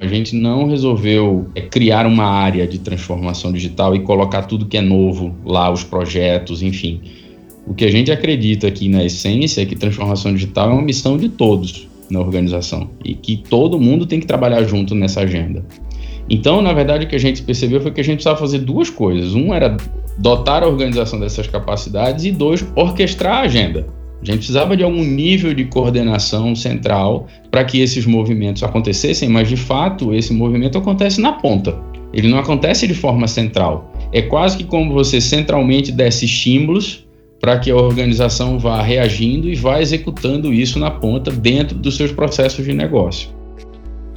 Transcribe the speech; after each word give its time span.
A 0.00 0.06
gente 0.06 0.34
não 0.34 0.66
resolveu 0.66 1.50
é, 1.54 1.60
criar 1.60 2.06
uma 2.06 2.24
área 2.24 2.66
de 2.66 2.78
transformação 2.78 3.52
digital 3.52 3.94
e 3.94 4.00
colocar 4.00 4.44
tudo 4.44 4.64
que 4.64 4.78
é 4.78 4.80
novo 4.80 5.36
lá, 5.44 5.70
os 5.70 5.84
projetos, 5.84 6.62
enfim. 6.62 7.02
O 7.66 7.74
que 7.74 7.84
a 7.84 7.90
gente 7.90 8.10
acredita 8.10 8.66
aqui 8.66 8.88
na 8.88 9.04
essência 9.04 9.60
é 9.60 9.66
que 9.66 9.76
transformação 9.76 10.32
digital 10.32 10.70
é 10.70 10.72
uma 10.72 10.80
missão 10.80 11.18
de 11.18 11.28
todos 11.28 11.86
na 12.10 12.18
organização 12.18 12.88
e 13.04 13.14
que 13.14 13.36
todo 13.36 13.78
mundo 13.78 14.06
tem 14.06 14.18
que 14.18 14.26
trabalhar 14.26 14.64
junto 14.64 14.94
nessa 14.94 15.20
agenda. 15.20 15.62
Então, 16.30 16.62
na 16.62 16.72
verdade, 16.72 17.04
o 17.04 17.08
que 17.08 17.16
a 17.16 17.20
gente 17.20 17.42
percebeu 17.42 17.82
foi 17.82 17.90
que 17.90 18.00
a 18.00 18.04
gente 18.04 18.16
precisava 18.16 18.38
fazer 18.38 18.60
duas 18.60 18.88
coisas. 18.88 19.34
Um 19.34 19.52
era 19.52 19.76
dotar 20.16 20.62
a 20.62 20.66
organização 20.66 21.20
dessas 21.20 21.46
capacidades 21.46 22.24
e 22.24 22.32
dois, 22.32 22.66
orquestrar 22.74 23.38
a 23.38 23.40
agenda. 23.42 23.86
A 24.22 24.26
gente 24.26 24.38
precisava 24.38 24.76
de 24.76 24.82
algum 24.82 25.02
nível 25.02 25.54
de 25.54 25.64
coordenação 25.64 26.54
central 26.54 27.26
para 27.50 27.64
que 27.64 27.80
esses 27.80 28.04
movimentos 28.04 28.62
acontecessem, 28.62 29.28
mas 29.28 29.48
de 29.48 29.56
fato 29.56 30.14
esse 30.14 30.32
movimento 30.32 30.76
acontece 30.76 31.20
na 31.20 31.32
ponta. 31.32 31.78
Ele 32.12 32.28
não 32.28 32.38
acontece 32.38 32.86
de 32.86 32.94
forma 32.94 33.26
central. 33.26 33.90
É 34.12 34.20
quase 34.20 34.58
que 34.58 34.64
como 34.64 34.92
você 34.92 35.20
centralmente 35.20 35.90
desse 35.90 36.26
estímulos 36.26 37.06
para 37.40 37.58
que 37.58 37.70
a 37.70 37.76
organização 37.76 38.58
vá 38.58 38.82
reagindo 38.82 39.48
e 39.48 39.54
vá 39.54 39.80
executando 39.80 40.52
isso 40.52 40.78
na 40.78 40.90
ponta 40.90 41.30
dentro 41.30 41.78
dos 41.78 41.96
seus 41.96 42.12
processos 42.12 42.64
de 42.64 42.74
negócio. 42.74 43.30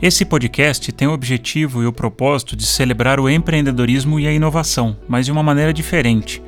Esse 0.01 0.25
podcast 0.25 0.91
tem 0.91 1.07
o 1.07 1.13
objetivo 1.13 1.81
e 1.81 1.85
o 1.85 1.93
propósito 1.93 2.57
de 2.57 2.65
celebrar 2.65 3.21
o 3.21 3.29
empreendedorismo 3.29 4.19
e 4.19 4.27
a 4.27 4.33
inovação, 4.33 4.97
mas 5.07 5.25
de 5.25 5.31
uma 5.31 5.41
maneira 5.41 5.71
diferente. 5.71 6.41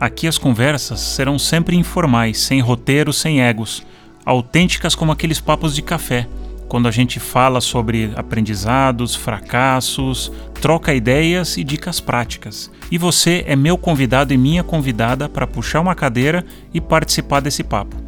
Aqui 0.00 0.28
as 0.28 0.38
conversas 0.38 1.00
serão 1.00 1.38
sempre 1.38 1.76
informais, 1.76 2.40
sem 2.40 2.60
roteiro, 2.60 3.12
sem 3.12 3.40
egos, 3.40 3.82
autênticas 4.24 4.94
como 4.94 5.10
aqueles 5.10 5.40
papos 5.40 5.74
de 5.74 5.82
café 5.82 6.26
quando 6.68 6.86
a 6.86 6.90
gente 6.90 7.18
fala 7.18 7.60
sobre 7.60 8.12
aprendizados, 8.14 9.14
fracassos, 9.14 10.30
troca 10.60 10.94
ideias 10.94 11.56
e 11.56 11.64
dicas 11.64 11.98
práticas. 11.98 12.70
E 12.90 12.98
você 12.98 13.42
é 13.46 13.56
meu 13.56 13.78
convidado 13.78 14.34
e 14.34 14.36
minha 14.36 14.62
convidada 14.62 15.28
para 15.28 15.46
puxar 15.46 15.80
uma 15.80 15.94
cadeira 15.94 16.44
e 16.72 16.80
participar 16.80 17.40
desse 17.40 17.64
papo. 17.64 18.07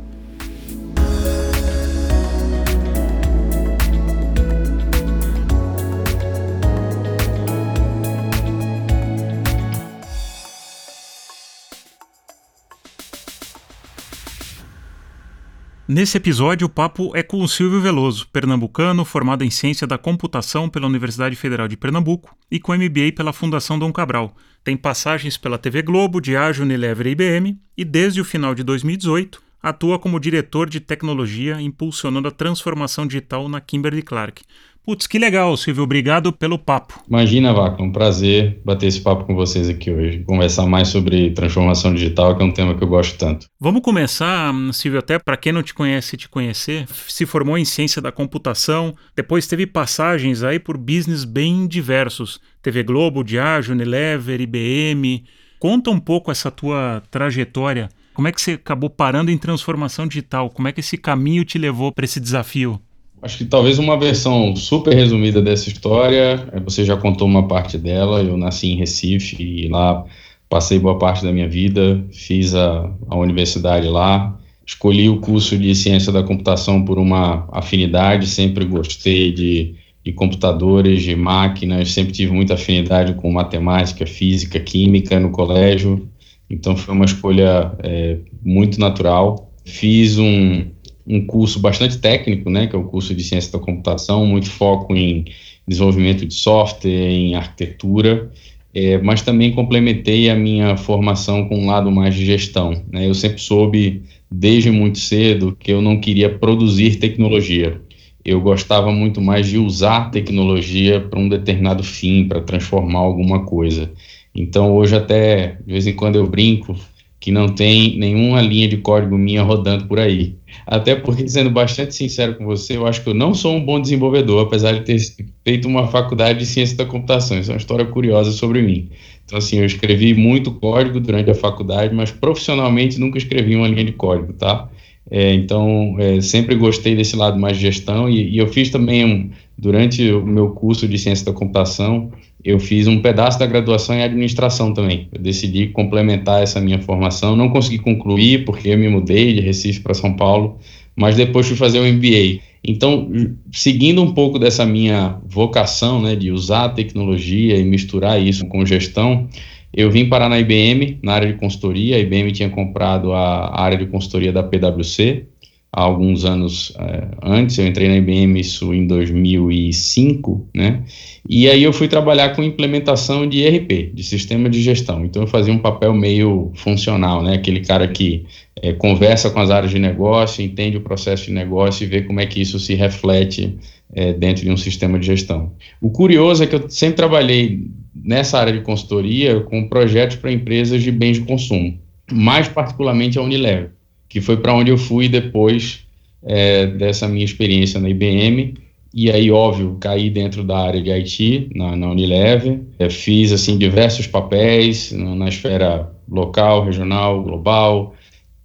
Nesse 15.93 16.17
episódio, 16.19 16.69
o 16.69 16.71
papo 16.71 17.11
é 17.17 17.21
com 17.21 17.43
o 17.43 17.49
Silvio 17.49 17.81
Veloso, 17.81 18.29
pernambucano, 18.29 19.05
formado 19.05 19.43
em 19.43 19.51
Ciência 19.51 19.89
da 19.89 19.99
Computação 19.99 20.69
pela 20.69 20.87
Universidade 20.87 21.35
Federal 21.35 21.67
de 21.67 21.77
Pernambuco 21.77 22.33
e 22.49 22.61
com 22.61 22.73
MBA 22.73 23.11
pela 23.17 23.33
Fundação 23.33 23.77
Dom 23.77 23.93
Cabral. 23.93 24.33
Tem 24.63 24.77
passagens 24.77 25.37
pela 25.37 25.59
TV 25.59 25.83
Globo, 25.83 26.21
Diageo, 26.21 26.63
Unilever 26.63 27.09
e 27.09 27.11
IBM 27.11 27.61
e, 27.77 27.85
desde 27.85 28.21
o 28.21 28.25
final 28.25 28.55
de 28.55 28.63
2018, 28.63 29.43
atua 29.61 29.99
como 29.99 30.21
diretor 30.21 30.71
de 30.71 30.79
tecnologia, 30.79 31.61
impulsionando 31.61 32.29
a 32.29 32.31
transformação 32.31 33.05
digital 33.05 33.49
na 33.49 33.61
Kimberly 33.61 34.03
Clark. 34.03 34.45
Putz, 34.85 35.07
que 35.07 35.19
legal, 35.19 35.57
Silvio. 35.57 35.85
Obrigado 35.85 36.33
pelo 36.33 36.59
papo. 36.59 37.03
Imagina, 37.09 37.53
Vaca, 37.53 37.83
um 37.83 37.93
prazer 37.93 38.61
bater 38.65 38.87
esse 38.87 39.01
papo 39.01 39.25
com 39.25 39.35
vocês 39.35 39.69
aqui 39.69 39.91
hoje. 39.91 40.25
Conversar 40.25 40.67
mais 40.67 40.89
sobre 40.89 41.31
transformação 41.31 41.95
digital, 41.95 42.37
que 42.37 42.43
é 42.43 42.47
um 42.47 42.51
tema 42.51 42.75
que 42.75 42.83
eu 42.83 42.89
gosto 42.89 43.19
tanto. 43.19 43.47
Vamos 43.61 43.83
começar, 43.83 44.53
Silvio, 44.73 44.99
até 44.99 45.19
para 45.19 45.37
quem 45.37 45.53
não 45.53 45.63
te 45.63 45.75
conhece 45.75 46.17
te 46.17 46.29
conhecer. 46.29 46.87
Se 47.09 47.27
formou 47.27 47.59
em 47.59 47.65
ciência 47.65 48.01
da 48.01 48.11
computação, 48.11 48.95
depois 49.15 49.47
teve 49.47 49.67
passagens 49.67 50.43
aí 50.43 50.59
por 50.59 50.79
business 50.79 51.25
bem 51.25 51.67
diversos. 51.67 52.41
TV 52.63 52.83
Globo, 52.83 53.23
Diageo, 53.23 53.75
Unilever, 53.75 54.41
IBM. 54.41 55.25
Conta 55.59 55.91
um 55.91 56.01
pouco 56.01 56.31
essa 56.31 56.51
tua 56.51 57.03
trajetória. 57.11 57.91
Como 58.15 58.29
é 58.29 58.33
que 58.33 58.41
você 58.41 58.53
acabou 58.53 58.91
parando 58.91 59.31
em 59.31 59.39
transformação 59.39 60.07
digital? 60.07 60.51
Como 60.51 60.67
é 60.69 60.73
que 60.73 60.81
esse 60.81 60.97
caminho 60.97 61.45
te 61.45 61.59
levou 61.59 61.93
para 61.93 62.05
esse 62.05 62.19
desafio? 62.19 62.81
Acho 63.23 63.39
que 63.39 63.45
talvez 63.45 63.79
uma 63.79 63.99
versão 63.99 64.57
super 64.57 64.95
resumida 64.95 65.43
dessa 65.43 65.69
história, 65.69 66.49
é, 66.53 66.61
você 66.61 66.85
já 66.85 66.97
contou 66.97 67.29
uma 67.29 67.47
parte 67.47 67.77
dela. 67.77 68.23
Eu 68.23 68.37
nasci 68.37 68.69
em 68.69 68.77
Recife 68.77 69.37
e 69.41 69.69
lá 69.69 70.05
passei 70.49 70.79
boa 70.79 70.99
parte 70.99 71.23
da 71.23 71.33
minha 71.33 71.49
vida, 71.49 72.05
fiz 72.11 72.55
a, 72.55 72.91
a 73.09 73.17
universidade 73.17 73.87
lá, 73.87 74.37
escolhi 74.67 75.09
o 75.09 75.21
curso 75.21 75.57
de 75.57 75.75
ciência 75.75 76.13
da 76.13 76.25
computação 76.25 76.85
por 76.85 76.99
uma 76.99 77.49
afinidade, 77.53 78.27
sempre 78.27 78.65
gostei 78.65 79.33
de, 79.33 79.77
de 80.05 80.13
computadores, 80.13 81.03
de 81.03 81.15
máquinas, 81.15 81.93
sempre 81.93 82.13
tive 82.13 82.33
muita 82.33 82.55
afinidade 82.55 83.15
com 83.15 83.31
matemática, 83.31 84.05
física, 84.07 84.59
química 84.59 85.21
no 85.21 85.31
colégio, 85.31 86.09
então 86.49 86.77
foi 86.77 86.95
uma 86.95 87.05
escolha 87.05 87.73
é, 87.79 88.19
muito 88.43 88.81
natural. 88.81 89.53
Fiz 89.65 90.19
um, 90.19 90.67
um 91.11 91.27
curso 91.27 91.59
bastante 91.59 91.99
técnico, 91.99 92.49
né, 92.49 92.67
que 92.67 92.77
é 92.77 92.79
o 92.79 92.85
curso 92.85 93.15
de 93.15 93.23
ciência 93.25 93.53
da 93.53 93.59
computação, 93.59 94.25
muito 94.25 94.49
foco 94.49 94.95
em 94.95 95.25
desenvolvimento 95.67 96.25
de 96.25 96.35
software, 96.35 97.11
em 97.11 97.35
arquitetura, 97.35 98.31
é, 98.73 98.99
mas 98.99 99.23
também 99.23 99.53
complementei 99.53 100.31
a 100.31 100.35
minha 100.35 100.77
formação 100.77 101.49
com 101.49 101.59
um 101.59 101.67
lado 101.67 101.91
mais 101.91 102.15
de 102.15 102.25
gestão. 102.25 102.83
Né? 102.93 103.09
Eu 103.09 103.15
sempre 103.15 103.41
soube, 103.41 104.03
desde 104.31 104.71
muito 104.71 104.99
cedo, 104.99 105.57
que 105.59 105.73
eu 105.73 105.83
não 105.83 105.99
queria 105.99 106.31
produzir 106.31 106.97
tecnologia. 106.97 107.81
Eu 108.25 108.41
gostava 108.41 108.93
muito 108.93 109.21
mais 109.21 109.49
de 109.49 109.59
usar 109.59 110.11
tecnologia 110.11 111.01
para 111.01 111.19
um 111.19 111.29
determinado 111.29 111.83
fim, 111.83 112.29
para 112.29 112.41
transformar 112.41 113.01
alguma 113.01 113.45
coisa. 113.45 113.91
Então, 114.35 114.77
hoje, 114.77 114.95
até 114.95 115.59
de 115.67 115.73
vez 115.73 115.87
em 115.87 115.95
quando 115.95 116.17
eu 116.17 116.27
brinco 116.29 116.77
que 117.21 117.31
não 117.31 117.49
tem 117.51 117.99
nenhuma 117.99 118.41
linha 118.41 118.67
de 118.67 118.79
código 118.79 119.17
minha 119.19 119.43
rodando 119.43 119.85
por 119.85 120.01
aí. 120.01 120.35
Até 120.67 120.97
porque, 120.97 121.29
sendo 121.29 121.51
bastante 121.51 121.95
sincero 121.95 122.35
com 122.35 122.47
você, 122.47 122.79
eu 122.79 122.87
acho 122.87 123.03
que 123.03 123.11
eu 123.11 123.15
não 123.15 123.35
sou 123.35 123.55
um 123.55 123.65
bom 123.65 123.79
desenvolvedor, 123.79 124.47
apesar 124.47 124.73
de 124.73 124.81
ter 124.81 124.99
feito 125.45 125.69
uma 125.69 125.87
faculdade 125.87 126.39
de 126.39 126.47
ciência 126.47 126.79
da 126.79 126.87
computação. 126.87 127.39
Isso 127.39 127.51
é 127.51 127.55
uma 127.55 127.59
história 127.59 127.85
curiosa 127.85 128.33
sobre 128.33 128.63
mim. 128.63 128.89
Então, 129.27 129.39
assim, 129.39 129.59
eu 129.59 129.67
escrevi 129.67 130.15
muito 130.15 130.51
código 130.53 130.99
durante 130.99 131.31
a 131.31 131.35
faculdade, 131.35 131.95
mas 131.95 132.11
profissionalmente 132.11 132.99
nunca 132.99 133.19
escrevi 133.19 133.55
uma 133.55 133.69
linha 133.69 133.85
de 133.85 133.93
código, 133.93 134.33
tá? 134.33 134.69
É, 135.11 135.35
então, 135.35 135.97
é, 135.99 136.21
sempre 136.21 136.55
gostei 136.55 136.95
desse 136.97 137.17
lado 137.17 137.39
mais 137.39 137.57
de 137.57 137.63
gestão 137.63 138.09
e, 138.09 138.31
e 138.31 138.39
eu 138.39 138.47
fiz 138.47 138.71
também, 138.71 139.05
um, 139.05 139.31
durante 139.59 140.11
o 140.11 140.25
meu 140.25 140.51
curso 140.51 140.89
de 140.89 140.99
ciência 140.99 141.27
da 141.27 141.33
computação, 141.33 142.11
eu 142.45 142.59
fiz 142.59 142.87
um 142.87 143.01
pedaço 143.01 143.39
da 143.39 143.47
graduação 143.47 143.95
em 143.95 144.03
administração 144.03 144.73
também. 144.73 145.09
Eu 145.13 145.21
decidi 145.21 145.69
complementar 145.69 146.43
essa 146.43 146.61
minha 146.61 146.79
formação. 146.79 147.37
Não 147.37 147.49
consegui 147.49 147.79
concluir 147.79 148.45
porque 148.45 148.69
eu 148.69 148.79
me 148.79 148.89
mudei 148.89 149.35
de 149.35 149.41
Recife 149.41 149.81
para 149.81 149.95
São 149.95 150.15
Paulo, 150.15 150.59
mas 150.97 151.17
depois 151.17 151.47
fui 151.47 151.57
fazer 151.57 151.79
o 151.79 151.83
um 151.83 151.93
MBA. 151.93 152.41
Então, 152.63 153.11
seguindo 153.53 154.03
um 154.03 154.13
pouco 154.13 154.39
dessa 154.39 154.67
minha 154.67 155.19
vocação, 155.27 156.01
né, 156.01 156.15
de 156.15 156.31
usar 156.31 156.65
a 156.65 156.69
tecnologia 156.69 157.57
e 157.57 157.65
misturar 157.65 158.21
isso 158.21 158.47
com 158.47 158.65
gestão, 158.67 159.29
eu 159.73 159.91
vim 159.91 160.09
parar 160.09 160.29
na 160.29 160.39
IBM, 160.39 160.99
na 161.03 161.13
área 161.15 161.29
de 161.33 161.39
consultoria. 161.39 161.97
A 161.97 161.99
IBM 161.99 162.33
tinha 162.33 162.49
comprado 162.51 163.13
a 163.13 163.61
área 163.61 163.79
de 163.79 163.87
consultoria 163.87 164.33
da 164.33 164.43
PwC 164.43 165.27
há 165.73 165.83
alguns 165.83 166.25
anos 166.25 166.73
é, 166.79 167.09
antes, 167.23 167.57
eu 167.59 167.67
entrei 167.67 167.89
na 167.89 167.97
IBM 167.97 168.41
isso 168.41 168.75
em 168.75 168.87
2005, 168.87 170.49
né? 170.55 170.83
E 171.29 171.49
aí 171.49 171.63
eu 171.63 171.73
fui 171.73 171.87
trabalhar 171.87 172.35
com 172.35 172.43
implementação 172.43 173.29
de 173.29 173.41
ERP, 173.41 173.93
de 173.95 174.03
sistema 174.03 174.49
de 174.51 174.61
gestão. 174.61 175.05
Então 175.05 175.23
eu 175.23 175.29
fazia 175.29 175.53
um 175.53 175.59
papel 175.59 175.95
meio 175.95 176.51
funcional, 176.57 177.23
né? 177.23 177.35
Aquele 177.35 177.61
cara 177.61 177.87
que 177.87 178.27
é, 178.61 178.73
conversa 178.73 179.31
com 179.31 179.39
as 179.39 179.51
áreas 179.51 179.71
de 179.71 179.79
negócio, 179.79 180.45
entende 180.45 180.77
o 180.77 180.81
processo 180.81 181.27
de 181.27 181.33
negócio 181.33 181.85
e 181.85 181.87
vê 181.87 182.03
como 182.03 182.21
é 182.21 182.27
que 182.27 182.41
isso 182.41 182.59
se 182.59 182.75
reflete 182.75 183.57
é, 183.93 184.13
dentro 184.13 184.45
de 184.45 184.51
um 184.51 184.57
sistema 184.57 184.99
de 184.99 185.07
gestão. 185.07 185.53
O 185.81 185.91
curioso 185.91 186.43
é 186.43 186.47
que 186.47 186.55
eu 186.57 186.69
sempre 186.69 186.97
trabalhei 186.97 187.69
nessa 187.95 188.39
área 188.39 188.53
de 188.53 188.61
consultoria 188.61 189.41
com 189.41 189.69
projetos 189.69 190.17
para 190.17 190.33
empresas 190.33 190.83
de 190.83 190.91
bens 190.91 191.19
de 191.19 191.25
consumo, 191.25 191.79
mais 192.11 192.49
particularmente 192.49 193.19
a 193.19 193.23
Unilever 193.23 193.71
que 194.11 194.21
foi 194.21 194.37
para 194.37 194.53
onde 194.53 194.71
eu 194.71 194.77
fui 194.77 195.09
depois 195.09 195.87
é, 196.23 196.67
dessa 196.67 197.09
minha 197.09 197.25
experiência 197.25 197.81
na 197.81 197.89
IBM. 197.89 198.55
E 198.93 199.09
aí, 199.09 199.31
óbvio, 199.31 199.77
caí 199.81 200.11
dentro 200.11 200.43
da 200.43 200.59
área 200.59 200.83
de 200.83 200.91
IT, 200.91 201.51
na, 201.55 201.77
na 201.77 201.91
Unilever. 201.91 202.61
É, 202.77 202.91
fiz, 202.91 203.31
assim, 203.31 203.57
diversos 203.57 204.09
papéis 204.09 204.91
na, 204.91 205.29
esfera 205.29 205.89
local, 206.11 206.65
regional, 206.65 207.23
global. 207.23 207.95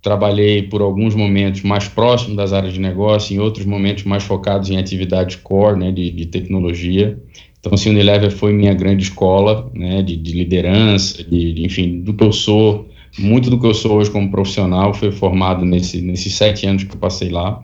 Trabalhei 0.03 0.61
por 0.61 0.83
alguns 0.83 1.15
momentos 1.15 1.63
mais 1.63 1.87
próximo 1.87 2.35
das 2.35 2.53
áreas 2.53 2.75
de 2.75 2.79
negócio, 2.79 3.35
em 3.35 3.39
outros 3.39 3.65
momentos 3.65 4.03
mais 4.03 4.23
focados 4.23 4.69
em 4.69 4.77
atividades 4.77 5.35
core, 5.37 5.79
né, 5.79 5.91
de, 5.91 6.11
de 6.11 6.27
tecnologia. 6.27 7.17
Então, 7.59 7.73
assim, 7.73 7.89
Unilever 7.89 8.29
foi 8.29 8.53
minha 8.53 8.75
grande 8.75 9.01
escola, 9.01 9.67
né, 9.73 10.03
de, 10.03 10.15
de 10.15 10.33
liderança, 10.33 11.23
de, 11.23 11.53
de, 11.53 11.65
enfim, 11.65 12.01
do 12.01 12.13
que 12.13 12.23
eu 12.23 12.31
sou 12.31 12.87
muito 13.17 13.49
do 13.49 13.59
que 13.59 13.65
eu 13.65 13.73
sou 13.73 13.97
hoje 13.97 14.11
como 14.11 14.29
profissional 14.29 14.93
foi 14.93 15.11
formado 15.11 15.65
nesse, 15.65 16.01
nesses 16.01 16.35
sete 16.35 16.65
anos 16.67 16.83
que 16.83 16.93
eu 16.93 16.99
passei 16.99 17.29
lá. 17.29 17.63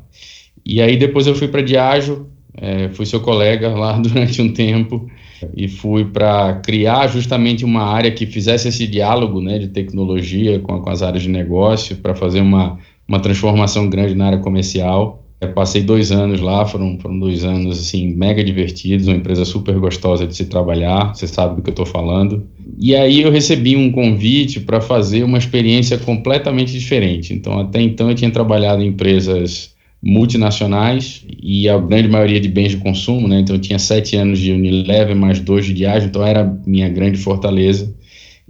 E 0.65 0.81
aí 0.81 0.97
depois 0.97 1.27
eu 1.27 1.35
fui 1.35 1.47
para 1.47 1.61
Diageo, 1.61 2.27
é, 2.55 2.89
fui 2.89 3.05
seu 3.05 3.19
colega 3.19 3.69
lá 3.69 3.97
durante 3.99 4.41
um 4.41 4.51
tempo 4.51 5.07
e 5.55 5.67
fui 5.67 6.05
para 6.05 6.55
criar 6.63 7.07
justamente 7.07 7.65
uma 7.65 7.83
área 7.83 8.11
que 8.11 8.25
fizesse 8.25 8.67
esse 8.67 8.85
diálogo 8.87 9.41
né, 9.41 9.57
de 9.57 9.69
tecnologia 9.69 10.59
com, 10.59 10.79
com 10.79 10.89
as 10.89 11.01
áreas 11.01 11.23
de 11.23 11.29
negócio, 11.29 11.97
para 11.97 12.13
fazer 12.13 12.41
uma, 12.41 12.77
uma 13.07 13.19
transformação 13.19 13.89
grande 13.89 14.13
na 14.13 14.27
área 14.27 14.39
comercial. 14.39 15.20
Eu 15.41 15.53
passei 15.53 15.81
dois 15.81 16.11
anos 16.11 16.39
lá, 16.39 16.67
foram, 16.67 16.99
foram 16.99 17.17
dois 17.17 17.43
anos 17.43 17.79
assim 17.79 18.13
mega 18.13 18.43
divertidos, 18.43 19.07
uma 19.07 19.17
empresa 19.17 19.43
super 19.43 19.73
gostosa 19.79 20.27
de 20.27 20.35
se 20.35 20.45
trabalhar, 20.45 21.15
você 21.15 21.25
sabe 21.25 21.55
do 21.55 21.63
que 21.63 21.69
eu 21.69 21.73
estou 21.73 21.85
falando. 21.85 22.47
E 22.77 22.95
aí 22.95 23.23
eu 23.23 23.31
recebi 23.31 23.75
um 23.75 23.91
convite 23.91 24.59
para 24.59 24.79
fazer 24.79 25.23
uma 25.23 25.39
experiência 25.39 25.97
completamente 25.97 26.71
diferente. 26.71 27.33
Então 27.33 27.59
até 27.59 27.81
então 27.81 28.09
eu 28.09 28.15
tinha 28.15 28.29
trabalhado 28.29 28.83
em 28.83 28.89
empresas 28.89 29.73
multinacionais 29.99 31.25
e 31.41 31.67
a 31.67 31.75
grande 31.79 32.07
maioria 32.07 32.39
de 32.39 32.47
bens 32.47 32.69
de 32.69 32.77
consumo, 32.77 33.27
né? 33.27 33.39
Então 33.39 33.55
eu 33.55 33.61
tinha 33.61 33.79
sete 33.79 34.15
anos 34.15 34.37
de 34.37 34.51
Unilever 34.51 35.15
mais 35.15 35.39
dois 35.39 35.65
de 35.65 35.73
Diageo, 35.73 36.07
então 36.07 36.23
era 36.23 36.55
minha 36.67 36.87
grande 36.87 37.17
fortaleza. 37.17 37.91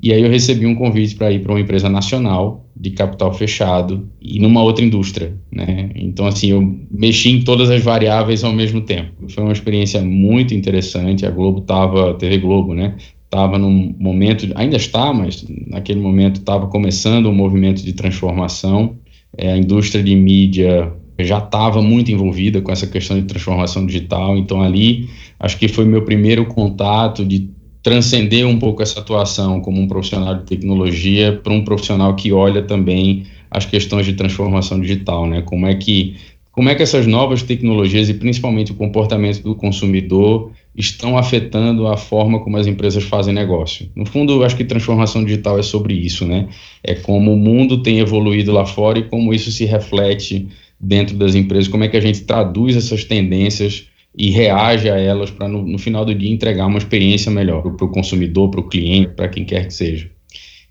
E 0.04 0.12
aí 0.12 0.22
eu 0.22 0.30
recebi 0.30 0.66
um 0.66 0.76
convite 0.76 1.16
para 1.16 1.32
ir 1.32 1.40
para 1.40 1.54
uma 1.54 1.62
empresa 1.62 1.88
nacional 1.88 2.66
de 2.82 2.90
capital 2.90 3.32
fechado 3.32 4.10
e 4.20 4.40
numa 4.40 4.64
outra 4.64 4.84
indústria, 4.84 5.38
né? 5.52 5.92
Então 5.94 6.26
assim 6.26 6.50
eu 6.50 6.80
mexi 6.90 7.30
em 7.30 7.44
todas 7.44 7.70
as 7.70 7.84
variáveis 7.84 8.44
ao 8.44 8.52
mesmo 8.52 8.82
tempo. 8.82 9.30
Foi 9.30 9.44
uma 9.44 9.54
experiência 9.54 10.02
muito 10.02 10.56
interessante. 10.56 11.24
A 11.24 11.30
Globo 11.30 11.62
tava, 11.62 12.16
TV 12.16 12.40
Globo, 12.40 12.74
né? 12.74 12.96
Estava 13.26 13.60
num 13.60 13.96
momento, 14.00 14.52
ainda 14.56 14.78
está, 14.78 15.14
mas 15.14 15.46
naquele 15.68 16.00
momento 16.00 16.38
estava 16.38 16.66
começando 16.66 17.30
um 17.30 17.36
movimento 17.36 17.84
de 17.84 17.94
transformação. 17.94 18.96
É, 19.38 19.52
a 19.54 19.58
indústria 19.58 20.04
de 20.04 20.16
mídia 20.16 20.92
já 21.20 21.38
estava 21.38 21.84
muito 21.84 22.12
envolvida 22.12 22.62
com 22.62 22.72
essa 22.72 22.88
questão 22.88 23.16
de 23.16 23.28
transformação 23.28 23.86
digital, 23.86 24.36
então 24.38 24.60
ali 24.60 25.08
acho 25.40 25.56
que 25.60 25.68
foi 25.68 25.86
meu 25.86 26.02
primeiro 26.02 26.48
contato 26.48 27.24
de 27.24 27.48
transcender 27.84 28.48
um 28.48 28.60
pouco 28.60 28.82
essa 28.82 29.00
atuação 29.00 29.60
como 29.60 29.82
um 29.82 29.88
profissional 29.88 30.36
de 30.36 30.44
tecnologia 30.44 31.40
para 31.44 31.54
um 31.54 31.64
profissional 31.64 32.16
que 32.16 32.32
olha 32.32 32.62
também 32.62 33.26
as 33.50 33.66
questões 33.66 34.06
de 34.06 34.14
transformação 34.14 34.80
digital, 34.80 35.28
né? 35.28 35.42
Como 35.42 35.66
é 35.66 35.76
que 35.76 36.16
como 36.52 36.68
é 36.68 36.76
que 36.76 36.84
essas 36.84 37.08
novas 37.08 37.42
tecnologias 37.42 38.10
e 38.10 38.14
principalmente 38.14 38.74
o 38.74 38.76
comportamento 38.76 39.42
do 39.42 39.56
consumidor 39.56 40.52
estão 40.76 41.18
afetando 41.18 41.88
a 41.88 41.96
forma 41.96 42.42
como 42.42 42.58
as 42.58 42.68
empresas 42.68 43.04
fazem 43.04 43.34
negócio. 43.34 43.90
No 43.96 44.06
fundo, 44.06 44.44
acho 44.44 44.58
que 44.58 44.66
transformação 44.66 45.24
digital 45.24 45.58
é 45.58 45.64
sobre 45.64 45.94
isso, 45.94 46.26
né? 46.26 46.50
É 46.84 46.94
como 46.94 47.34
o 47.34 47.38
mundo 47.38 47.82
tem 47.82 48.00
evoluído 48.00 48.52
lá 48.52 48.66
fora 48.66 49.00
e 49.00 49.04
como 49.04 49.34
isso 49.34 49.50
se 49.50 49.64
reflete 49.64 50.50
dentro 50.80 51.16
das 51.16 51.36
empresas, 51.36 51.70
como 51.70 51.84
é 51.84 51.88
que 51.88 51.96
a 51.96 52.02
gente 52.02 52.22
traduz 52.22 52.76
essas 52.76 53.06
tendências 53.06 53.88
e 54.16 54.30
reage 54.30 54.90
a 54.90 54.98
elas 54.98 55.32
para, 55.32 55.48
no, 55.48 55.66
no, 55.66 55.78
final 55.78 56.04
do 56.04 56.14
dia, 56.14 56.32
entregar 56.32 56.68
uma 56.68 56.78
experiência 56.78 57.32
melhor 57.32 57.62
para 57.62 57.86
o 57.86 57.92
consumidor, 57.92 58.50
para 58.50 58.60
o 58.60 58.68
cliente, 58.68 59.14
para 59.16 59.30
quem 59.30 59.46
quer 59.46 59.68
que 59.68 59.74
seja. 59.74 60.10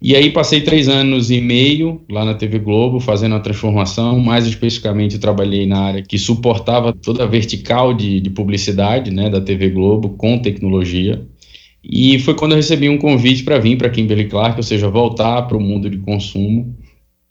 E 0.03 0.17
aí 0.17 0.31
passei 0.31 0.63
três 0.63 0.89
anos 0.89 1.31
e 1.31 1.41
meio 1.41 2.01
lá 2.11 2.25
na 2.25 2.35
TV 2.35 2.59
Globo 2.59 3.01
fazendo 3.01 3.35
a 3.35 3.41
transformação, 3.41 4.19
mais 4.19 4.47
especificamente 4.47 5.19
trabalhei 5.19 5.67
na 5.67 5.79
área 5.79 6.03
que 6.03 6.19
suportava 6.19 6.93
toda 6.93 7.25
a 7.25 7.27
vertical 7.27 7.93
de, 7.93 8.19
de 8.19 8.31
publicidade 8.31 9.11
né, 9.11 9.29
da 9.29 9.41
TV 9.41 9.69
Globo 9.69 10.11
com 10.11 10.39
tecnologia. 10.39 11.23
E 11.85 12.19
foi 12.19 12.35
quando 12.35 12.53
eu 12.53 12.57
recebi 12.57 12.89
um 12.89 12.97
convite 12.97 13.43
para 13.43 13.59
vir 13.59 13.77
para 13.77 13.91
Kimberly 13.91 14.27
Clark, 14.27 14.57
ou 14.57 14.63
seja, 14.63 14.89
voltar 14.89 15.43
para 15.43 15.57
o 15.57 15.61
mundo 15.61 15.89
de 15.91 15.99
consumo 15.99 16.75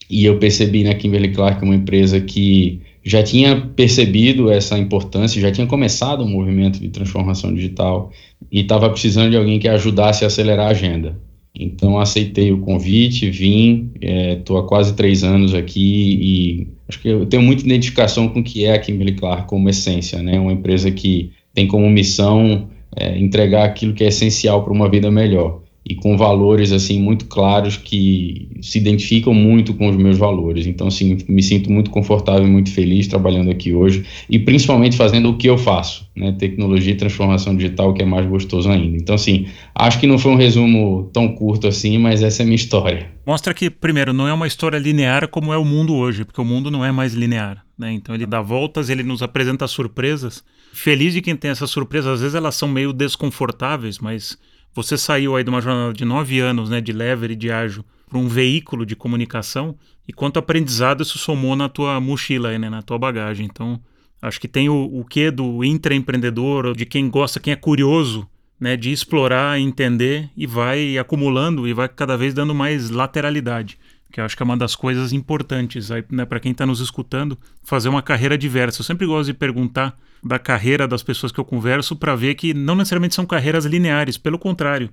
e 0.10 0.26
eu 0.26 0.40
percebi 0.40 0.84
na 0.84 0.96
Kimberly 0.96 1.30
Clark 1.30 1.64
uma 1.64 1.76
empresa 1.76 2.20
que 2.20 2.82
já 3.10 3.24
tinha 3.24 3.60
percebido 3.76 4.52
essa 4.52 4.78
importância, 4.78 5.42
já 5.42 5.52
tinha 5.52 5.66
começado 5.66 6.24
um 6.24 6.30
movimento 6.30 6.80
de 6.80 6.90
transformação 6.90 7.52
digital 7.52 8.12
e 8.52 8.60
estava 8.62 8.88
precisando 8.88 9.32
de 9.32 9.36
alguém 9.36 9.58
que 9.58 9.68
ajudasse 9.68 10.24
a 10.24 10.28
acelerar 10.28 10.68
a 10.68 10.70
agenda. 10.70 11.20
Então 11.56 11.98
aceitei 11.98 12.52
o 12.52 12.60
convite, 12.60 13.28
vim, 13.32 13.90
estou 14.00 14.58
é, 14.58 14.60
há 14.60 14.64
quase 14.64 14.94
três 14.94 15.24
anos 15.24 15.56
aqui 15.56 16.20
e 16.22 16.68
acho 16.88 17.02
que 17.02 17.08
eu 17.08 17.26
tenho 17.26 17.42
muita 17.42 17.66
identificação 17.66 18.30
com 18.30 18.42
o 18.42 18.44
que 18.44 18.66
é 18.66 18.74
a 18.74 18.80
Kimberly 18.80 19.14
Clark 19.14 19.48
como 19.48 19.68
essência, 19.68 20.22
né? 20.22 20.40
Uma 20.40 20.54
empresa 20.54 20.92
que 20.92 21.32
tem 21.52 21.66
como 21.66 21.90
missão 21.90 22.70
é, 22.96 23.18
entregar 23.18 23.66
aquilo 23.66 23.96
que 23.96 24.04
é 24.04 24.10
essencial 24.10 24.64
para 24.64 24.72
uma 24.72 24.88
vida 24.88 25.10
melhor 25.10 25.64
e 25.86 25.96
com 25.96 26.16
valores 26.16 26.72
assim 26.72 27.00
muito 27.00 27.26
claros 27.26 27.78
que 27.78 28.48
se 28.62 28.78
identificam 28.78 29.34
muito 29.34 29.74
com 29.74 29.90
os 29.90 29.96
meus 29.96 30.18
valores. 30.18 30.68
Então, 30.68 30.88
assim, 30.88 31.18
me 31.28 31.42
sinto 31.42 31.72
muito 31.72 31.90
confortável 31.90 32.46
e 32.46 32.50
muito 32.50 32.72
feliz 32.72 33.08
trabalhando 33.08 33.50
aqui 33.50 33.74
hoje 33.74 34.06
e 34.30 34.38
principalmente 34.38 34.96
fazendo 34.96 35.30
o 35.30 35.38
que 35.38 35.50
eu 35.50 35.58
faço, 35.58 36.08
né? 36.16 36.32
Tecnologia 36.38 36.94
e 36.94 36.98
transformação 36.98 37.56
digital, 37.56 37.94
que 37.94 38.04
é 38.04 38.06
mais 38.06 38.28
gostoso 38.28 38.70
ainda. 38.70 38.98
Então, 38.98 39.16
assim, 39.16 39.48
acho 39.74 40.00
que 40.00 40.08
não 40.08 40.20
foi 40.20 40.32
um 40.32 40.38
resumo 40.38 41.10
tão 41.14 41.30
curto 41.34 41.68
assim, 41.68 41.98
mas 41.98 42.22
essa 42.22 42.42
é 42.42 42.44
a 42.44 42.46
minha 42.46 42.56
história. 42.56 43.10
Mostra 43.26 43.54
que, 43.54 43.70
primeiro, 43.70 44.14
não 44.14 44.28
é 44.28 44.34
uma 44.34 44.48
história 44.48 44.78
linear 44.78 45.28
como 45.28 45.54
é 45.54 45.58
o 45.58 45.66
mundo 45.66 45.96
hoje, 45.96 46.26
porque 46.26 46.42
o 46.42 46.46
mundo 46.46 46.70
não 46.70 46.84
é 46.84 46.92
mais 46.92 47.14
linear. 47.14 47.64
Né? 47.78 47.94
Então 47.94 48.14
ele 48.14 48.26
dá 48.26 48.42
voltas, 48.42 48.90
ele 48.90 49.04
nos 49.04 49.24
apresenta 49.24 49.66
surpresas. 49.66 50.44
Feliz 50.74 51.14
de 51.14 51.22
quem 51.22 51.36
tem 51.36 51.50
essas 51.50 51.70
surpresas, 51.70 52.16
às 52.16 52.22
vezes 52.22 52.36
elas 52.36 52.56
são 52.56 52.68
meio 52.68 52.92
desconfortáveis, 52.92 54.00
mas 54.00 54.38
você 54.74 54.98
saiu 54.98 55.36
aí 55.36 55.44
de 55.44 55.50
uma 55.50 55.62
jornada 55.62 55.94
de 55.94 56.06
nove 56.06 56.40
anos, 56.40 56.70
né, 56.70 56.80
de 56.82 56.92
lever 56.92 57.32
e 57.32 57.36
de 57.36 57.52
ágil, 57.52 57.84
para 58.08 58.18
um 58.18 58.28
veículo 58.28 58.86
de 58.86 58.96
comunicação 58.96 59.78
e 60.08 60.14
quanto 60.14 60.40
aprendizado 60.40 61.04
isso 61.04 61.18
somou 61.20 61.56
na 61.56 61.70
tua 61.70 62.00
mochila, 62.00 62.58
né, 62.58 62.70
na 62.70 62.82
tua 62.82 62.98
bagagem. 62.98 63.46
Então, 63.46 63.80
acho 64.22 64.42
que 64.42 64.48
tem 64.48 64.70
o, 64.70 64.84
o 64.84 65.06
quê 65.06 65.30
do 65.30 65.64
intraempreendedor, 65.64 66.76
de 66.76 66.86
quem 66.86 67.10
gosta, 67.10 67.40
quem 67.40 67.54
é 67.54 67.56
curioso, 67.56 68.28
né, 68.60 68.76
de 68.76 68.92
explorar, 68.92 69.60
entender 69.60 70.30
e 70.36 70.48
vai 70.48 70.98
acumulando 70.98 71.68
e 71.68 71.74
vai 71.74 71.88
cada 71.88 72.18
vez 72.18 72.34
dando 72.34 72.54
mais 72.56 72.90
lateralidade 72.90 73.78
que 74.12 74.20
acho 74.20 74.36
que 74.36 74.44
é 74.44 74.46
uma 74.46 74.58
das 74.58 74.76
coisas 74.76 75.14
importantes 75.14 75.90
né, 76.10 76.26
para 76.26 76.40
quem 76.40 76.52
está 76.52 76.66
nos 76.66 76.80
escutando, 76.80 77.38
fazer 77.64 77.90
uma 77.90 78.02
carreira 78.02 78.38
diversa. 78.38 78.82
Eu 78.82 78.86
sempre 78.86 79.06
gosto 79.06 79.28
de 79.28 79.34
perguntar 79.34 79.98
da 80.24 80.40
carreira 80.40 80.88
das 80.88 81.04
pessoas 81.04 81.32
que 81.32 81.40
eu 81.40 81.46
converso 81.46 81.96
para 81.96 82.16
ver 82.16 82.36
que 82.36 82.54
não 82.54 82.76
necessariamente 82.76 83.16
são 83.16 83.26
carreiras 83.26 83.66
lineares, 83.66 84.18
pelo 84.18 84.40
contrário. 84.40 84.90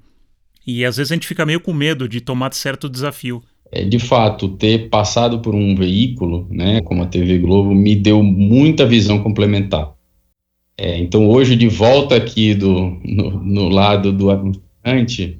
E 0.66 0.84
às 0.84 0.96
vezes 0.96 1.12
a 1.12 1.14
gente 1.14 1.26
fica 1.26 1.46
meio 1.46 1.60
com 1.60 1.72
medo 1.72 2.08
de 2.08 2.20
tomar 2.20 2.52
certo 2.52 2.88
desafio. 2.88 3.42
É, 3.72 3.84
de 3.84 3.98
fato, 3.98 4.48
ter 4.48 4.88
passado 4.88 5.40
por 5.40 5.54
um 5.54 5.74
veículo, 5.74 6.46
né, 6.50 6.80
como 6.82 7.02
a 7.02 7.06
TV 7.06 7.38
Globo, 7.38 7.74
me 7.74 7.96
deu 7.96 8.22
muita 8.22 8.86
visão 8.86 9.22
complementar. 9.22 9.92
É, 10.78 10.98
então, 10.98 11.26
hoje, 11.28 11.56
de 11.56 11.68
volta 11.68 12.14
aqui 12.16 12.54
do, 12.54 12.98
no, 13.02 13.42
no 13.42 13.68
lado 13.68 14.12
do 14.12 14.30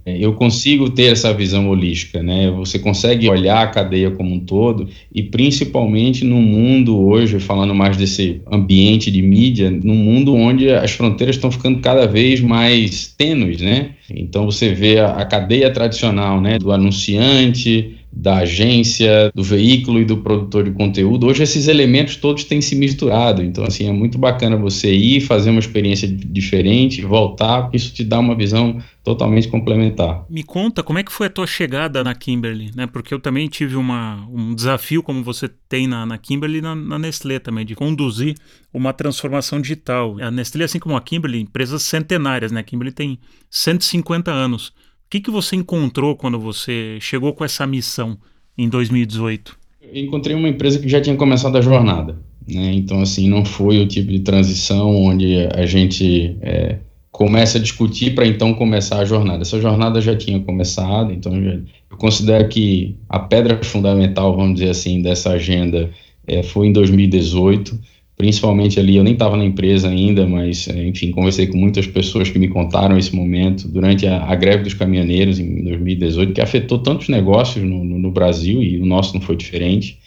é, 0.05 0.19
eu 0.19 0.33
consigo 0.33 0.91
ter 0.91 1.13
essa 1.13 1.33
visão 1.33 1.69
holística, 1.69 2.21
né? 2.21 2.51
Você 2.51 2.81
consegue 2.81 3.29
olhar 3.29 3.63
a 3.63 3.67
cadeia 3.69 4.11
como 4.11 4.35
um 4.35 4.41
todo 4.41 4.89
e 5.15 5.23
principalmente 5.23 6.25
no 6.25 6.43
mundo 6.43 6.99
hoje, 6.99 7.39
falando 7.39 7.73
mais 7.73 7.97
desse 7.97 8.41
ambiente 8.51 9.09
de 9.09 9.23
mídia, 9.23 9.71
num 9.71 9.95
mundo 9.95 10.35
onde 10.35 10.71
as 10.71 10.91
fronteiras 10.91 11.37
estão 11.37 11.53
ficando 11.53 11.79
cada 11.79 12.07
vez 12.07 12.41
mais 12.41 13.15
tênues, 13.17 13.61
né? 13.61 13.91
Então 14.11 14.47
você 14.47 14.73
vê 14.73 14.99
a, 14.99 15.13
a 15.13 15.25
cadeia 15.25 15.71
tradicional, 15.71 16.41
né, 16.41 16.59
do 16.59 16.73
anunciante, 16.73 17.96
da 18.17 18.39
agência, 18.39 19.31
do 19.35 19.43
veículo 19.43 20.01
e 20.01 20.05
do 20.05 20.17
produtor 20.17 20.65
de 20.65 20.71
conteúdo. 20.71 21.27
Hoje 21.27 21.43
esses 21.43 21.69
elementos 21.69 22.17
todos 22.17 22.45
têm 22.45 22.63
se 22.63 22.75
misturado, 22.75 23.43
então 23.43 23.63
assim 23.63 23.87
é 23.87 23.93
muito 23.93 24.17
bacana 24.17 24.57
você 24.57 24.91
ir 24.91 25.21
fazer 25.21 25.51
uma 25.51 25.61
experiência 25.61 26.09
diferente, 26.09 27.03
voltar, 27.03 27.63
porque 27.63 27.77
isso 27.77 27.93
te 27.93 28.03
dá 28.03 28.19
uma 28.19 28.35
visão 28.35 28.83
totalmente 29.05 29.47
complementar. 29.47 30.25
Me 30.29 30.43
conta 30.43 30.83
como 30.83 30.99
é 30.99 31.03
que 31.05 31.13
foi 31.13 31.29
a 31.29 31.31
tua 31.31 31.47
chegada 31.47 32.03
na 32.03 32.15
Kimberly, 32.15 32.73
né? 32.75 32.89
Porque 32.89 33.15
eu 33.15 33.21
também 33.21 33.47
tive 33.49 33.77
uma, 33.77 34.27
um 34.29 34.53
desafio 34.53 35.01
como 35.03 35.23
você 35.23 35.49
tem 35.69 35.87
na, 35.87 36.05
na 36.05 36.19
Kimberly, 36.19 36.61
na, 36.61 36.75
na 36.75 36.99
Nestlé 36.99 37.39
também, 37.39 37.65
de 37.65 37.77
conduzir 37.77 38.35
uma 38.75 38.93
transformação 38.93 39.61
digital. 39.61 40.17
A 40.21 40.31
Nestlé, 40.31 40.65
assim 40.65 40.81
como 40.81 40.97
a 40.97 41.01
Kimberly, 41.01 41.41
empresas 41.41 41.83
centenárias, 41.83 42.51
né? 42.51 42.61
A 42.61 42.65
Kimberly 42.65 42.91
tem 42.91 43.19
150 43.49 44.33
anos. 44.33 44.73
O 45.07 45.09
que, 45.09 45.21
que 45.21 45.31
você 45.31 45.55
encontrou 45.55 46.17
quando 46.17 46.37
você 46.37 46.99
chegou 47.01 47.33
com 47.33 47.45
essa 47.45 47.65
missão 47.65 48.19
em 48.59 48.69
2018? 48.69 49.57
Eu 49.81 50.05
encontrei 50.05 50.35
uma 50.35 50.49
empresa 50.49 50.81
que 50.81 50.89
já 50.89 51.01
tinha 51.01 51.15
começado 51.15 51.57
a 51.57 51.61
jornada. 51.61 52.19
Né? 52.45 52.73
Então, 52.75 53.01
assim, 53.01 53.29
não 53.29 53.45
foi 53.45 53.81
o 53.81 53.87
tipo 53.87 54.11
de 54.11 54.19
transição 54.19 54.97
onde 54.97 55.47
a 55.55 55.65
gente 55.65 56.37
é, 56.43 56.79
começa 57.13 57.59
a 57.59 57.61
discutir 57.61 58.17
para 58.17 58.27
então 58.27 58.53
começar 58.53 58.99
a 58.99 59.05
jornada. 59.05 59.43
Essa 59.43 59.61
jornada 59.61 60.01
já 60.01 60.17
tinha 60.17 60.41
começado, 60.41 61.13
então 61.13 61.37
eu 61.37 61.97
considero 61.99 62.49
que 62.49 62.97
a 63.09 63.21
pedra 63.21 63.63
fundamental, 63.63 64.35
vamos 64.35 64.55
dizer 64.55 64.71
assim, 64.71 65.01
dessa 65.03 65.31
agenda 65.31 65.89
é, 66.27 66.43
foi 66.43 66.67
em 66.67 66.73
2018 66.73 67.79
principalmente 68.17 68.81
ali, 68.81 68.97
eu 68.97 69.05
nem 69.05 69.13
estava 69.13 69.37
na 69.37 69.45
empresa 69.45 69.89
ainda, 69.89 70.27
mas, 70.27 70.69
é, 70.69 70.89
enfim, 70.89 71.11
conversei 71.11 71.47
com 71.47 71.59
muitas 71.59 71.87
pessoas 71.87 72.31
que 72.31 72.39
me 72.39 72.49
contaram 72.49 72.97
esse 72.97 73.15
momento 73.15 73.69
durante 73.69 74.07
a, 74.07 74.25
a 74.25 74.35
greve 74.35 74.65
dos 74.65 74.75
caminhoneiros 74.75 75.39
em 75.39 75.63
2018, 75.65 76.33
que 76.33 76.41
afetou 76.41 76.79
tantos 76.79 77.09
negócios 77.09 77.63
no, 77.63 77.85
no, 77.85 77.99
no, 77.99 78.11
Brasil 78.11 78.63
e 78.63 78.81
o 78.81 78.87
nosso 78.87 79.15
não 79.15 79.21
foi 79.21 79.37
diferente. 79.37 79.99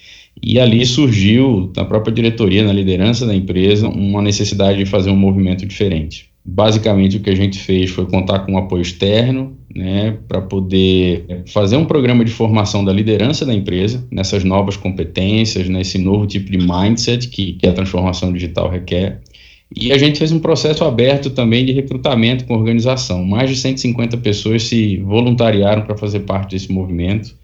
E 0.41 0.59
ali 0.59 0.85
surgiu, 0.85 1.71
na 1.75 1.85
própria 1.85 2.13
diretoria, 2.13 2.63
na 2.63 2.73
liderança 2.73 3.25
da 3.25 3.35
empresa, 3.35 3.87
uma 3.87 4.21
necessidade 4.21 4.79
de 4.79 4.85
fazer 4.85 5.11
um 5.11 5.17
movimento 5.17 5.65
diferente. 5.65 6.28
Basicamente, 6.51 7.17
o 7.17 7.19
que 7.19 7.29
a 7.29 7.35
gente 7.35 7.59
fez 7.59 7.91
foi 7.91 8.07
contar 8.07 8.39
com 8.39 8.53
um 8.53 8.57
apoio 8.57 8.81
externo, 8.81 9.55
né, 9.73 10.17
para 10.27 10.41
poder 10.41 11.43
fazer 11.45 11.77
um 11.77 11.85
programa 11.85 12.25
de 12.25 12.31
formação 12.31 12.83
da 12.83 12.91
liderança 12.91 13.45
da 13.45 13.53
empresa, 13.53 14.03
nessas 14.11 14.43
novas 14.43 14.75
competências, 14.75 15.69
nesse 15.69 15.99
novo 15.99 16.25
tipo 16.25 16.49
de 16.51 16.57
mindset 16.57 17.27
que, 17.27 17.53
que 17.53 17.67
a 17.67 17.71
transformação 17.71 18.33
digital 18.33 18.67
requer. 18.67 19.21
E 19.75 19.91
a 19.91 19.97
gente 19.99 20.17
fez 20.17 20.31
um 20.31 20.39
processo 20.39 20.83
aberto 20.83 21.29
também 21.29 21.63
de 21.63 21.71
recrutamento 21.71 22.45
com 22.45 22.55
organização. 22.55 23.23
Mais 23.23 23.47
de 23.51 23.55
150 23.55 24.17
pessoas 24.17 24.63
se 24.63 24.97
voluntariaram 24.97 25.83
para 25.83 25.95
fazer 25.95 26.21
parte 26.21 26.55
desse 26.55 26.71
movimento. 26.71 27.35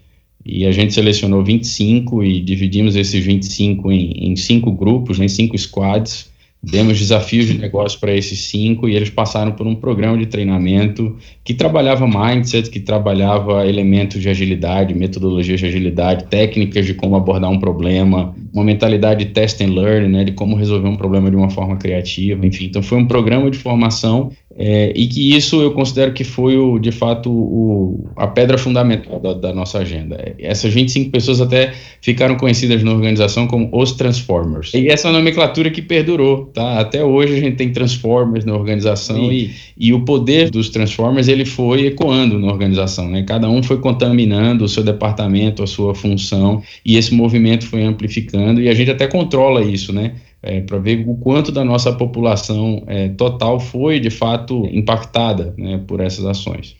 E 0.44 0.66
a 0.66 0.72
gente 0.72 0.92
selecionou 0.92 1.44
25 1.44 2.24
e 2.24 2.40
dividimos 2.40 2.96
esses 2.96 3.24
25 3.24 3.92
em, 3.92 4.32
em 4.32 4.34
cinco 4.34 4.72
grupos, 4.72 5.20
né, 5.20 5.26
em 5.26 5.28
cinco 5.28 5.56
squads 5.56 6.28
Demos 6.62 6.98
desafios 6.98 7.46
de 7.46 7.56
negócio 7.56 8.00
para 8.00 8.12
esses 8.14 8.40
cinco 8.40 8.88
e 8.88 8.96
eles 8.96 9.08
passaram 9.08 9.52
por 9.52 9.66
um 9.66 9.74
programa 9.74 10.18
de 10.18 10.26
treinamento 10.26 11.16
que 11.44 11.54
trabalhava 11.54 12.08
mindset, 12.08 12.70
que 12.70 12.80
trabalhava 12.80 13.64
elementos 13.66 14.20
de 14.20 14.28
agilidade, 14.28 14.92
metodologias 14.92 15.60
de 15.60 15.66
agilidade, 15.66 16.24
técnicas 16.24 16.84
de 16.84 16.94
como 16.94 17.14
abordar 17.14 17.50
um 17.50 17.60
problema, 17.60 18.34
uma 18.52 18.64
mentalidade 18.64 19.24
de 19.24 19.30
test 19.30 19.60
and 19.60 19.74
learn, 19.74 20.08
né, 20.08 20.24
de 20.24 20.32
como 20.32 20.56
resolver 20.56 20.88
um 20.88 20.96
problema 20.96 21.30
de 21.30 21.36
uma 21.36 21.50
forma 21.50 21.76
criativa, 21.76 22.44
enfim. 22.44 22.64
Então 22.64 22.82
foi 22.82 22.98
um 22.98 23.06
programa 23.06 23.48
de 23.48 23.58
formação 23.58 24.32
é, 24.58 24.90
e 24.96 25.06
que 25.06 25.36
isso 25.36 25.60
eu 25.60 25.72
considero 25.72 26.14
que 26.14 26.24
foi, 26.24 26.56
o, 26.56 26.78
de 26.78 26.90
fato, 26.90 27.30
o, 27.30 28.08
a 28.16 28.26
pedra 28.26 28.56
fundamental 28.56 29.20
da, 29.20 29.34
da, 29.34 29.52
nossa 29.52 29.78
agenda. 29.78 30.34
Essas 30.38 30.72
25 30.72 31.10
pessoas 31.10 31.42
até 31.42 31.74
ficaram 32.00 32.36
conhecidas 32.36 32.82
na 32.82 32.90
organização 32.90 33.46
como 33.46 33.68
os 33.70 33.92
Transformers. 33.92 34.72
E 34.72 34.88
essa 34.88 35.08
é 35.08 35.12
nomenclatura 35.12 35.70
que 35.70 35.82
perdurou, 35.82 36.46
tá? 36.46 36.80
Até 36.80 37.04
hoje 37.04 37.34
a 37.34 37.40
gente 37.40 37.56
tem 37.56 37.70
Transformers 37.70 38.46
na 38.46 38.54
organização 38.54 39.30
e, 39.30 39.50
e 39.76 39.92
o 39.92 40.06
poder 40.06 40.48
dos 40.50 40.70
Transformers 40.70 41.28
ele 41.28 41.44
foi 41.44 41.86
ecoando 41.88 42.38
na 42.38 42.46
organização, 42.46 43.10
né? 43.10 43.24
Cada 43.24 43.50
um 43.50 43.62
foi 43.62 43.78
contaminando 43.78 44.64
o 44.64 44.68
seu 44.68 44.82
departamento, 44.82 45.62
a 45.62 45.66
sua 45.66 45.94
função 45.94 46.62
e 46.82 46.96
esse 46.96 47.12
movimento 47.12 47.66
foi 47.66 47.82
amplificando 47.82 48.62
e 48.62 48.70
a 48.70 48.74
gente 48.74 48.90
até 48.90 49.06
controla 49.06 49.60
isso, 49.60 49.92
né? 49.92 50.14
É, 50.46 50.60
para 50.60 50.78
ver 50.78 51.04
o 51.06 51.16
quanto 51.16 51.50
da 51.50 51.64
nossa 51.64 51.92
população 51.92 52.84
é, 52.86 53.08
total 53.08 53.58
foi 53.58 53.98
de 53.98 54.10
fato 54.10 54.64
impactada 54.72 55.52
né, 55.58 55.82
por 55.86 56.00
essas 56.00 56.24
ações. 56.24 56.76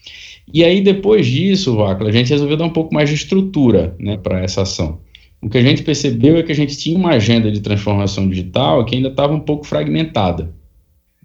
E 0.53 0.63
aí, 0.63 0.81
depois 0.81 1.27
disso, 1.27 1.77
Vacla, 1.77 2.09
a 2.09 2.13
gente 2.13 2.31
resolveu 2.31 2.57
dar 2.57 2.65
um 2.65 2.71
pouco 2.71 2.95
mais 2.95 3.09
de 3.09 3.17
estrutura 3.17 3.97
né, 3.99 4.17
para 4.17 4.41
essa 4.41 4.63
ação. 4.63 5.01
O 5.43 5.51
que 5.51 5.59
a 5.59 5.63
gente 5.63 5.83
percebeu 5.83 6.37
é 6.37 6.43
que 6.43 6.53
a 6.53 6.55
gente 6.55 6.77
tinha 6.79 6.97
uma 6.97 7.11
agenda 7.11 7.51
de 7.51 7.61
transformação 7.61 8.29
digital 8.29 8.85
que 8.85 8.95
ainda 8.95 9.09
estava 9.09 9.35
um 9.35 9.41
pouco 9.41 9.67
fragmentada. 9.67 10.55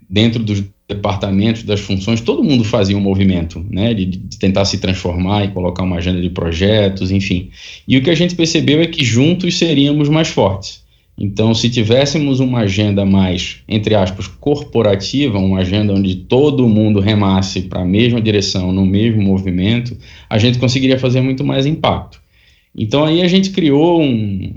Dentro 0.09 0.43
dos 0.43 0.63
departamentos, 0.87 1.63
das 1.63 1.79
funções, 1.79 2.19
todo 2.19 2.43
mundo 2.43 2.63
fazia 2.63 2.97
um 2.97 3.01
movimento 3.01 3.65
né, 3.69 3.93
de, 3.93 4.05
de, 4.05 4.37
tentar 4.37 4.65
se 4.65 4.79
transformar 4.79 5.45
e 5.45 5.49
colocar 5.49 5.83
uma 5.83 5.97
agenda 5.97 6.19
de 6.19 6.29
projetos, 6.29 7.11
enfim. 7.11 7.49
E 7.87 7.97
o 7.97 8.03
que 8.03 8.09
a 8.09 8.15
gente 8.15 8.35
percebeu 8.35 8.81
é 8.81 8.87
que 8.87 9.05
juntos 9.05 9.57
seríamos 9.57 10.09
mais 10.09 10.27
fortes. 10.27 10.80
Então, 11.23 11.53
se 11.53 11.69
tivéssemos 11.69 12.39
uma 12.39 12.61
agenda 12.61 13.05
mais, 13.05 13.59
entre 13.69 13.93
aspas, 13.93 14.25
corporativa, 14.25 15.37
uma 15.37 15.59
agenda 15.59 15.93
onde 15.93 16.15
todo 16.15 16.67
mundo 16.67 16.99
remasse 16.99 17.61
para 17.61 17.83
a 17.83 17.85
mesma 17.85 18.19
direção, 18.19 18.71
no 18.71 18.83
mesmo 18.87 19.21
movimento, 19.21 19.95
a 20.27 20.39
gente 20.39 20.57
conseguiria 20.57 20.97
fazer 20.97 21.21
muito 21.21 21.43
mais 21.43 21.67
impacto. 21.67 22.19
Então, 22.75 23.05
aí 23.05 23.21
a 23.21 23.27
gente 23.27 23.51
criou 23.51 24.01
um. 24.01 24.51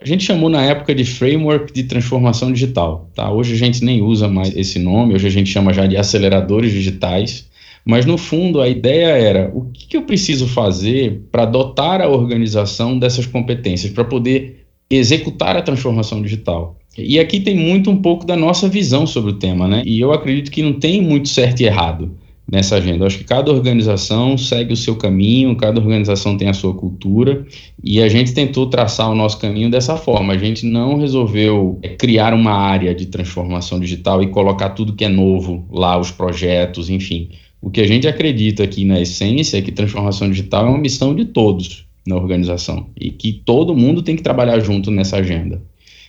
A 0.00 0.04
gente 0.04 0.22
chamou 0.22 0.48
na 0.48 0.62
época 0.62 0.94
de 0.94 1.04
framework 1.04 1.72
de 1.72 1.82
transformação 1.82 2.52
digital. 2.52 3.10
Tá? 3.12 3.32
Hoje 3.32 3.54
a 3.54 3.58
gente 3.58 3.84
nem 3.84 4.00
usa 4.00 4.28
mais 4.28 4.56
esse 4.56 4.78
nome, 4.78 5.14
hoje 5.14 5.26
a 5.26 5.30
gente 5.30 5.50
chama 5.50 5.72
já 5.72 5.84
de 5.84 5.96
aceleradores 5.96 6.70
digitais. 6.70 7.48
Mas, 7.84 8.06
no 8.06 8.16
fundo, 8.16 8.60
a 8.60 8.68
ideia 8.68 9.08
era 9.08 9.50
o 9.52 9.64
que, 9.72 9.96
eu 9.96 10.02
preciso 10.02 10.46
fazer 10.46 11.22
para 11.32 11.44
dotar 11.44 12.00
a 12.00 12.08
organização 12.08 12.96
dessas 12.96 13.26
competências, 13.26 13.90
para 13.90 14.04
poder 14.04 14.67
executar 14.90 15.56
a 15.56 15.62
transformação 15.62 16.22
digital. 16.22 16.76
E 16.96 17.18
aqui 17.20 17.38
tem 17.40 17.56
muito 17.56 17.90
um 17.90 18.02
pouco 18.02 18.26
da 18.26 18.36
nossa 18.36 18.68
visão 18.68 19.06
sobre 19.06 19.30
o 19.30 19.34
tema, 19.34 19.68
né? 19.68 19.82
E 19.86 20.00
eu 20.00 20.12
acredito 20.12 20.50
que 20.50 20.62
não 20.62 20.72
tem 20.72 21.00
muito 21.00 21.28
certo 21.28 21.60
e 21.60 21.66
errado 21.66 22.10
nessa 22.50 22.76
agenda. 22.76 23.04
Eu 23.04 23.06
acho 23.06 23.18
que 23.18 23.24
cada 23.24 23.52
organização 23.52 24.36
segue 24.38 24.72
o 24.72 24.76
seu 24.76 24.96
caminho, 24.96 25.54
cada 25.54 25.80
organização 25.80 26.36
tem 26.36 26.48
a 26.48 26.54
sua 26.54 26.74
cultura, 26.74 27.46
e 27.84 28.02
a 28.02 28.08
gente 28.08 28.32
tentou 28.32 28.66
traçar 28.66 29.10
o 29.10 29.14
nosso 29.14 29.38
caminho 29.38 29.70
dessa 29.70 29.96
forma. 29.96 30.32
A 30.32 30.38
gente 30.38 30.64
não 30.66 30.98
resolveu 30.98 31.78
é, 31.82 31.90
criar 31.90 32.32
uma 32.32 32.52
área 32.52 32.94
de 32.94 33.06
transformação 33.06 33.78
digital 33.78 34.22
e 34.22 34.28
colocar 34.28 34.70
tudo 34.70 34.94
que 34.94 35.04
é 35.04 35.08
novo 35.08 35.66
lá, 35.70 35.98
os 35.98 36.10
projetos, 36.10 36.88
enfim. 36.88 37.28
O 37.60 37.70
que 37.70 37.80
a 37.80 37.86
gente 37.86 38.08
acredita 38.08 38.64
aqui 38.64 38.84
na 38.84 39.00
essência 39.00 39.58
é 39.58 39.62
que 39.62 39.70
transformação 39.70 40.30
digital 40.30 40.66
é 40.66 40.70
uma 40.70 40.78
missão 40.78 41.14
de 41.14 41.26
todos 41.26 41.87
na 42.06 42.16
organização 42.16 42.88
e 42.98 43.10
que 43.10 43.32
todo 43.32 43.76
mundo 43.76 44.02
tem 44.02 44.16
que 44.16 44.22
trabalhar 44.22 44.58
junto 44.60 44.90
nessa 44.90 45.18
agenda. 45.18 45.62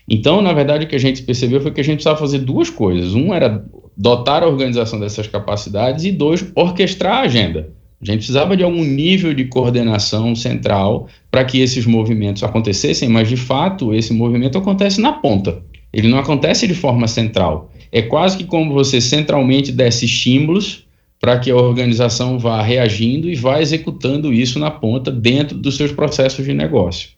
Então, 0.10 0.42
na 0.42 0.54
verdade, 0.54 0.86
o 0.86 0.88
que 0.88 0.96
a 0.96 1.00
gente 1.00 1.22
percebeu 1.22 1.62
foi 1.62 1.72
que 1.72 1.82
a 1.82 1.84
gente 1.84 1.96
precisava 1.96 2.20
fazer 2.20 2.40
duas 2.40 2.70
coisas. 2.70 3.14
Um 3.14 3.34
era 3.34 3.64
dotar 3.96 4.42
a 4.42 4.48
organização 4.48 5.00
dessas 5.00 5.28
capacidades 5.28 6.04
e 6.06 6.12
dois, 6.12 6.46
orquestrar 6.56 7.18
a 7.18 7.22
agenda. 7.22 7.70
A 8.02 8.06
gente 8.06 8.20
precisava 8.20 8.56
de 8.56 8.64
algum 8.64 8.84
nível 8.84 9.34
de 9.34 9.46
coordenação 9.46 10.34
central 10.34 11.08
para 11.30 11.44
que 11.44 11.60
esses 11.60 11.86
movimentos 11.86 12.44
acontecessem, 12.44 13.10
mas 13.10 13.28
de 13.28 13.36
fato 13.36 13.94
esse 13.94 14.14
movimento 14.14 14.58
acontece 14.58 15.02
na 15.02 15.12
ponta. 15.12 15.62
Ele 15.92 16.08
não 16.08 16.18
acontece 16.18 16.66
de 16.66 16.74
forma 16.74 17.08
central. 17.08 17.70
É 17.92 18.02
quase 18.02 18.38
que 18.38 18.46
como 18.46 18.74
você 18.74 19.02
centralmente 19.02 19.72
desse 19.72 20.06
estímulos 20.06 20.88
para 21.20 21.38
que 21.38 21.52
a 21.52 21.56
organização 21.56 22.40
vá 22.40 22.62
reagindo 22.62 23.30
e 23.30 23.36
vá 23.36 23.62
executando 23.62 24.34
isso 24.34 24.58
na 24.58 24.72
ponta 24.72 25.12
dentro 25.12 25.58
dos 25.58 25.76
seus 25.76 25.92
processos 25.92 26.46
de 26.46 26.54
negócio. 26.54 27.10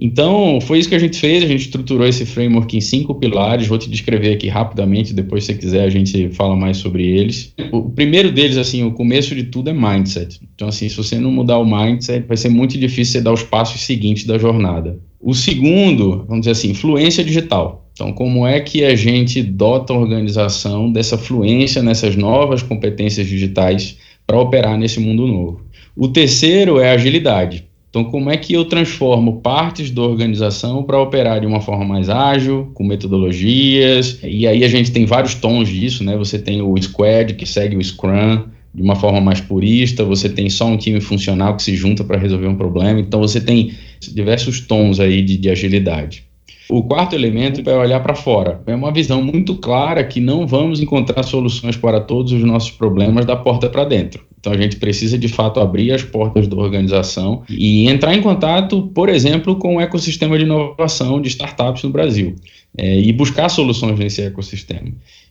Então, 0.00 0.58
foi 0.60 0.78
isso 0.78 0.88
que 0.88 0.94
a 0.94 0.98
gente 0.98 1.18
fez, 1.18 1.44
a 1.44 1.46
gente 1.46 1.62
estruturou 1.62 2.06
esse 2.06 2.24
framework 2.24 2.76
em 2.76 2.80
cinco 2.80 3.14
pilares, 3.14 3.66
vou 3.66 3.76
te 3.76 3.90
descrever 3.90 4.32
aqui 4.32 4.48
rapidamente, 4.48 5.12
depois 5.12 5.44
se 5.44 5.54
quiser 5.54 5.84
a 5.84 5.90
gente 5.90 6.30
fala 6.30 6.56
mais 6.56 6.78
sobre 6.78 7.06
eles. 7.06 7.52
O 7.70 7.90
primeiro 7.90 8.32
deles, 8.32 8.56
assim, 8.56 8.82
o 8.84 8.92
começo 8.92 9.34
de 9.34 9.44
tudo 9.44 9.68
é 9.68 9.72
mindset. 9.72 10.40
Então, 10.54 10.68
assim, 10.68 10.88
se 10.88 10.96
você 10.96 11.18
não 11.18 11.30
mudar 11.30 11.58
o 11.58 11.64
mindset, 11.64 12.26
vai 12.26 12.36
ser 12.36 12.48
muito 12.48 12.78
difícil 12.78 13.12
você 13.12 13.20
dar 13.20 13.32
os 13.32 13.42
passos 13.42 13.82
seguintes 13.82 14.24
da 14.24 14.38
jornada. 14.38 14.98
O 15.20 15.34
segundo, 15.34 16.24
vamos 16.26 16.40
dizer 16.40 16.52
assim, 16.52 16.70
influência 16.70 17.22
digital. 17.22 17.81
Então, 17.92 18.12
como 18.12 18.46
é 18.46 18.58
que 18.60 18.84
a 18.84 18.94
gente 18.94 19.42
dota 19.42 19.92
a 19.92 19.98
organização 19.98 20.90
dessa 20.90 21.18
fluência 21.18 21.82
nessas 21.82 22.16
novas 22.16 22.62
competências 22.62 23.26
digitais 23.26 23.98
para 24.26 24.38
operar 24.38 24.78
nesse 24.78 24.98
mundo 24.98 25.26
novo? 25.26 25.60
O 25.96 26.08
terceiro 26.08 26.80
é 26.80 26.90
agilidade. 26.90 27.66
Então, 27.90 28.04
como 28.04 28.30
é 28.30 28.38
que 28.38 28.54
eu 28.54 28.64
transformo 28.64 29.42
partes 29.42 29.90
da 29.90 30.00
organização 30.00 30.82
para 30.82 30.98
operar 30.98 31.38
de 31.40 31.46
uma 31.46 31.60
forma 31.60 31.84
mais 31.84 32.08
ágil, 32.08 32.70
com 32.72 32.82
metodologias? 32.82 34.18
E 34.22 34.46
aí 34.46 34.64
a 34.64 34.68
gente 34.68 34.90
tem 34.90 35.04
vários 35.04 35.34
tons 35.34 35.68
disso, 35.68 36.02
né? 36.02 36.16
Você 36.16 36.38
tem 36.38 36.62
o 36.62 36.74
Squad, 36.80 37.34
que 37.34 37.44
segue 37.44 37.76
o 37.76 37.84
Scrum 37.84 38.44
de 38.74 38.80
uma 38.80 38.96
forma 38.96 39.20
mais 39.20 39.42
purista, 39.42 40.02
você 40.02 40.30
tem 40.30 40.48
só 40.48 40.66
um 40.66 40.78
time 40.78 40.98
funcional 41.02 41.54
que 41.54 41.62
se 41.62 41.76
junta 41.76 42.02
para 42.02 42.16
resolver 42.16 42.46
um 42.46 42.56
problema. 42.56 42.98
Então, 42.98 43.20
você 43.20 43.38
tem 43.38 43.74
diversos 44.00 44.62
tons 44.62 44.98
aí 44.98 45.20
de, 45.20 45.36
de 45.36 45.50
agilidade. 45.50 46.24
O 46.68 46.82
quarto 46.82 47.14
elemento 47.14 47.68
é 47.68 47.76
olhar 47.76 48.00
para 48.00 48.14
fora. 48.14 48.62
É 48.66 48.74
uma 48.74 48.92
visão 48.92 49.22
muito 49.22 49.56
clara 49.56 50.04
que 50.04 50.20
não 50.20 50.46
vamos 50.46 50.80
encontrar 50.80 51.22
soluções 51.22 51.76
para 51.76 52.00
todos 52.00 52.32
os 52.32 52.42
nossos 52.42 52.70
problemas 52.70 53.24
da 53.26 53.36
porta 53.36 53.68
para 53.68 53.84
dentro. 53.84 54.24
Então 54.38 54.52
a 54.52 54.56
gente 54.56 54.76
precisa 54.76 55.16
de 55.16 55.28
fato 55.28 55.60
abrir 55.60 55.92
as 55.92 56.02
portas 56.02 56.48
da 56.48 56.56
organização 56.56 57.42
e 57.48 57.88
entrar 57.88 58.14
em 58.14 58.20
contato, 58.20 58.90
por 58.94 59.08
exemplo, 59.08 59.54
com 59.56 59.76
o 59.76 59.80
ecossistema 59.80 60.36
de 60.36 60.44
inovação 60.44 61.20
de 61.20 61.28
startups 61.28 61.84
no 61.84 61.90
Brasil 61.90 62.34
é, 62.76 62.98
e 62.98 63.12
buscar 63.12 63.48
soluções 63.48 63.98
nesse 63.98 64.22
ecossistema. 64.22 64.90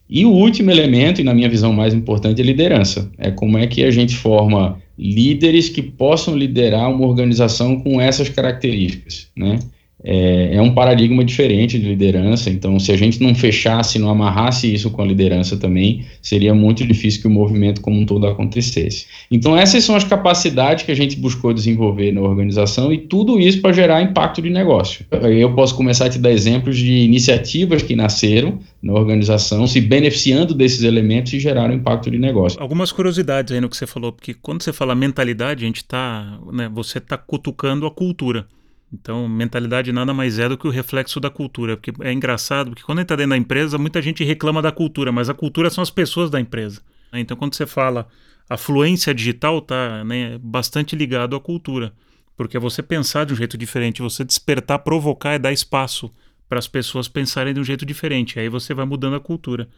E 0.09 0.25
o 0.25 0.29
último 0.29 0.71
elemento, 0.71 1.21
e 1.21 1.23
na 1.23 1.33
minha 1.33 1.49
visão 1.49 1.73
mais 1.73 1.93
importante, 1.93 2.41
é 2.41 2.43
liderança. 2.43 3.09
É 3.17 3.31
como 3.31 3.57
é 3.57 3.65
que 3.67 3.83
a 3.83 3.91
gente 3.91 4.15
forma 4.15 4.77
líderes 4.97 5.69
que 5.69 5.81
possam 5.81 6.35
liderar 6.35 6.89
uma 6.89 7.07
organização 7.07 7.79
com 7.79 7.99
essas 7.99 8.29
características, 8.29 9.27
né? 9.35 9.59
É, 10.03 10.55
é, 10.55 10.61
um 10.61 10.73
paradigma 10.73 11.23
diferente 11.23 11.77
de 11.77 11.87
liderança. 11.87 12.49
Então, 12.49 12.79
se 12.79 12.91
a 12.91 12.97
gente 12.97 13.21
não 13.21 13.35
fechasse, 13.35 13.99
não 13.99 14.09
amarrasse 14.09 14.71
isso 14.73 14.89
com 14.89 15.01
a 15.01 15.05
liderança 15.05 15.57
também, 15.57 16.05
seria 16.21 16.53
muito 16.53 16.85
difícil 16.85 17.21
que 17.21 17.27
o 17.27 17.31
movimento 17.31 17.81
como 17.81 17.99
um 17.99 18.05
todo 18.05 18.25
acontecesse. 18.25 19.05
Então, 19.29 19.55
essas 19.55 19.83
são 19.83 19.95
as 19.95 20.03
capacidades 20.03 20.83
que 20.83 20.91
a 20.91 20.95
gente 20.95 21.15
buscou 21.17 21.53
desenvolver 21.53 22.11
na 22.11 22.21
organização 22.21 22.91
e 22.91 22.97
tudo 22.97 23.39
isso 23.39 23.61
para 23.61 23.73
gerar 23.73 24.01
impacto 24.01 24.41
de 24.41 24.49
negócio. 24.49 25.05
Eu 25.11 25.53
posso 25.53 25.75
começar 25.75 26.05
a 26.05 26.09
te 26.09 26.17
dar 26.17 26.31
exemplos 26.31 26.77
de 26.77 26.91
iniciativas 26.91 27.83
que 27.83 27.95
nasceram 27.95 28.59
na 28.81 28.93
organização, 28.93 29.67
se 29.67 29.79
beneficiando 29.79 30.55
desses 30.55 30.83
elementos 30.83 31.31
e 31.33 31.39
geraram 31.39 31.73
impacto 31.73 32.09
de 32.09 32.17
negócio. 32.17 32.59
Algumas 32.59 32.91
curiosidades 32.91 33.53
aí 33.53 33.61
no 33.61 33.69
que 33.69 33.77
você 33.77 33.85
falou, 33.85 34.11
porque 34.11 34.33
quando 34.33 34.63
você 34.63 34.73
fala 34.73 34.95
mentalidade, 34.95 35.63
a 35.63 35.67
gente 35.67 35.77
está, 35.77 36.39
né, 36.51 36.69
você 36.73 36.97
está 36.97 37.17
cutucando 37.17 37.85
a 37.85 37.91
cultura 37.91 38.47
Então, 38.93 39.27
mentalidade 39.27 39.91
nada 39.91 40.13
mais 40.13 40.37
é 40.37 40.49
do 40.49 40.57
que 40.57 40.67
o 40.67 40.71
reflexo 40.71 41.19
da 41.19 41.29
cultura. 41.29 41.77
Porque 41.77 41.93
é 42.01 42.11
engraçado, 42.11 42.71
porque 42.71 42.83
quando 42.83 42.99
a 42.99 43.01
gente 43.01 43.05
está 43.05 43.15
dentro 43.15 43.29
da 43.29 43.37
empresa, 43.37 43.77
muita 43.77 44.01
gente 44.01 44.23
reclama 44.23 44.61
da 44.61 44.71
cultura, 44.71 45.11
mas 45.11 45.29
a 45.29 45.33
cultura 45.33 45.69
são 45.69 45.81
as 45.81 45.89
pessoas 45.89 46.29
da 46.29 46.39
empresa. 46.39 46.81
Então, 47.13 47.37
quando 47.37 47.55
você 47.55 47.65
fala 47.65 48.07
a 48.49 48.57
fluência 48.57 49.13
digital, 49.13 49.59
está 49.59 50.03
né, 50.03 50.37
bastante 50.41 50.95
ligado 50.95 51.35
à 51.35 51.39
cultura. 51.39 51.93
Porque 52.35 52.57
é 52.57 52.59
você 52.59 52.81
pensar 52.83 53.25
de 53.25 53.33
um 53.33 53.35
jeito 53.35 53.57
diferente, 53.57 54.01
você 54.01 54.23
despertar, 54.23 54.79
provocar 54.79 55.35
e 55.35 55.39
dar 55.39 55.53
espaço 55.53 56.11
para 56.49 56.59
as 56.59 56.67
pessoas 56.67 57.07
pensarem 57.07 57.53
de 57.53 57.59
um 57.59 57.63
jeito 57.63 57.85
diferente. 57.85 58.39
Aí 58.39 58.49
você 58.49 58.73
vai 58.73 58.85
mudando 58.85 59.15
a 59.15 59.19
cultura. 59.21 59.69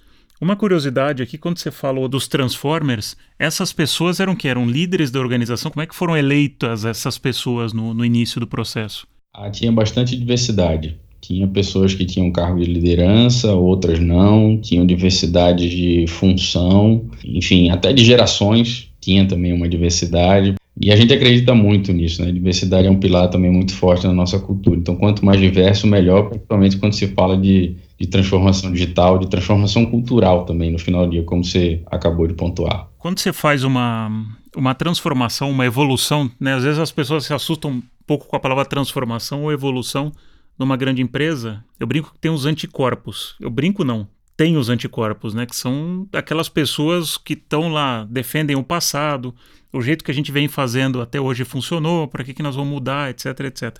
Uma 0.43 0.57
curiosidade 0.57 1.23
aqui, 1.23 1.37
quando 1.37 1.57
você 1.57 1.71
falou 1.71 2.05
dos 2.09 2.27
Transformers, 2.27 3.15
essas 3.39 3.71
pessoas 3.71 4.19
eram 4.19 4.35
que? 4.35 4.49
Eram 4.49 4.69
líderes 4.69 5.09
da 5.09 5.17
organização? 5.17 5.71
Como 5.71 5.81
é 5.81 5.87
que 5.87 5.95
foram 5.95 6.17
eleitas 6.17 6.83
essas 6.83 7.17
pessoas 7.17 7.71
no, 7.71 7.93
no 7.93 8.03
início 8.03 8.41
do 8.41 8.45
processo? 8.45 9.07
Ah, 9.33 9.49
tinha 9.49 9.71
bastante 9.71 10.17
diversidade. 10.17 10.97
Tinha 11.21 11.47
pessoas 11.47 11.95
que 11.95 12.05
tinham 12.05 12.29
cargo 12.29 12.59
de 12.59 12.65
liderança, 12.65 13.53
outras 13.53 14.01
não, 14.01 14.59
tinham 14.59 14.85
diversidade 14.85 15.69
de 15.69 16.07
função, 16.07 17.09
enfim, 17.23 17.69
até 17.69 17.93
de 17.93 18.03
gerações 18.03 18.93
tinha 18.99 19.25
também 19.25 19.53
uma 19.53 19.69
diversidade. 19.69 20.55
E 20.81 20.91
a 20.91 20.95
gente 20.95 21.13
acredita 21.13 21.53
muito 21.53 21.93
nisso, 21.93 22.21
né? 22.21 22.29
A 22.29 22.33
diversidade 22.33 22.87
é 22.87 22.91
um 22.91 22.99
pilar 22.99 23.29
também 23.29 23.51
muito 23.51 23.73
forte 23.73 24.07
na 24.07 24.13
nossa 24.13 24.39
cultura. 24.39 24.77
Então, 24.77 24.95
quanto 24.95 25.25
mais 25.25 25.39
diverso, 25.39 25.85
melhor, 25.87 26.29
principalmente 26.29 26.77
quando 26.77 26.93
se 26.93 27.07
fala 27.07 27.37
de, 27.37 27.75
de 27.99 28.07
transformação 28.07 28.71
digital, 28.71 29.17
de 29.17 29.29
transformação 29.29 29.85
cultural 29.85 30.45
também, 30.45 30.71
no 30.71 30.79
final 30.79 31.05
do 31.05 31.11
dia, 31.11 31.23
como 31.23 31.43
você 31.43 31.81
acabou 31.87 32.27
de 32.27 32.33
pontuar. 32.33 32.89
Quando 32.97 33.19
você 33.19 33.31
faz 33.31 33.63
uma, 33.63 34.09
uma 34.55 34.73
transformação, 34.73 35.49
uma 35.49 35.65
evolução, 35.65 36.29
né? 36.39 36.53
Às 36.53 36.63
vezes 36.63 36.79
as 36.79 36.91
pessoas 36.91 37.25
se 37.25 37.33
assustam 37.33 37.71
um 37.71 37.83
pouco 38.05 38.27
com 38.27 38.35
a 38.35 38.39
palavra 38.39 38.65
transformação 38.65 39.43
ou 39.43 39.51
evolução 39.51 40.11
numa 40.57 40.77
grande 40.77 41.01
empresa. 41.01 41.63
Eu 41.79 41.87
brinco 41.87 42.13
que 42.13 42.19
tem 42.19 42.31
os 42.31 42.45
anticorpos. 42.45 43.35
Eu 43.39 43.49
brinco 43.49 43.83
não, 43.83 44.07
tem 44.35 44.57
os 44.57 44.69
anticorpos, 44.69 45.33
né? 45.33 45.45
Que 45.45 45.55
são 45.55 46.07
aquelas 46.13 46.49
pessoas 46.49 47.17
que 47.17 47.33
estão 47.33 47.69
lá, 47.69 48.05
defendem 48.09 48.55
o 48.55 48.63
passado, 48.63 49.33
o 49.71 49.81
jeito 49.81 50.03
que 50.03 50.11
a 50.11 50.13
gente 50.13 50.31
vem 50.31 50.47
fazendo 50.47 51.01
até 51.01 51.19
hoje 51.19 51.43
funcionou, 51.43 52.07
para 52.07 52.23
que, 52.23 52.33
que 52.33 52.43
nós 52.43 52.55
vamos 52.55 52.71
mudar, 52.71 53.09
etc, 53.09 53.39
etc. 53.41 53.77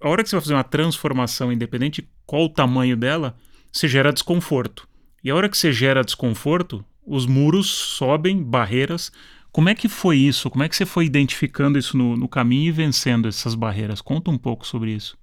A 0.00 0.08
hora 0.08 0.22
que 0.22 0.28
você 0.28 0.36
vai 0.36 0.42
fazer 0.42 0.54
uma 0.54 0.64
transformação, 0.64 1.52
independente 1.52 2.08
qual 2.26 2.44
o 2.44 2.48
tamanho 2.48 2.96
dela, 2.96 3.36
você 3.78 3.88
gera 3.88 4.12
desconforto. 4.12 4.88
E 5.22 5.30
a 5.30 5.34
hora 5.34 5.48
que 5.48 5.56
você 5.56 5.72
gera 5.72 6.04
desconforto, 6.04 6.84
os 7.06 7.26
muros 7.26 7.68
sobem, 7.68 8.42
barreiras. 8.42 9.12
Como 9.52 9.68
é 9.68 9.74
que 9.74 9.88
foi 9.88 10.18
isso? 10.18 10.50
Como 10.50 10.64
é 10.64 10.68
que 10.68 10.76
você 10.76 10.84
foi 10.84 11.06
identificando 11.06 11.78
isso 11.78 11.96
no, 11.96 12.16
no 12.16 12.28
caminho 12.28 12.68
e 12.68 12.72
vencendo 12.72 13.28
essas 13.28 13.54
barreiras? 13.54 14.00
Conta 14.00 14.30
um 14.30 14.38
pouco 14.38 14.66
sobre 14.66 14.92
isso. 14.92 15.16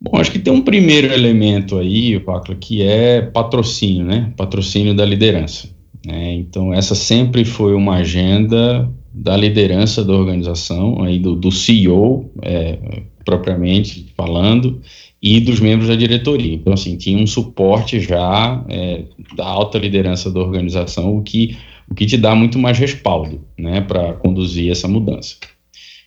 Bom, 0.00 0.18
acho 0.18 0.30
que 0.30 0.38
tem 0.38 0.52
um 0.52 0.62
primeiro 0.62 1.12
elemento 1.12 1.78
aí, 1.78 2.18
Pacla, 2.20 2.54
que 2.54 2.82
é 2.82 3.22
patrocínio, 3.22 4.04
né? 4.04 4.32
Patrocínio 4.36 4.94
da 4.94 5.04
liderança. 5.04 5.68
Né? 6.04 6.34
Então, 6.34 6.72
essa 6.72 6.94
sempre 6.94 7.44
foi 7.44 7.74
uma 7.74 7.96
agenda 7.96 8.90
da 9.12 9.36
liderança 9.36 10.04
da 10.04 10.12
organização, 10.12 11.02
aí 11.02 11.18
do, 11.18 11.34
do 11.34 11.50
CEO, 11.50 12.30
é, 12.42 13.02
propriamente 13.24 14.12
falando, 14.16 14.80
e 15.26 15.40
dos 15.40 15.58
membros 15.58 15.88
da 15.88 15.96
diretoria. 15.96 16.52
Então, 16.52 16.74
assim, 16.74 16.98
tinha 16.98 17.16
um 17.16 17.26
suporte 17.26 17.98
já 17.98 18.62
é, 18.68 19.04
da 19.34 19.46
alta 19.46 19.78
liderança 19.78 20.30
da 20.30 20.38
organização, 20.38 21.16
o 21.16 21.22
que, 21.22 21.56
o 21.90 21.94
que 21.94 22.04
te 22.04 22.18
dá 22.18 22.34
muito 22.34 22.58
mais 22.58 22.78
respaldo, 22.78 23.40
né, 23.56 23.80
para 23.80 24.12
conduzir 24.12 24.70
essa 24.70 24.86
mudança. 24.86 25.36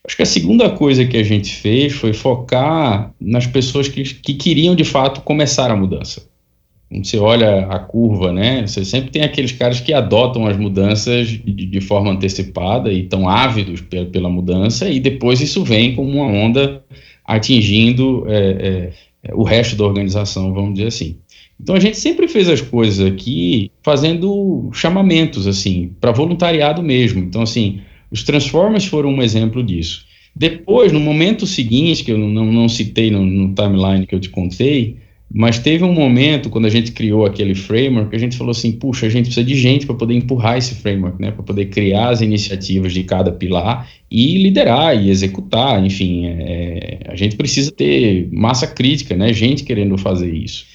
Acho 0.05 0.15
que 0.15 0.21
a 0.21 0.25
segunda 0.27 0.69
coisa 0.69 1.03
que 1.03 1.17
a 1.17 1.24
gente 1.24 1.51
fez 1.55 1.93
foi 1.93 2.13
focar 2.13 3.12
nas 3.19 3.47
pessoas 3.47 3.88
que, 3.88 4.03
que 4.03 4.36
queriam 4.36 4.75
de 4.75 4.83
fato 4.83 5.21
começar 5.21 5.71
a 5.71 5.75
mudança. 5.75 6.29
Quando 6.88 7.03
você 7.03 7.17
olha 7.17 7.65
a 7.65 7.79
curva, 7.79 8.31
né? 8.31 8.65
Você 8.65 8.86
sempre 8.86 9.09
tem 9.09 9.24
aqueles 9.24 9.51
caras 9.51 9.81
que 9.81 9.91
adotam 9.93 10.45
as 10.45 10.55
mudanças 10.55 11.27
de, 11.27 11.65
de 11.65 11.81
forma 11.81 12.12
antecipada 12.12 12.93
e 12.93 13.01
estão 13.01 13.27
ávidos 13.27 13.82
pela, 13.82 14.06
pela, 14.06 14.30
mudança, 14.30 14.88
e 14.88 14.99
depois 14.99 15.41
isso 15.41 15.65
vem 15.65 15.95
como 15.95 16.12
uma 16.12 16.27
onda 16.27 16.82
atingindo 17.25 18.23
é, 18.30 18.38
é, 18.38 18.93
o 19.33 19.43
resto 19.43 19.75
da 19.75 19.85
organização, 19.85 20.53
vamos 20.53 20.73
dizer 20.73 20.87
assim. 20.87 21.17
Então 21.59 21.75
a 21.75 21.79
gente 21.79 21.97
sempre 21.97 22.27
fez 22.27 22.47
as 22.47 22.61
coisas 22.61 23.05
aqui 23.05 23.71
fazendo 23.81 24.69
chamamentos, 24.73 25.47
assim, 25.47 25.91
para 25.99 26.11
voluntariado 26.11 26.83
mesmo. 26.83 27.19
Então, 27.19 27.41
assim, 27.41 27.81
os 28.11 28.23
Transformers 28.23 28.85
foram 28.85 29.09
um 29.09 29.21
exemplo 29.21 29.63
disso. 29.63 30.05
Depois, 30.35 30.91
no 30.91 30.99
momento 30.99 31.47
seguinte, 31.47 32.03
que 32.03 32.11
eu 32.11 32.17
não, 32.17 32.45
não 32.45 32.69
citei 32.69 33.09
no, 33.09 33.25
no, 33.25 33.55
timeline 33.55 34.05
que 34.05 34.13
eu 34.13 34.19
te 34.19 34.29
contei, 34.29 34.97
mas 35.29 35.59
teve 35.59 35.83
um 35.83 35.91
momento, 35.91 36.49
quando 36.49 36.65
a 36.65 36.69
gente 36.69 36.93
criou 36.93 37.25
aquele 37.25 37.53
framework, 37.53 38.15
a 38.15 38.19
gente 38.19 38.37
falou 38.37 38.51
assim: 38.51 38.71
puxa, 38.71 39.05
a 39.05 39.09
gente 39.09 39.25
precisa 39.25 39.45
de 39.45 39.55
gente 39.55 39.85
para 39.85 39.95
poder 39.95 40.13
empurrar 40.13 40.57
esse 40.57 40.75
framework, 40.75 41.21
né, 41.21 41.31
para 41.31 41.43
poder 41.43 41.65
criar 41.65 42.09
as 42.09 42.21
iniciativas 42.21 42.93
de 42.93 43.03
cada 43.03 43.31
pilar 43.31 43.89
e 44.09 44.37
liderar 44.37 44.95
e 44.95 45.09
executar. 45.09 45.85
Enfim, 45.85 46.27
é, 46.27 46.99
a 47.07 47.15
gente 47.15 47.35
precisa 47.35 47.71
ter 47.71 48.29
massa 48.31 48.67
crítica, 48.67 49.15
né, 49.17 49.33
gente 49.33 49.63
querendo 49.63 49.97
fazer 49.97 50.33
isso. 50.33 50.65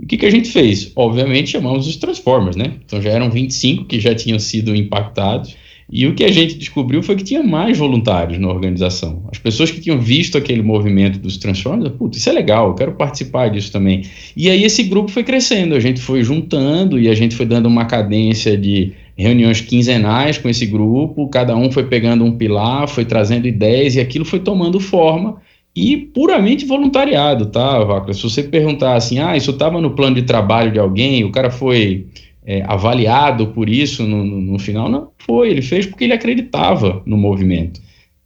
O 0.00 0.06
que, 0.06 0.16
que 0.16 0.26
a 0.26 0.30
gente 0.30 0.48
fez? 0.48 0.92
Obviamente 0.94 1.50
chamamos 1.50 1.88
os 1.88 1.96
Transformers, 1.96 2.54
né? 2.54 2.74
Então 2.86 3.02
já 3.02 3.10
eram 3.10 3.28
25 3.28 3.84
que 3.84 3.98
já 3.98 4.14
tinham 4.14 4.38
sido 4.38 4.76
impactados 4.76 5.56
e 5.90 6.06
o 6.06 6.14
que 6.14 6.22
a 6.22 6.30
gente 6.30 6.54
descobriu 6.54 7.02
foi 7.02 7.16
que 7.16 7.24
tinha 7.24 7.42
mais 7.42 7.78
voluntários 7.78 8.38
na 8.38 8.48
organização. 8.48 9.22
As 9.32 9.38
pessoas 9.38 9.70
que 9.70 9.80
tinham 9.80 9.98
visto 9.98 10.36
aquele 10.36 10.60
movimento 10.60 11.18
dos 11.18 11.38
Transformers, 11.38 11.92
putz, 11.92 12.18
isso 12.18 12.28
é 12.28 12.32
legal, 12.32 12.68
eu 12.68 12.74
quero 12.74 12.92
participar 12.92 13.48
disso 13.48 13.72
também. 13.72 14.02
E 14.36 14.50
aí 14.50 14.64
esse 14.64 14.82
grupo 14.82 15.10
foi 15.10 15.24
crescendo, 15.24 15.74
a 15.74 15.80
gente 15.80 16.00
foi 16.00 16.22
juntando 16.22 16.98
e 16.98 17.08
a 17.08 17.14
gente 17.14 17.34
foi 17.34 17.46
dando 17.46 17.66
uma 17.66 17.86
cadência 17.86 18.56
de 18.56 18.92
reuniões 19.16 19.62
quinzenais 19.62 20.36
com 20.36 20.48
esse 20.48 20.66
grupo, 20.66 21.26
cada 21.28 21.56
um 21.56 21.72
foi 21.72 21.84
pegando 21.84 22.22
um 22.22 22.36
pilar, 22.36 22.86
foi 22.86 23.06
trazendo 23.06 23.48
ideias 23.48 23.96
e 23.96 24.00
aquilo 24.00 24.26
foi 24.26 24.40
tomando 24.40 24.78
forma 24.78 25.40
e 25.74 25.96
puramente 25.96 26.66
voluntariado, 26.66 27.46
tá, 27.46 27.82
Vacla? 27.84 28.12
Se 28.12 28.22
você 28.22 28.42
perguntar 28.42 28.94
assim, 28.94 29.20
ah, 29.20 29.36
isso 29.36 29.52
estava 29.52 29.80
no 29.80 29.92
plano 29.92 30.16
de 30.16 30.22
trabalho 30.22 30.70
de 30.72 30.78
alguém, 30.78 31.24
o 31.24 31.30
cara 31.30 31.50
foi 31.50 32.06
é, 32.48 32.62
avaliado 32.66 33.48
por 33.48 33.68
isso 33.68 34.04
no, 34.04 34.24
no, 34.24 34.40
no, 34.40 34.58
final, 34.58 34.88
não 34.88 35.10
foi, 35.18 35.50
ele 35.50 35.60
fez 35.60 35.84
porque 35.84 36.04
ele 36.04 36.14
acreditava 36.14 37.02
no 37.04 37.18
movimento. 37.18 37.78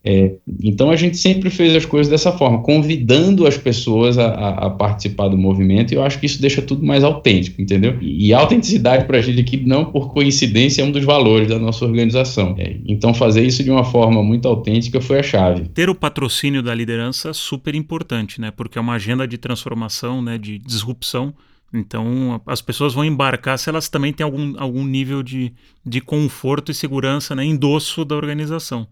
É, 0.04 0.34
então 0.62 0.90
a 0.90 0.96
gente 0.96 1.16
sempre 1.16 1.50
fez 1.50 1.74
as 1.74 1.84
coisas 1.84 2.08
dessa 2.08 2.30
forma, 2.32 2.62
convidando 2.62 3.46
as 3.46 3.56
pessoas 3.56 4.18
a, 4.18 4.26
a, 4.26 4.70
participar 4.70 5.28
do 5.28 5.38
movimento, 5.38 5.92
e 5.92 5.96
eu 5.96 6.04
acho 6.04 6.20
que 6.20 6.26
isso 6.26 6.40
deixa 6.40 6.62
tudo 6.62 6.84
mais 6.84 7.02
autêntico, 7.02 7.60
entendeu? 7.60 7.98
E, 8.00 8.28
e 8.28 8.34
a 8.34 8.38
autenticidade 8.38 9.06
para 9.06 9.18
a 9.18 9.20
gente 9.20 9.40
aqui, 9.40 9.56
não 9.56 9.84
por 9.84 10.12
coincidência, 10.12 10.82
é 10.82 10.84
um 10.84 10.92
dos 10.92 11.04
valores 11.04 11.48
da 11.48 11.58
nossa 11.58 11.84
organização. 11.84 12.54
É, 12.58 12.76
então 12.86 13.12
fazer 13.12 13.44
isso 13.44 13.64
de 13.64 13.72
uma 13.72 13.84
forma 13.84 14.22
muito 14.22 14.46
autêntica 14.46 15.00
foi 15.00 15.18
a 15.18 15.22
chave. 15.22 15.68
Ter 15.68 15.90
o 15.90 15.96
patrocínio 15.96 16.62
da 16.62 16.72
liderança 16.72 17.30
é 17.30 17.32
super 17.32 17.74
importante, 17.74 18.40
né? 18.40 18.52
Porque 18.52 18.78
é 18.78 18.80
uma 18.80 18.94
agenda 18.94 19.26
de 19.26 19.36
transformação, 19.36 20.22
né? 20.22 20.38
de 20.38 20.58
disrupção 20.58 21.34
então, 21.72 22.40
as 22.46 22.60
pessoas 22.60 22.92
vão 22.92 23.04
embarcar 23.04 23.58
se 23.58 23.70
elas 23.70 23.88
também 23.88 24.12
têm 24.12 24.24
algum, 24.24 24.54
algum 24.58 24.84
nível 24.84 25.22
de, 25.22 25.54
de 25.84 26.00
conforto 26.00 26.70
e 26.70 26.74
segurança, 26.74 27.34
né, 27.34 27.44
endosso 27.44 28.04
da 28.04 28.14
organização. 28.14 28.86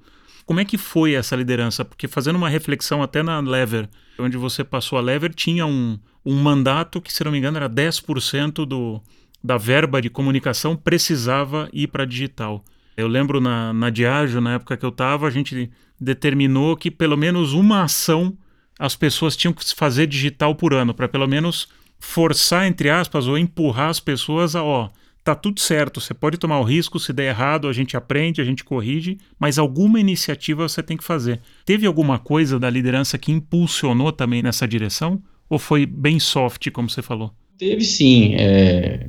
Como 0.47 0.61
é 0.61 0.65
que 0.65 0.79
foi 0.79 1.13
essa 1.13 1.37
liderança? 1.37 1.85
Porque 1.85 2.09
fazendo 2.09 2.37
uma 2.37 2.49
reflexão 2.49 3.03
até 3.03 3.23
na 3.23 3.39
Lever, 3.41 3.89
onde 4.19 4.37
você 4.37 4.65
passou 4.65 4.99
a 4.99 5.03
Lever, 5.03 5.35
tinha 5.35 5.67
um, 5.67 5.99
um 6.25 6.35
mandato 6.35 7.01
que, 7.01 7.13
se 7.13 7.23
não 7.23 7.31
me 7.31 7.39
engano, 7.39 7.59
era 7.59 7.69
10% 7.69 8.65
do, 8.65 9.01
da 9.45 9.59
verba 9.59 10.01
de 10.01 10.09
comunicação 10.09 10.75
precisava 10.75 11.69
ir 11.73 11.89
para 11.89 12.07
digital. 12.07 12.65
Eu 12.97 13.07
lembro 13.07 13.41
na, 13.41 13.73
na 13.73 13.91
Diageo, 13.91 14.41
na 14.41 14.55
época 14.55 14.77
que 14.77 14.85
eu 14.85 14.91
estava, 14.91 15.27
a 15.27 15.31
gente 15.31 15.71
determinou 16.01 16.77
que 16.77 16.91
pelo 16.91 17.17
menos 17.17 17.53
uma 17.53 17.83
ação 17.83 18.37
as 18.79 18.97
pessoas 18.97 19.37
tinham 19.37 19.53
que 19.53 19.75
fazer 19.75 20.07
digital 20.07 20.55
por 20.55 20.73
ano, 20.73 20.95
para 20.95 21.07
pelo 21.07 21.27
menos 21.29 21.69
forçar, 22.01 22.67
entre 22.67 22.89
aspas, 22.91 23.29
ou 23.29 23.39
empurrar 23.39 23.91
as 23.91 24.01
pessoas 24.01 24.57
a, 24.57 24.65
ó, 24.65 24.89
tá 25.23 25.35
tudo 25.35 25.61
certo, 25.61 26.01
você 26.01 26.15
pode 26.15 26.39
tomar 26.39 26.59
o 26.59 26.65
risco, 26.65 26.99
se 26.99 27.13
der 27.13 27.29
errado, 27.29 27.69
a 27.69 27.73
gente 27.73 27.97
aprende, 27.97 28.41
a 28.41 28.45
gente 28.45 28.65
corrige, 28.65 29.19
mas 29.39 29.59
alguma 29.59 30.01
iniciativa 30.01 30.69
você 30.69 30.83
tem 30.83 30.97
que 30.97 31.05
fazer. 31.05 31.41
Teve 31.65 31.87
alguma 31.87 32.19
coisa 32.19 32.59
da 32.59 32.71
liderança 32.71 33.19
que 33.19 33.31
impulsionou 33.31 34.11
também 34.11 34.43
nessa 34.43 34.67
direção? 34.67 35.23
Ou 35.49 35.59
foi 35.59 35.85
bem 35.85 36.19
soft, 36.19 36.71
como 36.71 36.89
você 36.89 37.03
falou? 37.03 37.33
Teve 37.59 37.85
sim. 37.85 38.35
É... 38.37 39.09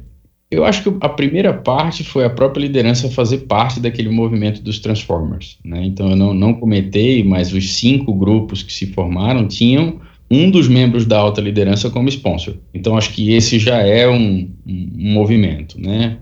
Eu 0.50 0.66
acho 0.66 0.84
que 0.84 0.98
a 1.00 1.08
primeira 1.08 1.54
parte 1.54 2.04
foi 2.04 2.26
a 2.26 2.30
própria 2.30 2.64
liderança 2.64 3.10
fazer 3.10 3.38
parte 3.40 3.80
daquele 3.80 4.10
movimento 4.10 4.62
dos 4.62 4.80
Transformers. 4.80 5.58
Né? 5.64 5.86
Então 5.86 6.10
eu 6.10 6.16
não, 6.18 6.34
não 6.34 6.54
comentei, 6.54 7.24
mas 7.24 7.54
os 7.54 7.76
cinco 7.76 8.14
grupos 8.14 8.62
que 8.62 8.74
se 8.74 8.88
formaram 8.88 9.48
tinham 9.48 10.02
um 10.32 10.50
dos 10.50 10.68
membros 10.68 11.06
da 11.06 11.20
alta 11.20 11.42
liderança 11.42 11.90
como 11.90 12.08
sponsor. 12.08 12.56
Então, 12.74 12.98
acho 12.98 13.14
que 13.14 13.34
esse 13.34 13.60
já 13.60 13.80
é 13.80 14.08
um, 14.08 14.50
um 14.66 15.12
movimento, 15.14 15.80
né? 15.80 16.20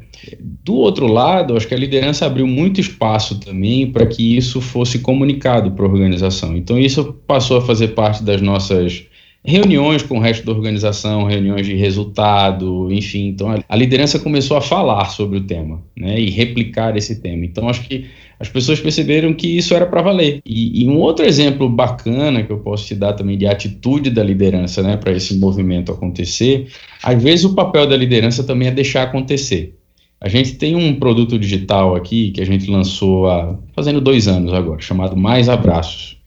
Do 0.66 0.74
outro 0.74 1.08
lado, 1.08 1.56
acho 1.56 1.68
que 1.68 1.74
a 1.74 1.78
liderança 1.78 2.26
abriu 2.26 2.48
muito 2.48 2.82
espaço 2.82 3.40
também 3.40 3.92
para 3.92 4.06
que 4.06 4.36
isso 4.36 4.60
fosse 4.60 5.00
comunicado 5.00 5.72
para 5.72 5.86
a 5.86 5.90
organização. 5.90 6.58
Então, 6.58 6.78
isso 6.78 7.14
passou 7.26 7.58
a 7.58 7.62
fazer 7.62 7.90
parte 7.90 8.24
das 8.24 8.42
nossas 8.42 9.08
reuniões 9.44 10.04
com 10.04 10.18
o 10.18 10.22
resto 10.22 10.46
da 10.46 10.52
organização, 10.52 11.24
reuniões 11.24 11.66
de 11.66 11.76
resultado, 11.76 12.92
enfim. 12.92 13.28
Então 13.30 13.48
a, 13.68 13.76
liderança 13.76 14.20
começou 14.20 14.58
a 14.58 14.62
falar 14.62 15.06
sobre 15.06 15.38
o 15.38 15.44
tema, 15.44 15.82
né, 15.96 16.20
e 16.20 16.30
replicar 16.30 16.98
esse 16.98 17.22
tema. 17.22 17.46
Então 17.46 17.70
acho 17.70 17.88
que 17.88 18.06
as 18.40 18.48
pessoas 18.48 18.80
perceberam 18.80 19.34
que 19.34 19.48
isso 19.58 19.76
era 19.76 19.86
para 19.86 20.02
valer. 20.02 20.42
E, 20.46 20.84
e, 20.84 20.88
um 20.88 20.98
outro 20.98 21.26
exemplo 21.26 21.68
bacana 21.68 22.42
que 22.42 22.52
eu 22.52 22.60
posso 22.60 22.86
te 22.86 22.96
dar 22.96 23.14
também 23.14 23.38
de 23.38 23.46
atitude 23.46 24.10
da 24.10 24.24
liderança, 24.24 24.82
né, 24.82 24.96
para 24.96 25.12
esse 25.12 25.38
movimento 25.38 25.92
acontecer, 25.92 26.68
às 27.04 27.22
vezes 27.22 27.44
o 27.44 27.54
papel 27.54 27.86
da 27.86 27.98
liderança 27.98 28.44
também 28.44 28.70
é 28.70 28.72
deixar 28.72 29.04
acontecer. 29.04 29.76
A 30.22 30.30
gente 30.30 30.56
tem 30.56 30.76
um 30.76 30.96
produto 30.96 31.38
digital 31.38 31.96
aqui 31.96 32.32
que 32.32 32.42
a 32.42 32.46
gente 32.46 32.70
lançou 32.70 33.28
há 33.30 33.58
fazendo 33.74 34.02
dois 34.02 34.28
anos 34.28 34.54
agora, 34.54 34.82
chamado 34.82 35.16
Mais 35.16 35.48
Abraços. 35.48 36.18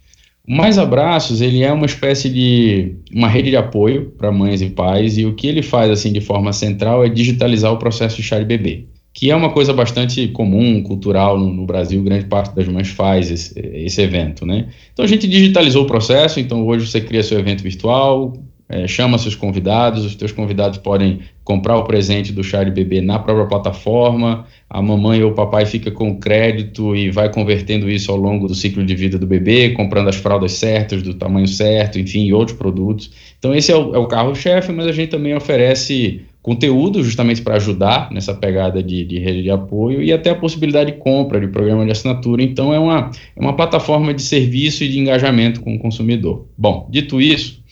O 0.47 0.55
Mais 0.55 0.79
Abraços, 0.79 1.41
ele 1.41 1.63
é 1.63 1.73
uma 1.73 1.87
espécie 1.87 2.29
de 2.29 2.97
uma 3.13 3.29
rede 3.29 3.51
de 3.51 3.57
apoio 3.57 4.13
para 4.19 4.33
mães 4.33 4.61
e 4.61 4.71
pais 4.71 5.17
e 5.17 5.25
o 5.25 5.35
que 5.35 5.47
ele 5.47 5.63
faz 5.63 5.91
assim 5.91 6.13
de 6.13 6.21
forma 6.21 6.53
central 6.53 7.05
é 7.05 7.09
digitalizar 7.09 7.73
o 7.73 7.79
processo 7.79 8.17
de 8.17 8.23
chá 8.23 8.39
de 8.39 8.45
bebê, 8.45 8.87
que 9.13 9.31
é 9.31 9.37
uma 9.37 9.51
coisa 9.51 9.73
bastante 9.73 10.29
comum, 10.29 10.83
cultural 10.83 11.39
no, 11.39 11.53
no 11.53 11.67
Brasil, 11.67 12.03
grande 12.03 12.25
parte 12.25 12.55
das 12.55 12.67
mães 12.67 12.89
faz 12.89 13.31
esse, 13.31 13.59
esse, 13.59 14.01
evento, 14.01 14.47
né? 14.47 14.69
Então 14.93 15.05
a 15.05 15.09
gente 15.09 15.29
digitalizou 15.29 15.85
o 15.85 15.87
processo, 15.87 16.41
então 16.41 16.67
hoje 16.67 16.87
você 16.87 17.01
cria 17.01 17.23
seu 17.23 17.39
evento 17.39 17.63
virtual, 17.63 18.33
é, 18.73 18.89
chama 18.89 19.19
seus 19.19 19.35
convidados, 19.35 20.03
os 20.03 20.15
teus 20.15 20.33
convidados 20.33 20.79
podem 20.79 21.21
comprar 21.45 21.77
o 21.77 21.85
presente 21.85 22.33
do 22.33 22.43
chá 22.43 22.65
de 22.65 22.71
bebê 22.71 23.03
na 23.03 23.19
própria 23.19 23.45
plataforma, 23.45 24.47
a 24.71 24.81
mamãe 24.81 25.23
ou 25.23 25.33
o 25.33 25.35
papai 25.35 25.67
fica 25.67 25.91
com 25.91 26.19
crédito 26.19 26.97
e 26.97 27.11
vai 27.11 27.31
convertendo 27.31 27.91
isso 27.91 28.11
ao 28.11 28.17
longo 28.17 28.49
do 28.49 28.55
ciclo 28.55 28.83
de 28.83 28.95
vida 28.95 29.19
do 29.19 29.27
bebê, 29.27 29.71
comprando 29.71 30.09
as 30.09 30.17
fraldas 30.17 30.53
certas, 30.53 31.03
do 31.03 31.13
tamanho 31.13 31.47
certo, 31.47 32.01
enfim, 32.01 32.33
outros 32.33 32.57
produtos. 32.57 33.11
Então 33.39 33.55
esse 33.55 33.71
é 33.71 33.77
o, 33.77 33.95
é 33.95 33.99
o 33.99 34.07
carro-chefe, 34.07 34.73
mas 34.73 34.87
a 34.87 34.93
gente 34.93 35.11
também 35.11 35.35
oferece 35.37 36.23
conteúdo 36.43 37.05
justamente 37.05 37.41
para 37.41 37.55
ajudar 37.55 38.11
nessa 38.11 38.35
pegada 38.35 38.83
de, 38.83 39.05
de, 39.05 39.19
rede 39.19 39.43
de 39.43 39.51
apoio 39.51 40.03
e 40.03 40.13
até 40.13 40.31
a 40.31 40.35
possibilidade 40.35 40.91
de 40.91 40.99
compra 40.99 41.41
de 41.41 41.47
programa 41.47 41.85
de 41.85 41.93
assinatura. 41.93 42.43
Então 42.43 42.75
é 42.75 42.79
uma, 42.79 43.11
é 43.37 43.41
uma 43.41 43.55
plataforma 43.55 44.13
de 44.13 44.23
serviço 44.23 44.83
e 44.83 44.89
de 44.89 44.99
engajamento 44.99 45.61
com 45.61 45.75
o 45.75 45.79
consumidor. 45.79 46.47
Bom, 46.59 46.89
dito 46.91 47.21
isso, 47.21 47.63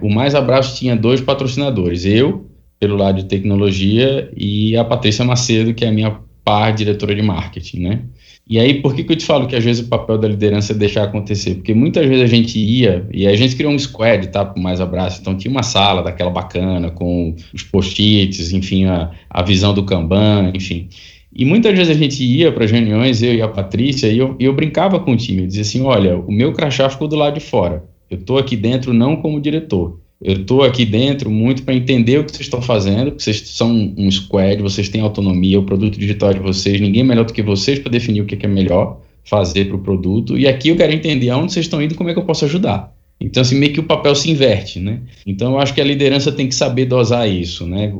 o 0.00 0.10
Mais 0.10 0.34
Abraço 0.34 0.76
tinha 0.76 0.94
dois 0.94 1.20
patrocinadores, 1.20 2.04
eu, 2.04 2.46
pelo 2.78 2.96
lado 2.96 3.22
de 3.22 3.28
tecnologia, 3.28 4.30
e 4.36 4.76
a 4.76 4.84
Patrícia 4.84 5.24
Macedo, 5.24 5.72
que 5.72 5.84
é 5.84 5.88
a 5.88 5.92
minha 5.92 6.20
par 6.44 6.72
diretora 6.72 7.14
de 7.14 7.22
marketing, 7.22 7.80
né? 7.80 8.02
E 8.48 8.58
aí, 8.58 8.80
por 8.80 8.94
que, 8.94 9.04
que 9.04 9.12
eu 9.12 9.16
te 9.16 9.26
falo 9.26 9.46
que 9.46 9.54
às 9.54 9.62
vezes 9.62 9.84
o 9.84 9.88
papel 9.88 10.16
da 10.16 10.26
liderança 10.26 10.72
é 10.72 10.76
deixar 10.76 11.04
acontecer? 11.04 11.56
Porque 11.56 11.74
muitas 11.74 12.06
vezes 12.06 12.22
a 12.22 12.26
gente 12.26 12.58
ia, 12.58 13.06
e 13.12 13.26
a 13.26 13.36
gente 13.36 13.54
criou 13.54 13.70
um 13.72 13.78
squad, 13.78 14.28
tá? 14.28 14.42
Por 14.42 14.58
mais 14.58 14.80
abraço. 14.80 15.20
Então 15.20 15.36
tinha 15.36 15.50
uma 15.50 15.62
sala 15.62 16.02
daquela 16.02 16.30
bacana, 16.30 16.90
com 16.90 17.36
os 17.52 17.62
post-its, 17.62 18.52
enfim, 18.52 18.86
a, 18.86 19.10
a 19.28 19.42
visão 19.42 19.74
do 19.74 19.84
Kanban, 19.84 20.50
enfim. 20.54 20.88
E 21.30 21.44
muitas 21.44 21.76
vezes 21.76 21.94
a 21.94 21.98
gente 21.98 22.24
ia 22.24 22.50
para 22.50 22.64
as 22.64 22.70
reuniões, 22.70 23.22
eu 23.22 23.34
e 23.34 23.42
a 23.42 23.48
Patrícia, 23.48 24.06
e 24.08 24.16
eu, 24.16 24.34
eu 24.40 24.54
brincava 24.54 24.98
com 24.98 25.12
o 25.12 25.16
time, 25.16 25.42
eu 25.42 25.46
dizia 25.46 25.62
assim: 25.62 25.82
olha, 25.82 26.16
o 26.16 26.32
meu 26.32 26.54
crachá 26.54 26.88
ficou 26.88 27.06
do 27.06 27.16
lado 27.16 27.34
de 27.34 27.40
fora. 27.40 27.84
Eu 28.10 28.18
estou 28.18 28.38
aqui 28.38 28.56
dentro 28.56 28.94
não 28.94 29.16
como 29.16 29.40
diretor. 29.40 30.00
Eu 30.20 30.34
estou 30.34 30.62
aqui 30.62 30.84
dentro 30.84 31.30
muito 31.30 31.62
para 31.62 31.74
entender 31.74 32.18
o 32.18 32.24
que 32.24 32.32
vocês 32.32 32.46
estão 32.46 32.60
fazendo, 32.60 33.12
vocês 33.12 33.40
são 33.50 33.94
um 33.96 34.10
squad, 34.10 34.60
vocês 34.60 34.88
têm 34.88 35.00
autonomia, 35.00 35.60
o 35.60 35.64
produto 35.64 35.96
digital 35.96 36.30
é 36.30 36.34
de 36.34 36.40
vocês, 36.40 36.80
ninguém 36.80 37.04
melhor 37.04 37.24
do 37.24 37.32
que 37.32 37.42
vocês 37.42 37.78
para 37.78 37.92
definir 37.92 38.22
o 38.22 38.26
que 38.26 38.44
é 38.44 38.48
melhor 38.48 39.00
fazer 39.24 39.66
para 39.66 39.76
o 39.76 39.80
produto. 39.80 40.36
E 40.36 40.48
aqui 40.48 40.70
eu 40.70 40.76
quero 40.76 40.92
entender 40.92 41.30
aonde 41.30 41.52
vocês 41.52 41.66
estão 41.66 41.80
indo 41.80 41.94
e 41.94 41.96
como 41.96 42.10
é 42.10 42.14
que 42.14 42.18
eu 42.18 42.24
posso 42.24 42.44
ajudar. 42.44 42.92
Então, 43.20 43.40
assim, 43.40 43.56
meio 43.56 43.72
que 43.72 43.80
o 43.80 43.84
papel 43.84 44.14
se 44.14 44.30
inverte, 44.30 44.78
né? 44.78 45.00
Então, 45.26 45.52
eu 45.52 45.58
acho 45.58 45.74
que 45.74 45.80
a 45.80 45.84
liderança 45.84 46.30
tem 46.30 46.46
que 46.46 46.54
saber 46.54 46.86
dosar 46.86 47.28
isso, 47.28 47.66
né? 47.66 47.92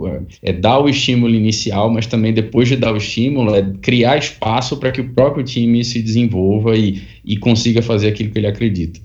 É 0.43 0.53
dar 0.53 0.79
o 0.79 0.89
estímulo 0.89 1.35
inicial, 1.35 1.91
mas 1.91 2.07
também 2.07 2.33
depois 2.33 2.69
de 2.69 2.77
dar 2.77 2.93
o 2.93 2.97
estímulo, 2.97 3.55
é 3.55 3.63
criar 3.83 4.17
espaço 4.17 4.77
para 4.77 4.93
que 4.93 5.01
o 5.01 5.13
próprio 5.13 5.43
time 5.43 5.85
se 5.85 6.01
desenvolva 6.01 6.77
e, 6.77 7.03
e 7.25 7.37
consiga 7.37 7.83
fazer 7.83 8.09
aquilo 8.09 8.31
que 8.31 8.39
ele 8.39 8.47
acredita. 8.47 9.01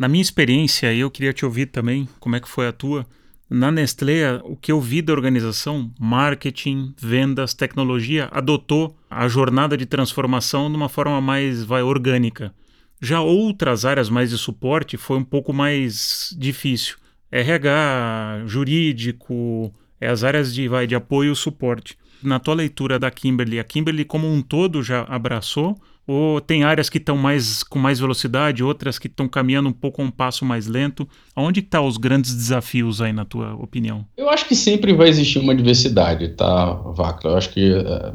Na 0.00 0.08
minha 0.08 0.22
experiência, 0.22 0.94
eu 0.94 1.10
queria 1.10 1.30
te 1.30 1.44
ouvir 1.44 1.66
também, 1.66 2.08
como 2.18 2.34
é 2.34 2.40
que 2.40 2.48
foi 2.48 2.66
a 2.66 2.72
tua. 2.72 3.06
Na 3.50 3.70
Nestlé, 3.70 4.40
o 4.44 4.56
que 4.56 4.72
eu 4.72 4.80
vi 4.80 5.02
da 5.02 5.12
organização, 5.12 5.92
marketing, 6.00 6.94
vendas, 6.96 7.52
tecnologia, 7.52 8.26
adotou 8.32 8.96
a 9.10 9.28
jornada 9.28 9.76
de 9.76 9.84
transformação 9.84 10.70
de 10.70 10.76
uma 10.78 10.88
forma 10.88 11.20
mais 11.20 11.62
vai, 11.62 11.82
orgânica. 11.82 12.50
Já 12.98 13.20
outras 13.20 13.84
áreas 13.84 14.08
mais 14.08 14.30
de 14.30 14.38
suporte 14.38 14.96
foi 14.96 15.18
um 15.18 15.24
pouco 15.24 15.52
mais 15.52 16.34
difícil. 16.38 16.96
RH, 17.30 18.44
jurídico, 18.46 19.70
é 20.00 20.08
as 20.08 20.24
áreas 20.24 20.54
de, 20.54 20.66
vai, 20.66 20.86
de 20.86 20.94
apoio 20.94 21.34
e 21.34 21.36
suporte. 21.36 21.94
Na 22.22 22.38
tua 22.38 22.54
leitura 22.54 22.98
da 22.98 23.10
Kimberly, 23.10 23.60
a 23.60 23.64
Kimberly 23.64 24.06
como 24.06 24.32
um 24.32 24.40
todo 24.40 24.82
já 24.82 25.02
abraçou 25.02 25.78
ou 26.12 26.40
tem 26.40 26.64
áreas 26.64 26.90
que 26.90 26.98
estão 26.98 27.16
mais 27.16 27.62
com 27.62 27.78
mais 27.78 28.00
velocidade, 28.00 28.64
outras 28.64 28.98
que 28.98 29.06
estão 29.06 29.28
caminhando 29.28 29.68
um 29.68 29.72
pouco 29.72 30.02
a 30.02 30.04
um 30.04 30.10
passo 30.10 30.44
mais 30.44 30.66
lento? 30.66 31.08
Onde 31.36 31.60
estão 31.60 31.82
tá 31.82 31.88
os 31.88 31.96
grandes 31.96 32.34
desafios 32.34 33.00
aí, 33.00 33.12
na 33.12 33.24
tua 33.24 33.54
opinião? 33.54 34.04
Eu 34.16 34.28
acho 34.28 34.48
que 34.48 34.56
sempre 34.56 34.92
vai 34.92 35.08
existir 35.08 35.38
uma 35.38 35.54
diversidade, 35.54 36.30
tá, 36.30 36.72
Vacla? 36.72 37.30
Eu 37.30 37.36
acho 37.36 37.50
que 37.50 37.70
uh, 37.70 38.12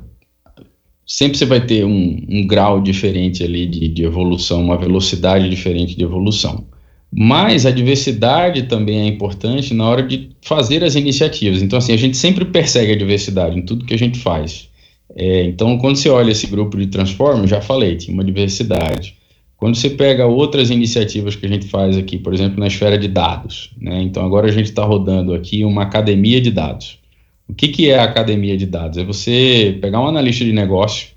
sempre 1.07 1.37
você 1.37 1.45
vai 1.45 1.65
ter 1.65 1.85
um, 1.85 2.21
um 2.27 2.45
grau 2.45 2.81
diferente 2.81 3.41
ali 3.41 3.65
de, 3.65 3.87
de 3.87 4.03
evolução, 4.03 4.61
uma 4.61 4.77
velocidade 4.77 5.49
diferente 5.49 5.95
de 5.95 6.03
evolução. 6.03 6.67
Mas 7.09 7.65
a 7.65 7.71
diversidade 7.71 8.63
também 8.63 9.03
é 9.03 9.05
importante 9.05 9.73
na 9.73 9.87
hora 9.87 10.03
de 10.03 10.31
fazer 10.41 10.83
as 10.83 10.95
iniciativas. 10.95 11.61
Então, 11.61 11.79
assim, 11.79 11.93
a 11.93 11.97
gente 11.97 12.17
sempre 12.17 12.43
persegue 12.43 12.91
a 12.91 12.97
diversidade 12.97 13.57
em 13.57 13.61
tudo 13.61 13.85
que 13.85 13.93
a 13.93 13.97
gente 13.97 14.19
faz. 14.19 14.67
É, 15.13 15.43
então, 15.43 15.77
quando 15.77 15.97
você 15.97 16.09
olha 16.09 16.31
esse 16.31 16.47
grupo 16.47 16.77
de 16.77 16.87
Transform, 16.87 17.45
já 17.45 17.61
falei, 17.61 17.95
tinha 17.95 18.13
uma 18.13 18.23
diversidade. 18.23 19.15
Quando 19.57 19.75
você 19.75 19.89
pega 19.89 20.25
outras 20.25 20.69
iniciativas 20.69 21.35
que 21.35 21.45
a 21.45 21.49
gente 21.49 21.67
faz 21.67 21.97
aqui, 21.97 22.17
por 22.17 22.33
exemplo, 22.33 22.59
na 22.59 22.67
esfera 22.67 22.97
de 22.97 23.07
dados, 23.07 23.71
né? 23.79 24.01
então 24.01 24.25
agora 24.25 24.47
a 24.47 24.51
gente 24.51 24.65
está 24.65 24.83
rodando 24.83 25.33
aqui 25.33 25.63
uma 25.63 25.83
academia 25.83 26.41
de 26.41 26.51
dados. 26.51 26.99
O 27.47 27.53
que, 27.53 27.69
que 27.69 27.89
é 27.89 27.99
a 27.99 28.03
academia 28.03 28.57
de 28.57 28.65
dados? 28.65 28.97
É 28.97 29.03
você 29.03 29.77
pegar 29.79 30.01
um 30.01 30.07
analista 30.07 30.43
de 30.43 30.51
negócio, 30.51 31.09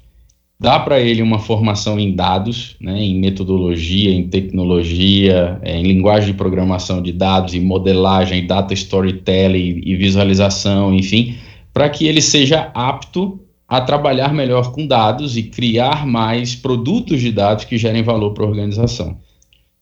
dar 0.61 0.81
para 0.81 1.01
ele 1.01 1.23
uma 1.23 1.39
formação 1.39 1.99
em 1.99 2.15
dados, 2.15 2.77
né, 2.81 3.01
em 3.01 3.19
metodologia, 3.19 4.13
em 4.13 4.29
tecnologia, 4.29 5.59
é, 5.63 5.77
em 5.77 5.83
linguagem 5.83 6.33
de 6.33 6.37
programação 6.37 7.03
de 7.03 7.13
dados, 7.13 7.55
em 7.55 7.61
modelagem, 7.61 8.47
data 8.47 8.75
storytelling 8.75 9.81
e 9.85 9.97
visualização, 9.97 10.95
enfim, 10.95 11.37
para 11.73 11.89
que 11.89 12.07
ele 12.07 12.21
seja 12.21 12.71
apto 12.75 13.41
a 13.69 13.83
trabalhar 13.83 14.33
melhor 14.33 14.73
com 14.73 14.87
dados 14.87 15.37
e 15.37 15.43
criar 15.43 16.07
mais 16.07 16.55
produtos 16.55 17.21
de 17.21 17.31
dados 17.31 17.67
que 17.67 17.77
gerem 17.77 18.03
valor 18.03 18.33
para 18.33 18.45
a 18.45 18.49
organização. 18.49 19.19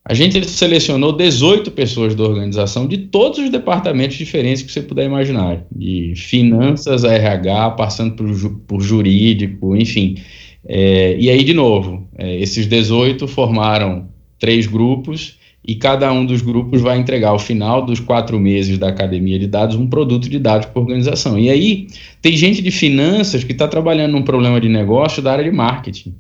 A 0.05 0.15
gente 0.15 0.45
selecionou 0.49 1.13
18 1.13 1.71
pessoas 1.71 2.15
da 2.15 2.25
organização 2.25 2.87
de 2.87 2.99
todos 2.99 3.39
os 3.39 3.51
departamentos 3.51 4.17
diferentes 4.17 4.63
que 4.63 4.71
você 4.73 4.83
puder 4.83 5.07
imaginar, 5.07 5.65
de 5.71 6.15
finanças 6.17 7.05
a 7.05 7.13
RH, 7.13 7.71
passando 7.73 8.15
por, 8.15 8.51
por 8.67 8.81
jurídico, 8.81 9.77
enfim. 9.77 10.17
É, 10.65 11.17
e 11.19 11.31
aí, 11.31 11.43
de 11.43 11.55
novo, 11.55 12.09
é, 12.17 12.41
esses 12.41 12.67
18 12.67 13.27
formaram 13.27 14.09
três 14.39 14.67
grupos 14.67 15.39
e 15.67 15.75
cada 15.75 16.13
um 16.13 16.25
dos 16.25 16.43
grupos 16.43 16.81
vai 16.81 16.99
entregar 16.99 17.31
ao 17.31 17.39
final 17.39 17.85
dos 17.85 17.99
quatro 17.99 18.39
meses 18.39 18.79
da 18.79 18.89
academia 18.89 19.39
de 19.39 19.49
dados 19.49 19.75
um 19.75 19.89
produto 19.89 20.29
de 20.29 20.39
dados 20.39 20.67
para 20.67 20.81
a 20.81 20.85
organização. 20.85 21.37
E 21.39 21.51
aí 21.51 21.89
tem 22.23 22.37
gente 22.37 22.63
de 22.63 22.71
finanças 22.71 23.43
que 23.43 23.53
está 23.53 23.67
trabalhando 23.67 24.13
num 24.13 24.23
problema 24.23 24.61
de 24.61 24.69
negócio 24.69 25.21
da 25.21 25.33
área 25.33 25.45
de 25.45 25.51
marketing. 25.51 26.15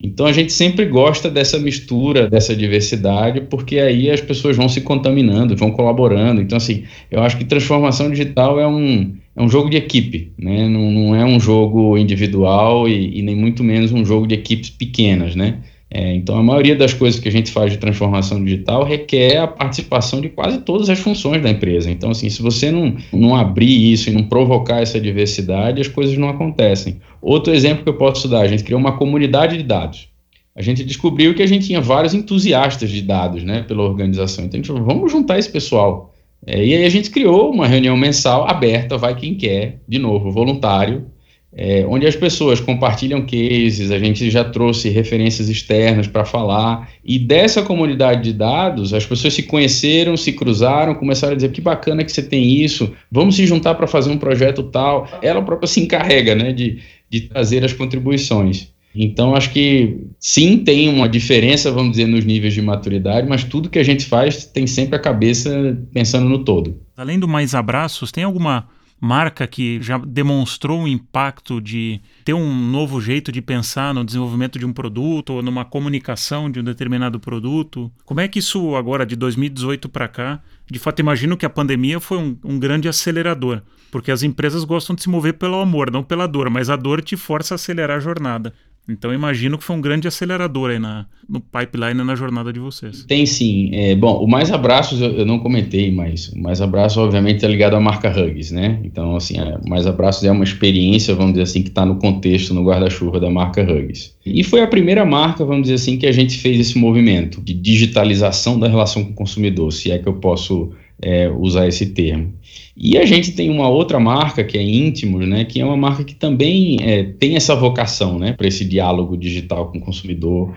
Então 0.00 0.26
a 0.26 0.32
gente 0.32 0.52
sempre 0.52 0.84
gosta 0.84 1.30
dessa 1.30 1.58
mistura, 1.58 2.28
dessa 2.28 2.54
diversidade, 2.54 3.40
porque 3.42 3.78
aí 3.78 4.10
as 4.10 4.20
pessoas 4.20 4.56
vão 4.56 4.68
se 4.68 4.82
contaminando, 4.82 5.56
vão 5.56 5.70
colaborando. 5.70 6.40
Então, 6.40 6.56
assim, 6.56 6.84
eu 7.10 7.22
acho 7.22 7.38
que 7.38 7.44
transformação 7.44 8.10
digital 8.10 8.60
é 8.60 8.66
um, 8.66 9.14
é 9.34 9.42
um 9.42 9.48
jogo 9.48 9.70
de 9.70 9.76
equipe, 9.76 10.32
né? 10.38 10.68
não, 10.68 10.90
não 10.90 11.14
é 11.16 11.24
um 11.24 11.40
jogo 11.40 11.96
individual 11.96 12.88
e, 12.88 13.18
e 13.18 13.22
nem 13.22 13.34
muito 13.34 13.64
menos 13.64 13.92
um 13.92 14.04
jogo 14.04 14.26
de 14.26 14.34
equipes 14.34 14.70
pequenas, 14.70 15.34
né? 15.34 15.58
É, 15.96 16.12
então, 16.12 16.36
a 16.36 16.42
maioria 16.42 16.74
das 16.74 16.92
coisas 16.92 17.20
que 17.20 17.28
a 17.28 17.30
gente 17.30 17.52
faz 17.52 17.70
de 17.70 17.78
transformação 17.78 18.44
digital 18.44 18.82
requer 18.82 19.36
a 19.36 19.46
participação 19.46 20.20
de 20.20 20.28
quase 20.28 20.58
todas 20.62 20.90
as 20.90 20.98
funções 20.98 21.40
da 21.40 21.48
empresa. 21.48 21.88
Então, 21.88 22.10
assim, 22.10 22.28
se 22.28 22.42
você 22.42 22.68
não, 22.68 22.96
não 23.12 23.36
abrir 23.36 23.92
isso 23.92 24.10
e 24.10 24.12
não 24.12 24.24
provocar 24.24 24.80
essa 24.80 25.00
diversidade, 25.00 25.80
as 25.80 25.86
coisas 25.86 26.18
não 26.18 26.28
acontecem. 26.28 27.00
Outro 27.22 27.54
exemplo 27.54 27.84
que 27.84 27.90
eu 27.90 27.96
posso 27.96 28.26
dar, 28.26 28.40
a 28.40 28.48
gente 28.48 28.64
criou 28.64 28.80
uma 28.80 28.98
comunidade 28.98 29.56
de 29.56 29.62
dados. 29.62 30.08
A 30.56 30.62
gente 30.62 30.82
descobriu 30.82 31.32
que 31.32 31.44
a 31.44 31.46
gente 31.46 31.68
tinha 31.68 31.80
vários 31.80 32.12
entusiastas 32.12 32.90
de 32.90 33.00
dados, 33.00 33.44
né, 33.44 33.62
pela 33.62 33.84
organização. 33.84 34.44
Então, 34.44 34.58
a 34.58 34.62
gente 34.64 34.66
falou, 34.66 34.82
vamos 34.82 35.12
juntar 35.12 35.38
esse 35.38 35.48
pessoal. 35.48 36.12
É, 36.44 36.56
e 36.56 36.74
aí 36.74 36.84
a 36.84 36.90
gente 36.90 37.08
criou 37.08 37.52
uma 37.52 37.68
reunião 37.68 37.96
mensal 37.96 38.48
aberta, 38.50 38.98
vai 38.98 39.14
quem 39.14 39.36
quer, 39.36 39.78
de 39.86 40.00
novo, 40.00 40.32
voluntário, 40.32 41.06
é, 41.56 41.86
onde 41.88 42.06
as 42.06 42.16
pessoas 42.16 42.58
compartilham 42.58 43.24
cases, 43.24 43.90
a 43.90 43.98
gente 43.98 44.28
já 44.30 44.44
trouxe 44.44 44.88
referências 44.88 45.48
externas 45.48 46.06
para 46.06 46.24
falar, 46.24 46.90
e 47.04 47.18
dessa 47.18 47.62
comunidade 47.62 48.24
de 48.24 48.32
dados, 48.32 48.92
as 48.92 49.06
pessoas 49.06 49.34
se 49.34 49.44
conheceram, 49.44 50.16
se 50.16 50.32
cruzaram, 50.32 50.94
começaram 50.94 51.32
a 51.32 51.36
dizer 51.36 51.52
que 51.52 51.60
bacana 51.60 52.04
que 52.04 52.10
você 52.10 52.22
tem 52.22 52.60
isso, 52.60 52.92
vamos 53.10 53.36
se 53.36 53.46
juntar 53.46 53.74
para 53.74 53.86
fazer 53.86 54.10
um 54.10 54.18
projeto 54.18 54.64
tal. 54.64 55.08
Ela 55.22 55.42
própria 55.42 55.68
se 55.68 55.80
encarrega 55.80 56.34
né, 56.34 56.52
de, 56.52 56.80
de 57.08 57.22
trazer 57.22 57.64
as 57.64 57.72
contribuições. 57.72 58.72
Então, 58.94 59.34
acho 59.34 59.50
que 59.50 60.06
sim, 60.20 60.58
tem 60.58 60.88
uma 60.88 61.08
diferença, 61.08 61.70
vamos 61.70 61.92
dizer, 61.92 62.06
nos 62.06 62.24
níveis 62.24 62.54
de 62.54 62.62
maturidade, 62.62 63.28
mas 63.28 63.42
tudo 63.42 63.68
que 63.68 63.78
a 63.78 63.82
gente 63.82 64.04
faz 64.04 64.44
tem 64.46 64.66
sempre 64.68 64.94
a 64.94 65.00
cabeça 65.00 65.76
pensando 65.92 66.28
no 66.28 66.44
todo. 66.44 66.80
Além 66.96 67.18
do 67.18 67.26
Mais 67.26 67.54
Abraços, 67.56 68.12
tem 68.12 68.22
alguma 68.22 68.68
marca 69.00 69.46
que 69.46 69.80
já 69.82 69.98
demonstrou 69.98 70.82
o 70.82 70.88
impacto 70.88 71.60
de 71.60 72.00
ter 72.24 72.32
um 72.32 72.54
novo 72.54 73.00
jeito 73.00 73.30
de 73.30 73.42
pensar 73.42 73.92
no 73.92 74.04
desenvolvimento 74.04 74.58
de 74.58 74.64
um 74.64 74.72
produto 74.72 75.34
ou 75.34 75.42
numa 75.42 75.64
comunicação 75.64 76.50
de 76.50 76.60
um 76.60 76.64
determinado 76.64 77.20
produto? 77.20 77.92
Como 78.04 78.20
é 78.20 78.28
que 78.28 78.38
isso 78.38 78.74
agora, 78.76 79.04
de 79.04 79.16
2018 79.16 79.88
para 79.88 80.08
cá, 80.08 80.40
de 80.70 80.78
fato 80.78 81.00
imagino 81.00 81.36
que 81.36 81.46
a 81.46 81.50
pandemia 81.50 82.00
foi 82.00 82.18
um, 82.18 82.36
um 82.44 82.58
grande 82.58 82.88
acelerador, 82.88 83.62
porque 83.90 84.10
as 84.10 84.22
empresas 84.22 84.64
gostam 84.64 84.96
de 84.96 85.02
se 85.02 85.08
mover 85.08 85.34
pelo 85.34 85.60
amor, 85.60 85.90
não 85.90 86.02
pela 86.02 86.26
dor, 86.26 86.48
mas 86.48 86.70
a 86.70 86.76
dor 86.76 87.02
te 87.02 87.16
força 87.16 87.54
a 87.54 87.56
acelerar 87.56 87.98
a 87.98 88.00
jornada. 88.00 88.54
Então 88.88 89.14
imagino 89.14 89.56
que 89.56 89.64
foi 89.64 89.74
um 89.74 89.80
grande 89.80 90.06
acelerador 90.06 90.70
aí 90.70 90.78
na, 90.78 91.06
no 91.28 91.40
pipeline 91.40 92.04
na 92.04 92.14
jornada 92.14 92.52
de 92.52 92.60
vocês. 92.60 93.04
Tem 93.04 93.24
sim. 93.24 93.70
É, 93.72 93.94
bom, 93.94 94.22
o 94.22 94.28
Mais 94.28 94.52
Abraços 94.52 95.00
eu, 95.00 95.10
eu, 95.12 95.26
não 95.26 95.38
comentei, 95.38 95.90
mas 95.90 96.28
o 96.28 96.38
Mais 96.38 96.60
Abraços 96.60 96.98
obviamente 96.98 97.44
é 97.44 97.48
ligado 97.48 97.76
à 97.76 97.80
marca 97.80 98.10
Hugs, 98.10 98.50
né? 98.50 98.80
Então, 98.84 99.16
assim, 99.16 99.38
é, 99.38 99.58
Mais 99.66 99.86
Abraços 99.86 100.22
é 100.24 100.30
uma 100.30 100.44
experiência, 100.44 101.14
vamos 101.14 101.32
dizer 101.32 101.44
assim, 101.44 101.62
que 101.62 101.70
está 101.70 101.86
no 101.86 101.96
contexto, 101.96 102.52
no 102.52 102.62
guarda-chuva 102.62 103.18
da 103.18 103.30
marca 103.30 103.62
Hugs. 103.62 104.14
E 104.24 104.44
foi 104.44 104.60
a 104.60 104.66
primeira 104.66 105.04
marca, 105.04 105.44
vamos 105.44 105.62
dizer 105.62 105.74
assim, 105.74 105.96
que 105.96 106.06
a 106.06 106.12
gente 106.12 106.36
fez 106.36 106.60
esse 106.60 106.78
movimento 106.78 107.40
de 107.40 107.54
digitalização 107.54 108.58
da 108.58 108.68
relação 108.68 109.02
com 109.02 109.12
o 109.12 109.14
consumidor, 109.14 109.72
se 109.72 109.90
é 109.90 109.98
que 109.98 110.06
eu 110.06 110.14
posso 110.14 110.72
é, 111.02 111.28
usar 111.28 111.66
esse 111.66 111.86
termo. 111.86 112.34
E 112.76 112.98
a 112.98 113.06
gente 113.06 113.32
tem 113.32 113.50
uma 113.50 113.68
outra 113.68 114.00
marca 114.00 114.42
que 114.42 114.58
é 114.58 114.62
Íntimos, 114.62 115.28
né, 115.28 115.44
que 115.44 115.60
é 115.60 115.64
uma 115.64 115.76
marca 115.76 116.02
que 116.02 116.14
também 116.14 116.78
é, 116.82 117.04
tem 117.04 117.36
essa 117.36 117.54
vocação, 117.54 118.18
né, 118.18 118.32
para 118.32 118.48
esse 118.48 118.64
diálogo 118.64 119.16
digital 119.16 119.70
com 119.70 119.78
o 119.78 119.80
consumidor. 119.80 120.52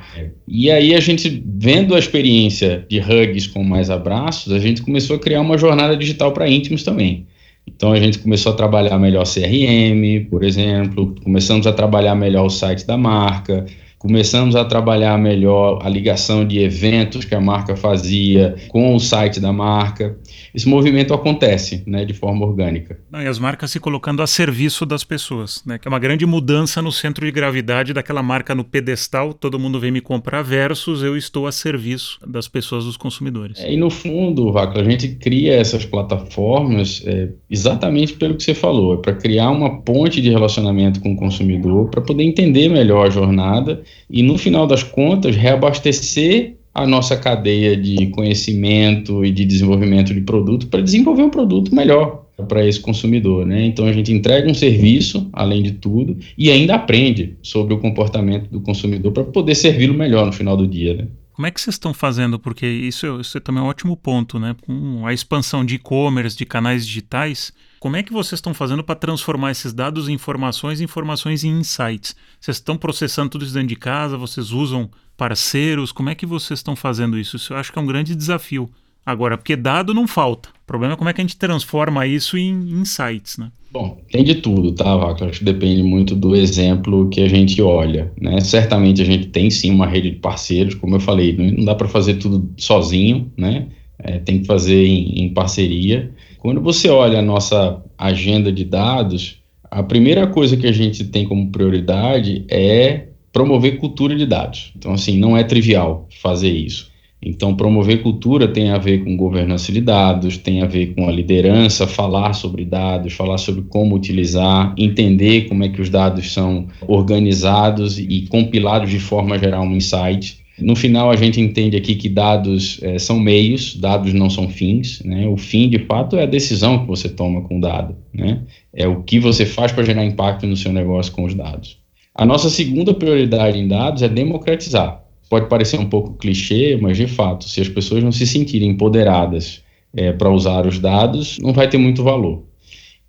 E 0.47 0.71
aí 0.71 0.95
a 0.95 0.99
gente 0.99 1.43
vendo 1.45 1.93
a 1.93 1.99
experiência 1.99 2.85
de 2.89 2.99
hugs 2.99 3.47
com 3.47 3.63
mais 3.63 3.89
abraços, 3.89 4.51
a 4.51 4.59
gente 4.59 4.81
começou 4.81 5.15
a 5.15 5.19
criar 5.19 5.41
uma 5.41 5.57
jornada 5.57 5.95
digital 5.95 6.31
para 6.31 6.49
íntimos 6.49 6.83
também. 6.83 7.27
Então 7.67 7.91
a 7.91 7.99
gente 7.99 8.19
começou 8.19 8.53
a 8.53 8.55
trabalhar 8.55 8.97
melhor 8.97 9.25
CRM, 9.25 10.25
por 10.29 10.43
exemplo, 10.43 11.13
começamos 11.23 11.67
a 11.67 11.73
trabalhar 11.73 12.15
melhor 12.15 12.45
o 12.45 12.49
site 12.49 12.87
da 12.87 12.97
marca, 12.97 13.65
começamos 13.97 14.55
a 14.55 14.63
trabalhar 14.63 15.17
melhor 15.17 15.79
a 15.81 15.89
ligação 15.89 16.45
de 16.45 16.59
eventos 16.59 17.25
que 17.25 17.33
a 17.33 17.41
marca 17.41 17.75
fazia 17.75 18.55
com 18.67 18.95
o 18.95 18.99
site 18.99 19.39
da 19.39 19.51
marca. 19.51 20.17
Esse 20.53 20.67
movimento 20.67 21.13
acontece 21.13 21.83
né, 21.85 22.05
de 22.05 22.13
forma 22.13 22.45
orgânica. 22.45 22.99
Não, 23.11 23.21
e 23.21 23.27
as 23.27 23.39
marcas 23.39 23.71
se 23.71 23.79
colocando 23.79 24.21
a 24.21 24.27
serviço 24.27 24.85
das 24.85 25.03
pessoas, 25.03 25.63
né, 25.65 25.77
que 25.77 25.87
é 25.87 25.89
uma 25.89 25.99
grande 25.99 26.25
mudança 26.25 26.81
no 26.81 26.91
centro 26.91 27.25
de 27.25 27.31
gravidade 27.31 27.93
daquela 27.93 28.21
marca 28.21 28.53
no 28.53 28.63
pedestal, 28.63 29.33
todo 29.33 29.59
mundo 29.59 29.79
vem 29.79 29.91
me 29.91 30.01
comprar, 30.01 30.41
versus 30.43 31.01
eu 31.01 31.17
estou 31.17 31.47
a 31.47 31.51
serviço 31.51 32.19
das 32.25 32.47
pessoas, 32.47 32.85
dos 32.85 32.97
consumidores. 32.97 33.59
É, 33.59 33.73
e 33.73 33.77
no 33.77 33.89
fundo, 33.89 34.51
Vaco, 34.51 34.79
a 34.79 34.83
gente 34.83 35.09
cria 35.15 35.55
essas 35.55 35.85
plataformas 35.85 37.01
é, 37.05 37.29
exatamente 37.49 38.13
pelo 38.13 38.35
que 38.35 38.43
você 38.43 38.53
falou, 38.53 38.93
é 38.93 38.97
para 38.97 39.13
criar 39.13 39.49
uma 39.49 39.81
ponte 39.81 40.21
de 40.21 40.29
relacionamento 40.29 40.99
com 40.99 41.13
o 41.13 41.15
consumidor, 41.15 41.89
para 41.89 42.01
poder 42.01 42.23
entender 42.23 42.69
melhor 42.69 43.07
a 43.07 43.09
jornada 43.09 43.83
e 44.09 44.23
no 44.23 44.37
final 44.37 44.65
das 44.65 44.83
contas 44.83 45.35
reabastecer 45.35 46.55
a 46.73 46.85
nossa 46.85 47.17
cadeia 47.17 47.75
de 47.75 48.07
conhecimento 48.07 49.25
e 49.25 49.31
de 49.31 49.43
desenvolvimento 49.43 50.13
de 50.13 50.21
produto 50.21 50.67
para 50.67 50.81
desenvolver 50.81 51.23
um 51.23 51.29
produto 51.29 51.73
melhor 51.73 52.25
para 52.47 52.65
esse 52.65 52.79
consumidor, 52.79 53.45
né? 53.45 53.65
Então 53.65 53.85
a 53.87 53.91
gente 53.91 54.13
entrega 54.13 54.49
um 54.49 54.53
serviço, 54.53 55.27
além 55.33 55.63
de 55.63 55.71
tudo, 55.71 56.17
e 56.37 56.51
ainda 56.51 56.75
aprende 56.75 57.35
sobre 57.41 57.73
o 57.73 57.79
comportamento 57.79 58.47
do 58.49 58.61
consumidor 58.61 59.11
para 59.11 59.23
poder 59.23 59.55
servi-lo 59.55 59.95
melhor 59.95 60.25
no 60.27 60.31
final 60.31 60.55
do 60.55 60.67
dia, 60.67 60.93
né? 60.93 61.07
Como 61.37 61.45
é 61.45 61.51
que 61.51 61.61
vocês 61.61 61.75
estão 61.75 61.93
fazendo? 61.93 62.39
Porque 62.39 62.65
isso, 62.65 63.21
isso 63.21 63.37
é 63.37 63.39
também 63.39 63.61
um 63.61 63.67
ótimo 63.67 63.95
ponto, 63.95 64.39
né? 64.39 64.55
Com 64.65 65.05
a 65.05 65.13
expansão 65.13 65.63
de 65.63 65.75
e-commerce, 65.75 66.35
de 66.35 66.47
canais 66.47 66.83
digitais, 66.83 67.53
como 67.79 67.95
é 67.95 68.01
que 68.01 68.11
vocês 68.11 68.39
estão 68.39 68.55
fazendo 68.55 68.83
para 68.83 68.95
transformar 68.95 69.51
esses 69.51 69.71
dados 69.71 70.09
em 70.09 70.13
informações, 70.13 70.81
informações 70.81 71.43
em 71.43 71.59
insights? 71.59 72.15
Vocês 72.39 72.57
estão 72.57 72.75
processando 72.75 73.29
tudo 73.29 73.45
isso 73.45 73.53
dentro 73.53 73.67
de 73.67 73.75
casa? 73.75 74.17
Vocês 74.17 74.49
usam 74.49 74.89
parceiros? 75.15 75.91
Como 75.91 76.09
é 76.09 76.15
que 76.15 76.25
vocês 76.25 76.57
estão 76.57 76.75
fazendo 76.75 77.19
isso? 77.19 77.35
Isso 77.35 77.53
eu 77.53 77.57
acho 77.57 77.71
que 77.71 77.77
é 77.77 77.81
um 77.83 77.85
grande 77.85 78.15
desafio. 78.15 78.67
Agora, 79.05 79.37
porque 79.37 79.55
dado 79.55 79.93
não 79.93 80.07
falta. 80.07 80.49
O 80.49 80.65
problema 80.65 80.95
é 80.95 80.97
como 80.97 81.11
é 81.11 81.13
que 81.13 81.21
a 81.21 81.23
gente 81.23 81.37
transforma 81.37 82.07
isso 82.07 82.35
em 82.35 82.71
insights, 82.71 83.37
né? 83.37 83.51
Bom, 83.69 84.01
tem 84.09 84.23
de 84.23 84.35
tudo, 84.35 84.71
tá, 84.71 84.95
Vaca? 84.95 85.25
Acho 85.25 85.39
que 85.39 85.45
depende 85.45 85.83
muito 85.83 86.15
do 86.15 86.35
exemplo 86.35 87.09
que 87.09 87.19
a 87.21 87.27
gente 87.27 87.61
olha, 87.61 88.11
né? 88.19 88.39
Certamente 88.39 89.01
a 89.01 89.05
gente 89.05 89.27
tem 89.27 89.49
sim 89.49 89.71
uma 89.71 89.85
rede 89.85 90.11
de 90.11 90.17
parceiros, 90.17 90.73
como 90.75 90.95
eu 90.95 90.99
falei, 91.01 91.35
não 91.35 91.65
dá 91.65 91.75
para 91.75 91.87
fazer 91.87 92.15
tudo 92.15 92.49
sozinho, 92.57 93.31
né? 93.37 93.67
É, 93.99 94.19
tem 94.19 94.39
que 94.39 94.45
fazer 94.45 94.85
em, 94.85 95.23
em 95.23 95.33
parceria. 95.33 96.11
Quando 96.39 96.61
você 96.61 96.87
olha 96.87 97.19
a 97.19 97.21
nossa 97.21 97.83
agenda 97.97 98.51
de 98.51 98.63
dados, 98.63 99.41
a 99.69 99.83
primeira 99.83 100.27
coisa 100.27 100.55
que 100.55 100.67
a 100.67 100.71
gente 100.71 101.03
tem 101.05 101.27
como 101.27 101.51
prioridade 101.51 102.45
é 102.49 103.07
promover 103.33 103.77
cultura 103.79 104.15
de 104.15 104.25
dados. 104.25 104.71
Então, 104.77 104.93
assim, 104.93 105.17
não 105.19 105.35
é 105.35 105.43
trivial 105.43 106.07
fazer 106.21 106.51
isso. 106.51 106.89
Então, 107.27 107.53
promover 107.53 108.01
cultura 108.01 108.47
tem 108.47 108.69
a 108.69 108.77
ver 108.77 109.03
com 109.03 109.17
governança 109.17 109.69
de 109.69 109.81
dados, 109.81 110.37
tem 110.37 110.61
a 110.61 110.65
ver 110.65 110.95
com 110.95 111.09
a 111.09 111.11
liderança, 111.11 111.85
falar 111.85 112.31
sobre 112.31 112.63
dados, 112.63 113.11
falar 113.11 113.37
sobre 113.37 113.63
como 113.63 113.95
utilizar, 113.95 114.73
entender 114.77 115.49
como 115.49 115.61
é 115.65 115.67
que 115.67 115.81
os 115.81 115.89
dados 115.89 116.31
são 116.31 116.67
organizados 116.87 117.99
e 117.99 118.25
compilados 118.29 118.89
de 118.89 118.99
forma 118.99 119.37
geral 119.37 119.63
um 119.63 119.75
insight. 119.75 120.37
No 120.57 120.73
final, 120.73 121.11
a 121.11 121.17
gente 121.17 121.41
entende 121.41 121.75
aqui 121.75 121.95
que 121.95 122.07
dados 122.07 122.79
é, 122.81 122.97
são 122.97 123.19
meios, 123.19 123.75
dados 123.75 124.13
não 124.13 124.29
são 124.29 124.47
fins. 124.47 125.03
Né? 125.03 125.27
O 125.27 125.35
fim, 125.35 125.69
de 125.69 125.79
fato, 125.79 126.15
é 126.15 126.23
a 126.23 126.27
decisão 126.27 126.79
que 126.79 126.87
você 126.87 127.09
toma 127.09 127.41
com 127.41 127.57
o 127.57 127.61
dado. 127.61 127.93
Né? 128.13 128.39
É 128.73 128.87
o 128.87 129.03
que 129.03 129.19
você 129.19 129.45
faz 129.45 129.73
para 129.73 129.83
gerar 129.83 130.05
impacto 130.05 130.47
no 130.47 130.55
seu 130.55 130.71
negócio 130.71 131.11
com 131.11 131.25
os 131.25 131.33
dados. 131.33 131.77
A 132.15 132.25
nossa 132.25 132.49
segunda 132.49 132.93
prioridade 132.93 133.59
em 133.59 133.67
dados 133.67 134.01
é 134.01 134.07
democratizar. 134.07 135.06
Pode 135.29 135.47
parecer 135.47 135.79
um 135.79 135.89
pouco 135.89 136.13
clichê, 136.13 136.77
mas 136.81 136.97
de 136.97 137.07
fato, 137.07 137.47
se 137.47 137.59
as 137.61 137.67
pessoas 137.67 138.03
não 138.03 138.11
se 138.11 138.25
sentirem 138.25 138.69
empoderadas 138.69 139.63
é, 139.95 140.11
para 140.11 140.29
usar 140.29 140.65
os 140.65 140.79
dados, 140.79 141.37
não 141.39 141.53
vai 141.53 141.69
ter 141.69 141.77
muito 141.77 142.03
valor. 142.03 142.43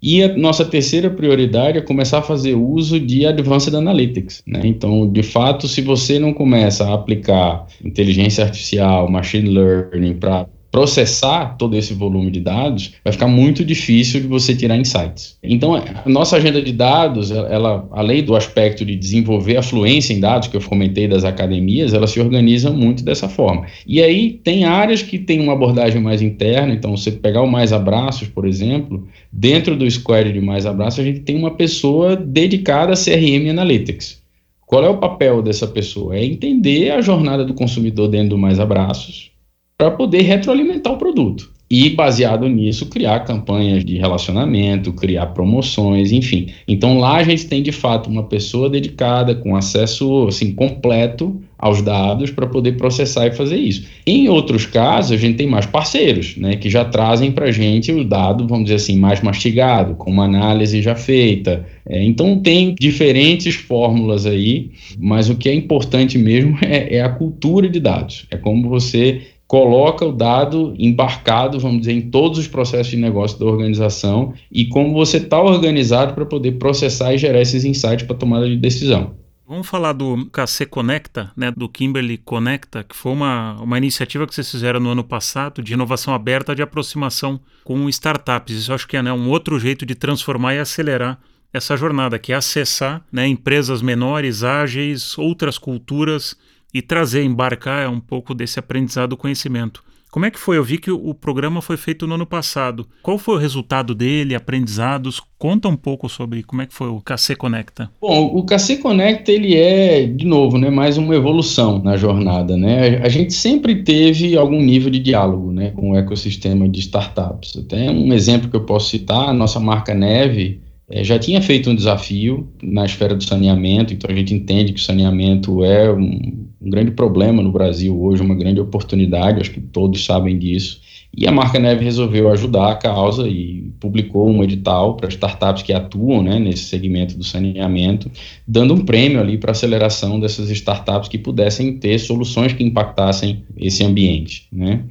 E 0.01 0.23
a 0.23 0.37
nossa 0.37 0.65
terceira 0.65 1.11
prioridade 1.11 1.79
é 1.79 1.81
começar 1.81 2.19
a 2.19 2.23
fazer 2.23 2.55
uso 2.55 3.01
de 3.01 3.27
Advanced 3.27 3.75
Analytics. 3.75 4.43
Né? 4.47 4.61
Então, 4.65 5.11
de 5.11 5.25
fato, 5.25 5.67
se 5.67 5.81
você 5.81 6.21
não 6.21 6.33
começa 6.33 6.85
a 6.85 6.95
aplicar 6.95 7.67
inteligência 7.85 8.45
artificial, 8.45 9.11
machine 9.11 9.51
learning 9.51 10.15
para 10.15 10.47
processar 10.79 11.57
todo 11.59 11.77
esse 11.77 11.93
volume 11.93 12.31
de 12.31 12.39
dados, 12.39 12.95
vai 13.03 13.13
ficar 13.13 13.27
muito 13.27 13.65
difícil 13.65 14.21
de 14.21 14.29
você 14.29 14.55
tirar 14.55 14.77
insights. 14.77 15.37
Então, 15.43 15.75
a 15.75 16.09
nossa 16.09 16.37
agenda 16.37 16.63
de 16.63 16.73
dados, 16.73 17.33
ela, 17.33 17.89
além 17.91 18.23
do 18.23 18.37
aspecto 18.37 18.85
de 18.85 18.95
desenvolver 18.95 19.57
a 19.57 19.63
fluência 19.63 20.15
em 20.15 20.21
dados 20.21 20.47
que 20.47 20.57
eu 20.57 20.61
comentei 20.61 21.09
das 21.09 21.25
academias, 21.25 21.95
ela 21.95 22.07
se 22.07 22.21
organiza 22.21 22.71
muito 22.71 23.03
dessa 23.03 23.29
forma. 23.29 23.67
E 23.85 24.01
aí 24.01 24.39
tem 24.45 24.67
áreas 24.67 25.03
que 25.03 25.19
têm 25.19 25.41
uma 25.41 25.55
abordagem 25.55 26.01
mais 26.01 26.23
interna, 26.23 26.73
então 26.73 26.97
você 26.97 27.11
pegar 27.11 27.43
o 27.43 27.51
Mais 27.51 27.73
Abraços, 27.73 28.29
por 28.29 28.47
exemplo, 28.47 29.05
dentro 29.33 29.75
do 29.75 29.91
squad 29.91 30.33
de 30.33 30.41
Mais 30.41 30.65
Abraços, 30.65 31.01
a 31.01 31.05
gente 31.05 31.21
tem 31.21 31.37
uma 31.37 31.51
pessoa 31.57 32.15
dedicada 32.15 32.93
a 32.93 32.97
CRM 32.97 33.51
Analytics. 33.51 34.23
Qual 34.65 34.85
é 34.85 34.89
o 34.89 34.99
papel 34.99 35.43
dessa 35.43 35.67
pessoa? 35.67 36.17
É 36.17 36.25
entender 36.25 36.93
a 36.93 37.01
jornada 37.01 37.45
do 37.45 37.53
consumidor 37.53 38.07
dentro 38.07 38.29
do 38.29 38.39
Mais 38.39 38.61
Abraços, 38.61 39.33
para 39.79 39.93
poder 39.93 40.23
retroalimentar 40.23 40.93
o 40.93 40.99
produto. 40.99 41.49
E, 41.71 41.91
baseado 41.91 42.49
nisso, 42.49 42.87
criar 42.87 43.21
campanhas 43.21 43.85
de 43.85 43.99
relacionamento, 43.99 44.91
criar 44.93 45.27
promoções, 45.27 46.13
enfim. 46.13 46.49
Então, 46.67 46.99
lá 46.99 47.17
a 47.17 47.23
gente 47.23 47.47
tem, 47.47 47.63
de 47.63 47.73
fato, 47.73 48.09
uma 48.09 48.23
pessoa 48.23 48.71
dedicada, 48.71 49.35
com 49.35 49.55
acesso 49.55 50.27
assim, 50.27 50.53
completo 50.53 51.39
aos 51.59 51.83
dados 51.83 52.31
para 52.31 52.47
poder 52.47 52.79
processar 52.79 53.27
e 53.27 53.33
fazer 53.33 53.57
isso. 53.57 53.85
Em 54.07 54.29
outros 54.29 54.65
casos, 54.65 55.13
a 55.13 55.17
gente 55.17 55.37
tem 55.37 55.47
mais 55.47 55.67
parceiros, 55.67 56.37
né, 56.39 56.57
que 56.57 56.71
já 56.71 56.87
trazem 56.87 57.33
para 57.33 57.47
a 57.47 57.53
gente 57.53 57.93
o 57.93 58.05
dado, 58.05 58.47
vamos 58.47 58.65
dizer 58.65 58.77
assim, 58.77 58.97
mais 58.97 59.21
mastigado, 59.21 59.95
com 59.95 60.11
uma 60.11 60.25
análise 60.25 60.81
já 60.81 60.95
feita. 60.95 61.67
É, 61.87 62.03
então, 62.03 62.41
tem 62.41 62.75
diferentes 62.81 63.57
fórmulas 63.57 64.25
aí, 64.25 64.71
mas 64.99 65.29
o 65.29 65.37
que 65.37 65.51
é 65.51 65.55
importante 65.55 66.17
mesmo 66.17 66.57
é, 66.65 66.97
é 66.97 67.03
a 67.03 67.11
cultura 67.11 67.69
de 67.69 67.79
dados. 67.79 68.27
É 68.31 68.39
como 68.39 68.71
você 68.71 69.21
coloca 69.49 70.05
o 70.05 70.13
dado 70.13 70.75
embarcado, 70.79 71.59
vamos 71.59 71.81
dizer, 71.81 71.93
em 71.93 72.03
todos 72.03 72.39
os 72.39 72.47
processos 72.47 72.91
de 72.91 72.99
negócio 72.99 73.39
da 73.39 73.47
organização 73.47 74.35
e 74.53 74.67
como 74.67 74.93
você 74.93 75.17
está 75.17 75.41
organizado 75.41 76.13
para 76.13 76.27
poder 76.27 76.53
processar 76.59 77.15
e 77.15 77.19
gerar 77.19 77.41
esses 77.41 77.65
insights 77.65 78.07
para 78.07 78.15
tomada 78.15 78.47
de 78.47 78.57
decisão. 78.59 79.17
Vamos 79.49 79.67
falar 79.67 79.95
do 79.95 80.27
KC 80.27 80.67
Conecta, 80.67 81.33
né, 81.35 81.51
do 81.51 81.67
Kimberly 81.67 82.19
Conecta, 82.19 82.85
que 82.85 82.95
foi 82.95 83.13
uma, 83.13 83.55
uma 83.63 83.79
iniciativa 83.79 84.27
que 84.27 84.35
vocês 84.35 84.51
fizeram 84.51 84.79
no 84.79 84.91
ano 84.91 85.03
passado 85.03 85.63
de 85.63 85.73
inovação 85.73 86.13
aberta 86.13 86.55
de 86.55 86.61
aproximação 86.61 87.41
com 87.65 87.89
startups. 87.89 88.55
Isso 88.55 88.71
eu 88.71 88.75
acho 88.75 88.87
que 88.87 88.99
é 88.99 89.03
né, 89.03 89.11
um 89.11 89.31
outro 89.31 89.59
jeito 89.59 89.87
de 89.87 89.95
transformar 89.95 90.55
e 90.55 90.59
acelerar 90.59 91.19
essa 91.51 91.75
jornada, 91.75 92.19
que 92.19 92.35
é 92.35 92.37
acessar 92.37 93.03
né, 93.11 93.27
empresas 93.27 93.81
menores, 93.81 94.45
ágeis, 94.45 95.17
outras 95.17 95.57
culturas 95.57 96.37
e 96.73 96.83
trazer, 96.83 97.23
embarcar 97.23 97.91
um 97.91 98.01
pouco 98.01 98.35
desse 98.35 98.59
aprendizado 98.59 99.17
conhecimento. 99.17 99.83
Como 100.11 100.25
é 100.25 100.31
que 100.31 100.39
foi? 100.39 100.57
Eu 100.57 100.65
vi 100.65 100.79
que 100.79 100.91
o 100.91 101.13
programa 101.13 101.61
foi 101.61 101.77
feito 101.77 102.07
no 102.07 102.15
ano 102.15 102.27
passado. 102.27 102.87
Qual 103.03 103.19
foi 103.19 103.35
o 103.35 103.39
resultado 103.39 103.95
dele, 103.95 104.35
aprendizados? 104.35 105.21
Conta 105.39 105.69
um 105.69 105.77
pouco 105.77 106.09
sobre 106.09 106.43
como 106.43 106.63
é 106.63 106.67
que 106.67 106.73
foi 106.73 106.89
o 106.89 107.01
KC 107.01 107.37
Conecta. 107.37 107.91
Bom, 108.01 108.25
o 108.35 108.43
KC 108.43 108.79
Conecta 108.79 109.31
ele 109.31 109.55
é, 109.55 110.07
de 110.07 110.27
novo, 110.27 110.57
né, 110.57 110.71
mais 110.71 110.97
uma 110.97 111.15
evolução 111.15 111.83
na 111.83 111.97
jornada, 111.97 112.57
né? 112.57 112.99
A 113.03 113.09
gente 113.09 113.35
sempre 113.35 113.83
teve 113.83 114.37
algum 114.37 114.63
nível 114.63 114.91
de 114.91 114.99
diálogo, 114.99 115.53
né, 115.53 115.71
com 115.73 115.91
o 115.91 115.97
ecossistema 115.97 116.67
de 116.69 116.81
startups. 116.81 117.57
Até 117.59 117.91
um 117.91 118.13
exemplo 118.15 118.49
que 118.49 118.57
eu 118.57 118.65
posso 118.65 118.89
citar, 118.89 119.29
a 119.29 119.35
nossa 119.35 119.61
marca 119.61 119.93
Neve, 119.93 120.63
é, 120.91 121.05
já 121.05 121.19
tinha 121.19 121.43
feito 121.43 121.69
um 121.69 121.75
desafio 121.75 122.49
na 122.63 122.87
esfera 122.87 123.15
do 123.15 123.23
saneamento, 123.23 123.93
então 123.93 124.11
a 124.11 124.15
gente 124.15 124.33
entende 124.33 124.73
que 124.73 124.81
o 124.81 124.83
saneamento 124.83 125.63
é 125.63 125.93
um, 125.93 126.48
um 126.61 126.71
grande 126.71 126.91
problema 126.91 127.43
no 127.43 127.53
Brasil 127.53 128.01
hoje, 128.01 128.23
uma 128.23 128.35
grande 128.35 128.61
oportunidade, 128.61 129.41
acho 129.41 129.53
que 129.53 129.61
todos 129.61 130.05
sabem 130.05 130.39
disso. 130.39 130.81
E 131.17 131.27
a 131.27 131.33
marca 131.33 131.59
Neve 131.59 131.85
resolveu 131.85 132.31
ajudar 132.31 132.71
a 132.71 132.75
causa 132.75 133.27
e 133.27 133.73
publicou 133.81 134.29
um 134.29 134.45
edital 134.45 134.95
para 134.95 135.09
startups 135.09 135.63
que 135.63 135.73
atuam 135.73 136.23
né, 136.23 136.39
nesse 136.39 136.65
segmento 136.65 137.17
do 137.17 137.25
saneamento, 137.25 138.11
dando 138.47 138.75
um 138.75 138.85
prêmio 138.85 139.19
ali 139.19 139.39
para 139.39 139.53
aceleração 139.53 140.21
dessas 140.21 140.51
startups 140.51 141.09
que 141.09 141.17
pudessem 141.17 141.79
ter 141.79 141.99
soluções 141.99 142.53
que 142.53 142.63
impactassem 142.63 143.43
esse 143.57 143.83
ambiente. 143.83 144.47
Né? 144.53 144.85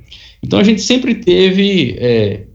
Então 0.44 0.60
a 0.60 0.64
gente 0.64 0.82
sempre 0.82 1.16
teve 1.16 1.96
é, 2.00 2.46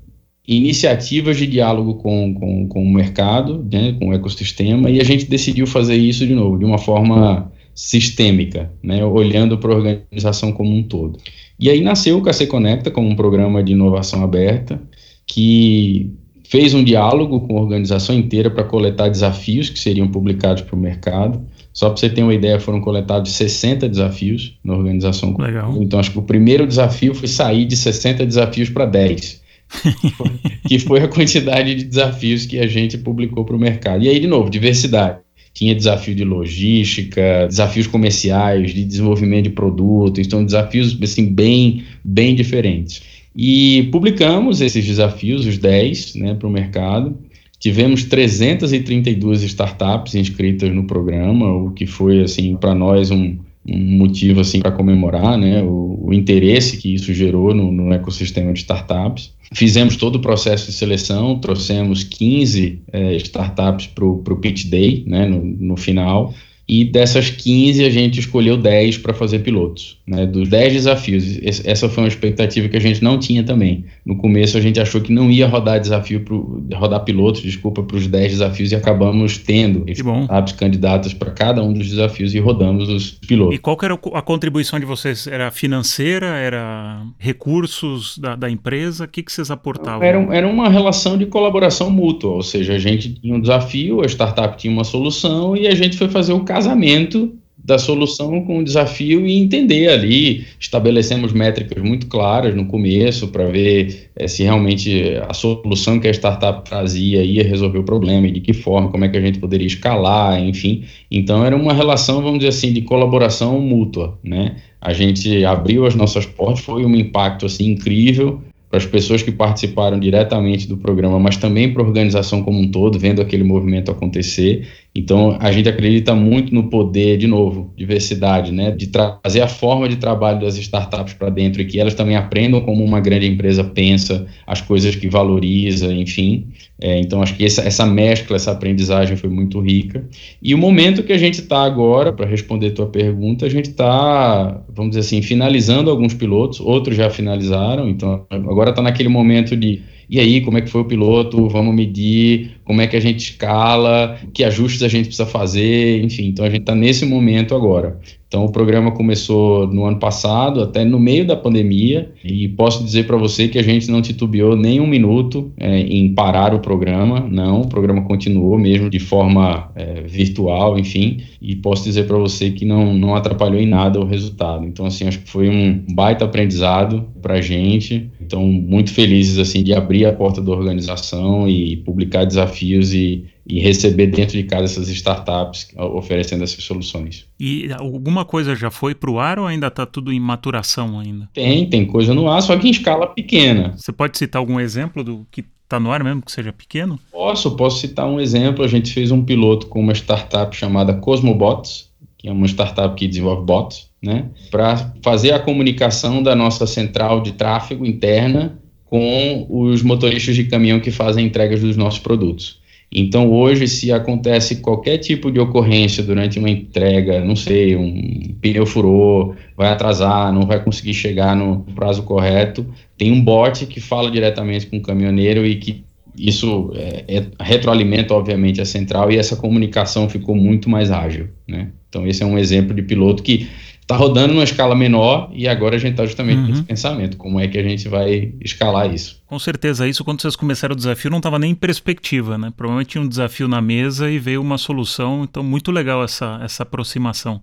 iniciativas 0.46 1.36
de 1.36 1.46
diálogo 1.46 1.94
com, 1.94 2.34
com, 2.34 2.68
com 2.68 2.82
o 2.82 2.92
mercado, 2.92 3.64
né, 3.70 3.92
com 3.92 4.08
o 4.08 4.12
ecossistema, 4.12 4.90
e 4.90 5.00
a 5.00 5.04
gente 5.04 5.26
decidiu 5.26 5.66
fazer 5.66 5.96
isso 5.96 6.26
de 6.26 6.34
novo, 6.34 6.58
de 6.58 6.64
uma 6.64 6.78
forma 6.78 7.51
sistêmica, 7.74 8.70
né, 8.82 9.04
olhando 9.04 9.58
para 9.58 9.72
a 9.72 9.76
organização 9.76 10.52
como 10.52 10.74
um 10.74 10.82
todo. 10.82 11.18
E 11.58 11.70
aí 11.70 11.80
nasceu 11.80 12.18
o 12.18 12.22
KC 12.22 12.46
Conecta 12.46 12.90
como 12.90 13.08
um 13.08 13.16
programa 13.16 13.62
de 13.62 13.72
inovação 13.72 14.22
aberta 14.22 14.80
que 15.26 16.10
fez 16.52 16.74
um 16.74 16.84
diálogo 16.84 17.40
com 17.40 17.56
a 17.56 17.60
organização 17.62 18.14
inteira 18.14 18.50
para 18.50 18.64
coletar 18.64 19.08
desafios 19.08 19.70
que 19.70 19.78
seriam 19.78 20.08
publicados 20.08 20.62
para 20.62 20.76
o 20.76 20.78
mercado. 20.78 21.40
Só 21.72 21.88
para 21.88 21.96
você 21.96 22.10
ter 22.10 22.22
uma 22.22 22.34
ideia, 22.34 22.60
foram 22.60 22.80
coletados 22.80 23.32
60 23.32 23.88
desafios 23.88 24.58
na 24.62 24.74
organização. 24.74 25.34
Legal. 25.38 25.74
Então, 25.80 25.98
acho 25.98 26.10
que 26.10 26.18
o 26.18 26.22
primeiro 26.22 26.66
desafio 26.66 27.14
foi 27.14 27.28
sair 27.28 27.64
de 27.64 27.74
60 27.74 28.26
desafios 28.26 28.68
para 28.68 28.84
10. 28.84 29.40
que 30.68 30.78
foi 30.78 31.00
a 31.00 31.08
quantidade 31.08 31.74
de 31.74 31.84
desafios 31.84 32.44
que 32.44 32.58
a 32.58 32.66
gente 32.66 32.98
publicou 32.98 33.46
para 33.46 33.56
o 33.56 33.58
mercado. 33.58 34.04
E 34.04 34.08
aí, 34.10 34.20
de 34.20 34.26
novo, 34.26 34.50
diversidade 34.50 35.21
tinha 35.52 35.74
desafio 35.74 36.14
de 36.14 36.24
logística, 36.24 37.46
desafios 37.46 37.86
comerciais, 37.86 38.72
de 38.72 38.84
desenvolvimento 38.84 39.44
de 39.44 39.50
produtos, 39.50 40.26
então 40.26 40.44
desafios 40.44 40.96
assim 41.02 41.26
bem 41.26 41.84
bem 42.04 42.34
diferentes. 42.34 43.02
E 43.34 43.88
publicamos 43.90 44.60
esses 44.60 44.84
desafios, 44.84 45.46
os 45.46 45.58
10, 45.58 46.16
né, 46.16 46.34
para 46.34 46.48
o 46.48 46.50
mercado. 46.50 47.16
Tivemos 47.58 48.04
332 48.04 49.42
startups 49.42 50.14
inscritas 50.14 50.74
no 50.74 50.86
programa, 50.86 51.50
o 51.52 51.70
que 51.70 51.86
foi 51.86 52.22
assim 52.22 52.56
para 52.56 52.74
nós 52.74 53.10
um, 53.10 53.38
um 53.66 53.98
motivo 53.98 54.40
assim 54.40 54.60
para 54.60 54.72
comemorar, 54.72 55.38
né, 55.38 55.62
o, 55.62 56.06
o, 56.06 56.12
interesse 56.12 56.76
que 56.76 56.92
isso 56.94 57.14
gerou 57.14 57.54
no, 57.54 57.70
no 57.70 57.92
ecossistema 57.92 58.52
de 58.52 58.60
startups. 58.60 59.32
Fizemos 59.54 59.96
todo 59.96 60.16
o 60.16 60.20
processo 60.20 60.66
de 60.66 60.72
seleção, 60.72 61.38
trouxemos 61.38 62.02
15 62.02 62.82
é, 62.92 63.16
startups 63.16 63.86
para 63.86 64.04
o 64.04 64.36
Pitch 64.36 64.66
Day, 64.66 65.04
né, 65.06 65.26
no, 65.26 65.44
no 65.44 65.76
final, 65.76 66.34
e 66.68 66.84
dessas 66.84 67.28
15 67.30 67.84
a 67.84 67.90
gente 67.90 68.20
escolheu 68.20 68.56
10 68.56 68.98
para 68.98 69.12
fazer 69.12 69.40
pilotos, 69.40 69.98
né, 70.06 70.26
dos 70.26 70.48
10 70.48 70.72
desafios. 70.72 71.38
Essa 71.64 71.88
foi 71.88 72.04
uma 72.04 72.08
expectativa 72.08 72.68
que 72.68 72.76
a 72.76 72.80
gente 72.80 73.02
não 73.02 73.18
tinha 73.18 73.42
também. 73.42 73.84
No 74.06 74.16
começo 74.16 74.56
a 74.56 74.60
gente 74.60 74.80
achou 74.80 75.00
que 75.00 75.12
não 75.12 75.30
ia 75.30 75.46
rodar 75.46 75.80
desafio 75.80 76.20
pro, 76.20 76.64
rodar 76.74 77.04
pilotos, 77.04 77.42
desculpa, 77.42 77.82
para 77.82 77.96
os 77.96 78.06
10 78.06 78.32
desafios 78.32 78.72
e 78.72 78.76
acabamos 78.76 79.38
tendo 79.38 79.84
apps 80.30 80.52
candidatos 80.52 81.12
para 81.12 81.30
cada 81.30 81.62
um 81.62 81.72
dos 81.72 81.88
desafios 81.88 82.34
e 82.34 82.38
rodamos 82.38 82.88
os 82.88 83.10
pilotos. 83.10 83.56
E 83.56 83.58
qual 83.58 83.76
era 83.82 83.94
a 83.94 84.22
contribuição 84.22 84.78
de 84.78 84.86
vocês? 84.86 85.26
Era 85.26 85.50
financeira? 85.50 86.26
Era 86.26 87.02
recursos 87.18 88.16
da, 88.18 88.36
da 88.36 88.50
empresa? 88.50 89.04
O 89.04 89.08
que, 89.08 89.22
que 89.22 89.32
vocês 89.32 89.50
aportavam? 89.50 90.02
Era, 90.02 90.18
era 90.34 90.48
uma 90.48 90.68
relação 90.68 91.18
de 91.18 91.26
colaboração 91.26 91.90
mútua, 91.90 92.30
ou 92.30 92.42
seja, 92.42 92.74
a 92.74 92.78
gente 92.78 93.14
tinha 93.14 93.34
um 93.34 93.40
desafio, 93.40 94.00
a 94.00 94.06
startup 94.06 94.56
tinha 94.56 94.72
uma 94.72 94.84
solução 94.84 95.56
e 95.56 95.66
a 95.66 95.74
gente 95.74 95.96
foi 95.96 96.08
fazer 96.08 96.32
o 96.32 96.44
casamento 96.52 97.32
da 97.64 97.78
solução 97.78 98.44
com 98.44 98.58
o 98.58 98.64
desafio 98.64 99.26
e 99.26 99.38
entender 99.38 99.88
ali. 99.88 100.44
Estabelecemos 100.58 101.32
métricas 101.32 101.82
muito 101.82 102.08
claras 102.08 102.54
no 102.54 102.66
começo 102.66 103.28
para 103.28 103.46
ver 103.46 104.10
é, 104.16 104.26
se 104.26 104.42
realmente 104.42 105.14
a 105.28 105.32
solução 105.32 105.98
que 105.98 106.08
a 106.08 106.10
startup 106.10 106.68
trazia 106.68 107.22
ia 107.22 107.44
resolver 107.44 107.78
o 107.78 107.84
problema 107.84 108.26
e 108.26 108.32
de 108.32 108.40
que 108.40 108.52
forma, 108.52 108.90
como 108.90 109.04
é 109.04 109.08
que 109.08 109.16
a 109.16 109.20
gente 109.20 109.38
poderia 109.38 109.66
escalar, 109.66 110.42
enfim. 110.42 110.84
Então 111.10 111.44
era 111.44 111.56
uma 111.56 111.72
relação, 111.72 112.20
vamos 112.20 112.40
dizer 112.40 112.48
assim, 112.48 112.72
de 112.72 112.82
colaboração 112.82 113.60
mútua, 113.60 114.18
né? 114.22 114.56
A 114.80 114.92
gente 114.92 115.44
abriu 115.44 115.86
as 115.86 115.94
nossas 115.94 116.26
portas, 116.26 116.64
foi 116.64 116.84
um 116.84 116.94
impacto 116.96 117.46
assim 117.46 117.70
incrível 117.70 118.42
para 118.72 118.78
as 118.78 118.86
pessoas 118.86 119.22
que 119.22 119.30
participaram 119.30 120.00
diretamente 120.00 120.66
do 120.66 120.78
programa, 120.78 121.20
mas 121.20 121.36
também 121.36 121.70
para 121.70 121.82
a 121.82 121.86
organização 121.86 122.42
como 122.42 122.58
um 122.58 122.70
todo, 122.70 122.98
vendo 122.98 123.20
aquele 123.20 123.44
movimento 123.44 123.90
acontecer. 123.90 124.66
Então, 124.94 125.38
a 125.40 125.50
gente 125.50 125.70
acredita 125.70 126.14
muito 126.14 126.54
no 126.54 126.68
poder, 126.68 127.16
de 127.16 127.26
novo, 127.26 127.72
diversidade, 127.74 128.52
né? 128.52 128.70
De 128.70 128.88
trazer 128.88 129.40
a 129.40 129.48
forma 129.48 129.88
de 129.88 129.96
trabalho 129.96 130.40
das 130.40 130.58
startups 130.58 131.14
para 131.14 131.30
dentro 131.30 131.62
e 131.62 131.64
que 131.64 131.80
elas 131.80 131.94
também 131.94 132.14
aprendam 132.14 132.60
como 132.60 132.84
uma 132.84 133.00
grande 133.00 133.26
empresa 133.26 133.64
pensa, 133.64 134.26
as 134.46 134.60
coisas 134.60 134.94
que 134.94 135.08
valoriza, 135.08 135.90
enfim. 135.94 136.48
É, 136.78 137.00
então, 137.00 137.22
acho 137.22 137.34
que 137.34 137.44
essa, 137.44 137.62
essa 137.62 137.86
mescla, 137.86 138.36
essa 138.36 138.52
aprendizagem 138.52 139.16
foi 139.16 139.30
muito 139.30 139.60
rica. 139.60 140.06
E 140.42 140.54
o 140.54 140.58
momento 140.58 141.02
que 141.02 141.12
a 141.12 141.18
gente 141.18 141.40
está 141.40 141.64
agora, 141.64 142.12
para 142.12 142.26
responder 142.26 142.72
tua 142.72 142.86
pergunta, 142.86 143.46
a 143.46 143.48
gente 143.48 143.70
está, 143.70 144.62
vamos 144.68 144.90
dizer 144.90 145.00
assim, 145.00 145.22
finalizando 145.22 145.90
alguns 145.90 146.12
pilotos, 146.12 146.60
outros 146.60 146.96
já 146.96 147.08
finalizaram, 147.08 147.88
então 147.88 148.26
agora 148.28 148.70
está 148.70 148.82
naquele 148.82 149.08
momento 149.08 149.56
de 149.56 149.80
e 150.12 150.20
aí, 150.20 150.42
como 150.42 150.58
é 150.58 150.60
que 150.60 150.68
foi 150.68 150.82
o 150.82 150.84
piloto? 150.84 151.48
Vamos 151.48 151.74
medir 151.74 152.60
como 152.64 152.82
é 152.82 152.86
que 152.86 152.94
a 152.94 153.00
gente 153.00 153.30
escala, 153.30 154.20
que 154.34 154.44
ajustes 154.44 154.82
a 154.82 154.88
gente 154.88 155.06
precisa 155.06 155.24
fazer, 155.24 156.04
enfim. 156.04 156.26
Então 156.26 156.44
a 156.44 156.50
gente 156.50 156.60
está 156.60 156.74
nesse 156.74 157.06
momento 157.06 157.54
agora. 157.54 157.98
Então, 158.32 158.46
o 158.46 158.50
programa 158.50 158.90
começou 158.92 159.66
no 159.66 159.84
ano 159.84 159.98
passado, 159.98 160.62
até 160.62 160.86
no 160.86 160.98
meio 160.98 161.26
da 161.26 161.36
pandemia, 161.36 162.10
e 162.24 162.48
posso 162.48 162.82
dizer 162.82 163.06
para 163.06 163.18
você 163.18 163.46
que 163.46 163.58
a 163.58 163.62
gente 163.62 163.90
não 163.90 164.00
titubeou 164.00 164.56
nem 164.56 164.80
um 164.80 164.86
minuto 164.86 165.52
é, 165.58 165.80
em 165.80 166.14
parar 166.14 166.54
o 166.54 166.60
programa, 166.60 167.20
não, 167.20 167.60
o 167.60 167.68
programa 167.68 168.00
continuou 168.00 168.58
mesmo 168.58 168.88
de 168.88 168.98
forma 168.98 169.70
é, 169.76 170.00
virtual, 170.06 170.78
enfim, 170.78 171.18
e 171.42 171.54
posso 171.56 171.84
dizer 171.84 172.06
para 172.06 172.16
você 172.16 172.50
que 172.50 172.64
não, 172.64 172.94
não 172.94 173.14
atrapalhou 173.14 173.60
em 173.60 173.66
nada 173.66 174.00
o 174.00 174.06
resultado. 174.06 174.64
Então, 174.64 174.86
assim, 174.86 175.06
acho 175.06 175.18
que 175.18 175.28
foi 175.28 175.50
um 175.50 175.84
baita 175.92 176.24
aprendizado 176.24 177.04
para 177.20 177.34
a 177.34 177.40
gente, 177.42 178.10
então, 178.18 178.46
muito 178.46 178.94
felizes, 178.94 179.38
assim, 179.38 179.62
de 179.62 179.74
abrir 179.74 180.06
a 180.06 180.12
porta 180.12 180.40
da 180.40 180.52
organização 180.52 181.46
e 181.46 181.76
publicar 181.76 182.24
desafios 182.24 182.94
e 182.94 183.26
e 183.46 183.60
receber 183.60 184.06
dentro 184.06 184.36
de 184.36 184.44
casa 184.44 184.64
essas 184.64 184.88
startups 184.88 185.68
oferecendo 185.76 186.44
essas 186.44 186.62
soluções. 186.62 187.26
E 187.38 187.68
alguma 187.72 188.24
coisa 188.24 188.54
já 188.54 188.70
foi 188.70 188.94
para 188.94 189.10
o 189.10 189.18
ar 189.18 189.38
ou 189.38 189.46
ainda 189.46 189.66
está 189.66 189.84
tudo 189.84 190.12
em 190.12 190.20
maturação 190.20 190.98
ainda? 190.98 191.28
Tem, 191.32 191.68
tem 191.68 191.84
coisa 191.84 192.14
no 192.14 192.28
ar, 192.28 192.40
só 192.42 192.56
que 192.56 192.68
em 192.68 192.70
escala 192.70 193.06
pequena. 193.08 193.74
Você 193.76 193.92
pode 193.92 194.16
citar 194.16 194.40
algum 194.40 194.60
exemplo 194.60 195.02
do 195.02 195.26
que 195.30 195.44
está 195.64 195.80
no 195.80 195.90
ar 195.90 196.04
mesmo, 196.04 196.22
que 196.22 196.30
seja 196.30 196.52
pequeno? 196.52 196.98
Posso, 197.10 197.56
posso 197.56 197.80
citar 197.80 198.06
um 198.06 198.20
exemplo. 198.20 198.64
A 198.64 198.68
gente 198.68 198.92
fez 198.92 199.10
um 199.10 199.24
piloto 199.24 199.66
com 199.66 199.80
uma 199.80 199.92
startup 199.92 200.54
chamada 200.54 200.94
Cosmobots, 200.94 201.90
que 202.18 202.28
é 202.28 202.32
uma 202.32 202.46
startup 202.46 202.94
que 202.94 203.08
desenvolve 203.08 203.44
bots, 203.44 203.90
né, 204.00 204.26
para 204.50 204.92
fazer 205.02 205.32
a 205.32 205.40
comunicação 205.40 206.22
da 206.22 206.36
nossa 206.36 206.66
central 206.66 207.20
de 207.20 207.32
tráfego 207.32 207.86
interna 207.86 208.58
com 208.84 209.46
os 209.48 209.82
motoristas 209.82 210.36
de 210.36 210.44
caminhão 210.44 210.78
que 210.78 210.90
fazem 210.90 211.26
entregas 211.26 211.60
dos 211.60 211.76
nossos 211.76 211.98
produtos. 211.98 212.60
Então, 212.94 213.30
hoje, 213.32 213.66
se 213.66 213.90
acontece 213.90 214.56
qualquer 214.56 214.98
tipo 214.98 215.32
de 215.32 215.40
ocorrência 215.40 216.02
durante 216.02 216.38
uma 216.38 216.50
entrega, 216.50 217.24
não 217.24 217.34
sei, 217.34 217.74
um 217.74 218.34
pneu 218.38 218.66
furou, 218.66 219.34
vai 219.56 219.70
atrasar, 219.70 220.30
não 220.30 220.42
vai 220.42 220.62
conseguir 220.62 220.92
chegar 220.92 221.34
no 221.34 221.60
prazo 221.74 222.02
correto, 222.02 222.66
tem 222.98 223.10
um 223.10 223.22
bot 223.22 223.64
que 223.64 223.80
fala 223.80 224.10
diretamente 224.10 224.66
com 224.66 224.76
o 224.76 224.82
caminhoneiro 224.82 225.46
e 225.46 225.56
que 225.56 225.84
isso 226.18 226.70
é, 226.74 227.04
é, 227.08 227.26
retroalimenta, 227.40 228.12
obviamente, 228.12 228.60
a 228.60 228.66
central 228.66 229.10
e 229.10 229.16
essa 229.16 229.36
comunicação 229.36 230.08
ficou 230.08 230.36
muito 230.36 230.68
mais 230.68 230.90
ágil. 230.90 231.28
Né? 231.48 231.68
Então, 231.88 232.06
esse 232.06 232.22
é 232.22 232.26
um 232.26 232.38
exemplo 232.38 232.74
de 232.74 232.82
piloto 232.82 233.22
que 233.22 233.48
está 233.82 233.96
rodando 233.96 234.32
numa 234.32 234.44
escala 234.44 234.74
menor 234.74 235.30
e 235.32 235.46
agora 235.46 235.76
a 235.76 235.78
gente 235.78 235.92
está 235.92 236.06
justamente 236.06 236.38
uhum. 236.38 236.46
nesse 236.46 236.62
pensamento, 236.62 237.16
como 237.16 237.38
é 237.38 237.48
que 237.48 237.58
a 237.58 237.62
gente 237.62 237.88
vai 237.88 238.32
escalar 238.40 238.92
isso. 238.92 239.20
Com 239.26 239.38
certeza, 239.38 239.86
isso 239.86 240.04
quando 240.04 240.22
vocês 240.22 240.36
começaram 240.36 240.72
o 240.72 240.76
desafio 240.76 241.10
não 241.10 241.18
estava 241.18 241.38
nem 241.38 241.50
em 241.50 241.54
perspectiva, 241.54 242.38
né? 242.38 242.52
Provavelmente 242.56 242.90
tinha 242.90 243.02
um 243.02 243.08
desafio 243.08 243.48
na 243.48 243.60
mesa 243.60 244.10
e 244.10 244.18
veio 244.18 244.40
uma 244.40 244.56
solução, 244.56 245.24
então 245.24 245.42
muito 245.42 245.70
legal 245.70 246.02
essa, 246.02 246.40
essa 246.42 246.62
aproximação. 246.62 247.42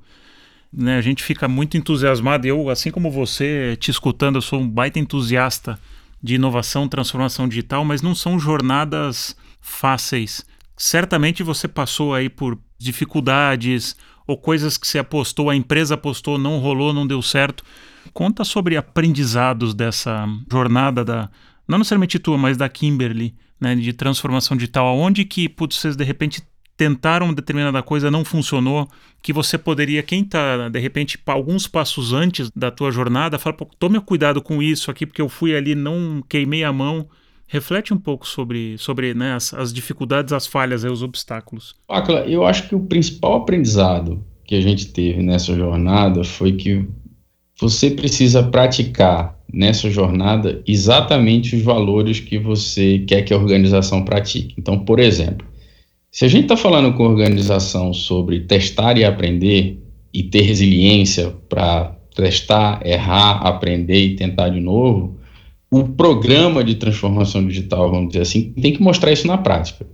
Né, 0.72 0.98
a 0.98 1.02
gente 1.02 1.24
fica 1.24 1.48
muito 1.48 1.78
entusiasmado, 1.78 2.46
eu, 2.46 2.70
assim 2.70 2.92
como 2.92 3.10
você, 3.10 3.76
te 3.80 3.90
escutando, 3.90 4.36
eu 4.36 4.42
sou 4.42 4.60
um 4.60 4.70
baita 4.70 5.00
entusiasta 5.00 5.80
de 6.22 6.36
inovação, 6.36 6.88
transformação 6.88 7.48
digital, 7.48 7.84
mas 7.84 8.04
não 8.04 8.14
são 8.14 8.40
jornadas 8.40 9.36
fáceis. 9.60 10.46
Certamente 10.78 11.42
você 11.42 11.68
passou 11.68 12.14
aí 12.14 12.30
por 12.30 12.58
dificuldades 12.78 13.96
ou 14.30 14.38
coisas 14.38 14.78
que 14.78 14.88
você 14.88 15.00
apostou, 15.00 15.50
a 15.50 15.56
empresa 15.56 15.96
apostou, 15.96 16.38
não 16.38 16.60
rolou, 16.60 16.94
não 16.94 17.08
deu 17.08 17.22
certo. 17.22 17.64
Conta 18.14 18.44
sobre 18.44 18.78
aprendizados 18.78 19.74
dessa 19.74 20.28
jornada 20.52 21.04
da, 21.04 21.30
não 21.68 21.80
necessariamente 21.80 22.20
tua, 22.20 22.38
mas 22.38 22.56
da 22.56 22.70
Kimberly, 22.70 23.34
né, 23.60 23.76
de 23.76 23.92
transformação 23.92 24.56
digital. 24.56 24.86
Aonde 24.86 25.26
que 25.26 25.50
putz, 25.50 25.78
vocês 25.78 25.96
de 25.96 26.04
repente 26.04 26.44
tentaram 26.78 27.34
determinada 27.34 27.82
coisa, 27.82 28.12
não 28.12 28.24
funcionou, 28.24 28.88
que 29.22 29.34
você 29.34 29.58
poderia, 29.58 30.04
quem 30.04 30.22
está 30.22 30.70
de 30.70 30.80
repente 30.80 31.20
alguns 31.26 31.68
passos 31.68 32.14
antes 32.14 32.52
da 32.56 32.70
tua 32.70 32.92
jornada, 32.92 33.40
fala, 33.40 33.58
tome 33.80 34.00
cuidado 34.00 34.42
com 34.42 34.62
isso 34.62 34.92
aqui, 34.92 35.06
porque 35.06 35.22
eu 35.22 35.28
fui 35.28 35.56
ali, 35.56 35.74
não 35.74 36.24
queimei 36.30 36.64
a 36.64 36.72
mão. 36.72 37.10
Reflete 37.52 37.91
um 37.91 37.97
pouco 37.97 38.28
sobre, 38.28 38.78
sobre 38.78 39.16
né, 39.16 39.34
as, 39.34 39.56
as, 39.56 39.74
dificuldades, 39.74 40.32
as 40.32 40.45
falhas, 40.45 40.84
os 40.84 41.02
obstáculos. 41.02 41.76
Pacla, 41.88 42.20
eu 42.22 42.45
acho 42.45 42.70
que 42.70 42.76
o 42.76 42.82
principal 42.82 43.38
aprendizado 43.38 44.24
que 44.45 44.54
a 44.54 44.62
gente 44.62 44.88
teve 44.88 45.24
nessa 45.24 45.56
jornada 45.56 46.24
foi 46.24 46.52
que 46.52 46.88
você 47.60 47.89
precisa 47.89 48.43
praticar 48.43 49.36
nessa 49.52 49.89
jornada 49.89 50.62
exatamente 50.68 51.56
os 51.56 51.64
valores 51.64 52.20
que 52.20 52.38
você 52.38 53.00
quer 53.00 53.24
que 53.24 53.34
a 53.34 53.38
organização 53.38 54.06
pratique. 54.06 54.54
Então, 54.56 54.80
por 54.86 55.00
exemplo, 55.00 55.47
se 56.12 56.26
a 56.26 56.28
gente 56.28 56.43
está 56.43 56.56
falando 56.56 56.93
com 56.93 57.04
a 57.04 57.10
organização 57.10 57.93
sobre 57.93 58.41
testar 58.41 58.95
e 58.95 59.04
aprender 59.04 59.82
e 60.14 60.22
ter 60.22 60.41
resiliência 60.41 61.32
para 61.50 61.95
testar, 62.16 62.86
errar, 62.86 63.41
aprender 63.45 64.00
e 64.00 64.16
tentar 64.16 64.50
de 64.50 64.60
novo, 64.60 65.18
o 65.72 65.84
programa 65.84 66.63
de 66.63 66.76
transformação 66.76 67.45
digital, 67.45 67.91
vamos 67.91 68.09
dizer 68.09 68.22
assim, 68.22 68.51
tem 68.59 68.74
que 68.74 68.82
mostrar 68.82 69.11
isso 69.11 69.28
na 69.28 69.38
prática. 69.38 69.86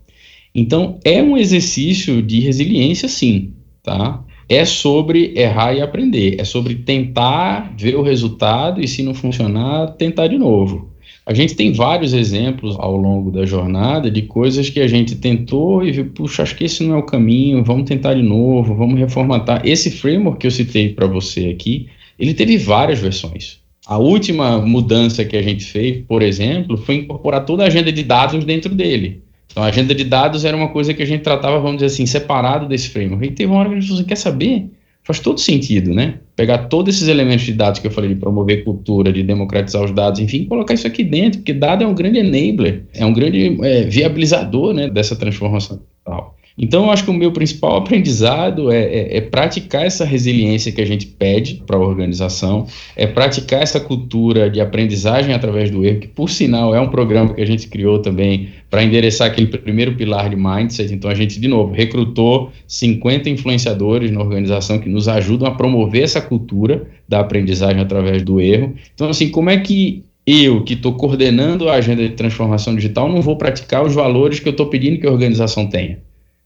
Então, 0.54 1.00
é 1.04 1.22
um 1.22 1.38
exercício 1.38 2.22
de 2.22 2.40
resiliência, 2.40 3.10
sim, 3.10 3.54
tá? 3.84 4.24
É 4.48 4.64
sobre 4.64 5.34
errar 5.36 5.74
e 5.74 5.82
aprender, 5.82 6.40
é 6.40 6.46
sobre 6.46 6.76
tentar 6.76 7.74
ver 7.78 7.96
o 7.96 8.02
resultado 8.02 8.80
e, 8.80 8.88
se 8.88 9.04
não 9.04 9.14
funcionar, 9.14 9.88
tentar 9.98 10.28
de 10.28 10.38
novo. 10.38 10.96
A 11.26 11.34
gente 11.34 11.56
tem 11.56 11.74
vários 11.74 12.14
exemplos 12.14 12.76
ao 12.78 12.96
longo 12.96 13.32
da 13.32 13.46
jornada 13.46 14.12
de 14.12 14.22
coisas 14.22 14.70
que 14.70 14.80
a 14.80 14.88
gente 14.88 15.16
tentou 15.16 15.84
e 15.84 15.92
viu, 15.92 16.06
puxa, 16.06 16.44
acho 16.44 16.56
que 16.56 16.64
esse 16.64 16.84
não 16.84 16.96
é 16.96 17.00
o 17.00 17.06
caminho, 17.06 17.64
vamos 17.64 17.90
tentar 17.90 18.14
de 18.14 18.22
novo, 18.22 18.76
vamos 18.76 19.00
reformatar. 19.00 19.62
Esse 19.66 19.90
framework 19.90 20.40
que 20.40 20.48
eu 20.48 20.52
citei 20.52 20.90
para 20.90 21.08
você 21.08 21.48
aqui, 21.48 21.88
ele 22.18 22.34
teve 22.36 22.58
várias 22.58 23.00
versões. 23.00 23.65
A 23.86 23.98
última 23.98 24.60
mudança 24.60 25.24
que 25.24 25.38
a 25.38 25.42
gente 25.42 25.64
fez, 25.64 26.04
por 26.08 26.24
exemplo, 26.24 26.76
foi 26.76 26.96
incorporar 26.96 27.46
toda 27.46 27.64
a 27.64 27.68
agenda 27.68 27.92
de 27.92 28.04
dados 28.04 28.44
dentro 28.44 28.74
dele. 28.74 29.22
Então, 29.52 29.64
a 29.64 29.68
agenda 29.68 29.94
de 29.94 30.04
dados 30.04 30.44
era 30.44 30.58
uma 30.58 30.70
coisa 30.70 30.94
que 30.94 31.04
a 31.04 31.06
gente 31.06 31.22
tratava, 31.22 31.60
vamos 31.60 31.78
dizer 31.78 31.86
assim, 31.88 32.06
separado 32.06 32.68
desse 32.68 32.90
framework. 32.90 33.26
E 33.26 33.32
teve 33.32 33.52
uma 33.52 33.60
hora 33.60 33.70
que 33.70 33.76
a 33.76 33.80
gente 33.80 33.88
falou 33.88 34.02
assim, 34.02 34.10
quer 34.10 34.18
saber? 34.18 34.70
Faz 35.04 35.20
todo 35.20 35.40
sentido, 35.40 35.94
né? 35.94 36.16
Pegar 36.36 36.68
todos 36.68 36.96
esses 36.96 37.08
elementos 37.08 37.46
de 37.46 37.54
dados 37.54 37.80
que 37.80 37.86
eu 37.86 37.92
falei, 37.92 38.14
de 38.14 38.20
promover 38.20 38.64
cultura, 38.64 39.14
de 39.14 39.22
democratizar 39.22 39.84
os 39.84 39.92
dados, 39.92 40.20
enfim, 40.20 40.46
colocar 40.46 40.74
isso 40.74 40.88
aqui 40.88 41.04
dentro, 41.04 41.40
porque 41.40 41.54
dado 41.54 41.84
é 41.84 41.88
um 41.88 41.94
grande 41.94 42.20
enabler, 42.20 42.86
é 42.94 43.06
um 43.06 43.14
grande 43.14 43.56
é, 43.64 43.84
viabilizador 43.84 44.74
né, 44.74 44.90
dessa 44.90 45.16
transformação 45.16 45.78
digital. 45.78 46.36
Então, 46.58 46.86
eu 46.86 46.92
acho 46.92 47.04
que 47.04 47.10
o 47.10 47.14
meu 47.14 47.32
principal 47.32 47.76
aprendizado 47.78 48.72
é, 48.72 48.82
é, 48.82 49.18
é 49.18 49.22
praticar 49.22 49.86
essa 49.86 50.06
resiliência 50.06 50.72
que 50.72 50.82
a 50.82 50.86
gente 50.86 51.06
pede 51.06 51.62
para 51.66 51.76
a 51.76 51.80
organização, 51.80 52.66
é 52.96 53.06
praticar 53.06 53.62
essa 53.62 53.80
cultura 53.80 54.50
de 54.50 54.62
aprendizagem 54.62 55.34
através 55.34 55.70
do 55.70 55.84
erro, 55.84 56.00
que, 56.00 56.08
por 56.08 56.30
sinal, 56.30 56.74
é 56.74 56.80
um 56.80 56.88
programa 56.88 57.34
que 57.34 57.42
a 57.42 57.46
gente 57.46 57.68
criou 57.68 58.00
também 58.00 58.50
para 58.70 58.84
endereçar 58.84 59.28
aquele 59.28 59.48
primeiro 59.48 59.96
pilar 59.96 60.30
de 60.30 60.36
mindset. 60.36 60.94
Então, 60.94 61.10
a 61.10 61.16
gente, 61.16 61.40
de 61.40 61.48
novo, 61.48 61.74
recrutou 61.74 62.52
50 62.68 63.30
influenciadores 63.30 64.12
na 64.12 64.22
organização 64.22 64.80
que 64.80 64.90
nos 64.90 65.08
ajudam 65.08 65.48
a 65.48 65.52
promover 65.52 66.04
essa 66.04 66.22
cultura 66.22 66.88
da 67.08 67.20
aprendizagem 67.20 67.82
através 67.82 68.24
do 68.24 68.40
erro. 68.40 68.74
Então, 68.94 69.10
assim, 69.10 69.30
como 69.30 69.50
é 69.50 69.58
que 69.58 70.04
eu, 70.26 70.64
que 70.64 70.74
estou 70.74 70.94
coordenando 70.94 71.70
a 71.70 71.76
agenda 71.76 72.02
de 72.02 72.16
transformação 72.16 72.76
digital, 72.76 73.12
não 73.12 73.22
vou 73.22 73.38
praticar 73.38 73.86
os 73.86 73.94
valores 73.94 74.40
que 74.40 74.48
eu 74.48 74.52
estou 74.52 74.68
pedindo 74.68 75.00
que 75.00 75.06
a 75.06 75.12
organização 75.12 75.68
tenha? 75.68 76.00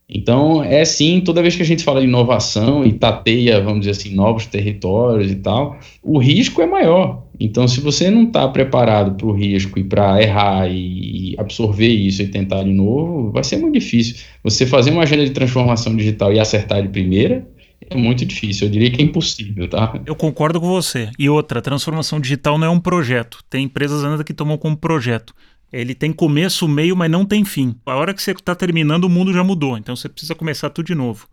Então, 0.10 0.64
é 0.64 0.84
sim, 0.84 1.22
toda 1.22 1.42
vez 1.42 1.56
que 1.56 1.62
a 1.62 1.66
gente 1.66 1.84
fala 1.84 2.02
de 2.02 2.08
inovação 2.08 2.84
e 2.84 2.94
tateia, 2.94 3.62
vamos 3.62 3.82
dizer 3.82 3.92
assim, 3.92 4.16
novos 4.16 4.48
territórios 4.48 5.32
e 5.32 5.36
tal, 5.36 5.78
o 6.02 6.18
risco 6.18 6.62
é 6.64 6.66
maior. 6.66 7.24
Então, 7.40 7.68
se 7.68 7.80
você 7.80 8.10
não 8.10 8.24
está 8.24 8.48
preparado 8.48 9.16
para 9.16 9.28
o 9.28 9.32
risco 9.32 9.78
e 9.78 9.84
para 9.84 10.22
errar 10.22 10.68
e 10.68 11.36
absorver 11.38 11.88
isso 11.88 12.24
e 12.24 12.28
tentar 12.28 12.64
de 12.64 12.74
novo, 12.74 13.32
vai 13.32 13.44
ser 13.44 13.58
muito 13.58 13.76
difícil. 13.76 14.16
Você 14.44 14.66
fazer 14.66 14.90
uma 14.90 15.04
agenda 15.04 15.24
de 15.24 15.32
transformação 15.32 15.96
digital 15.96 16.34
e 16.34 16.40
acertar 16.40 16.82
de 16.82 16.90
primeira 16.90 17.48
é 17.90 17.96
muito 17.96 18.26
difícil, 18.26 18.68
eu 18.68 18.72
diria 18.72 18.92
que 18.92 19.02
é 19.02 19.06
impossível, 19.06 19.68
tá? 19.68 20.00
Eu 20.06 20.16
concordo 20.16 20.60
com 20.60 20.68
você. 20.68 21.10
E 21.18 21.30
outra, 21.30 21.62
transformação 21.62 22.20
digital 22.20 22.58
não 22.58 22.68
é 22.68 22.70
um 22.70 22.80
projeto. 22.80 23.40
Tem 23.50 23.64
empresas 23.64 24.04
ainda 24.04 24.24
que 24.24 24.34
tomam 24.34 24.58
como 24.58 24.76
projeto. 24.76 25.34
Ele 25.72 25.94
tem 25.94 26.12
começo, 26.12 26.68
meio, 26.68 26.96
mas 26.96 27.12
não 27.12 27.26
tem 27.26 27.46
fim. 27.46 27.76
A 27.86 27.96
hora 27.96 28.14
que 28.14 28.22
você 28.22 28.32
está 28.32 28.56
terminando, 28.56 29.04
o 29.06 29.10
mundo 29.10 29.32
já 29.32 29.44
mudou. 29.44 29.78
Então 29.78 29.96
você 29.96 30.10
precisa 30.10 30.34
começar 30.34 30.70
tudo 30.70 30.88
de 30.88 30.96
novo. 30.96 31.28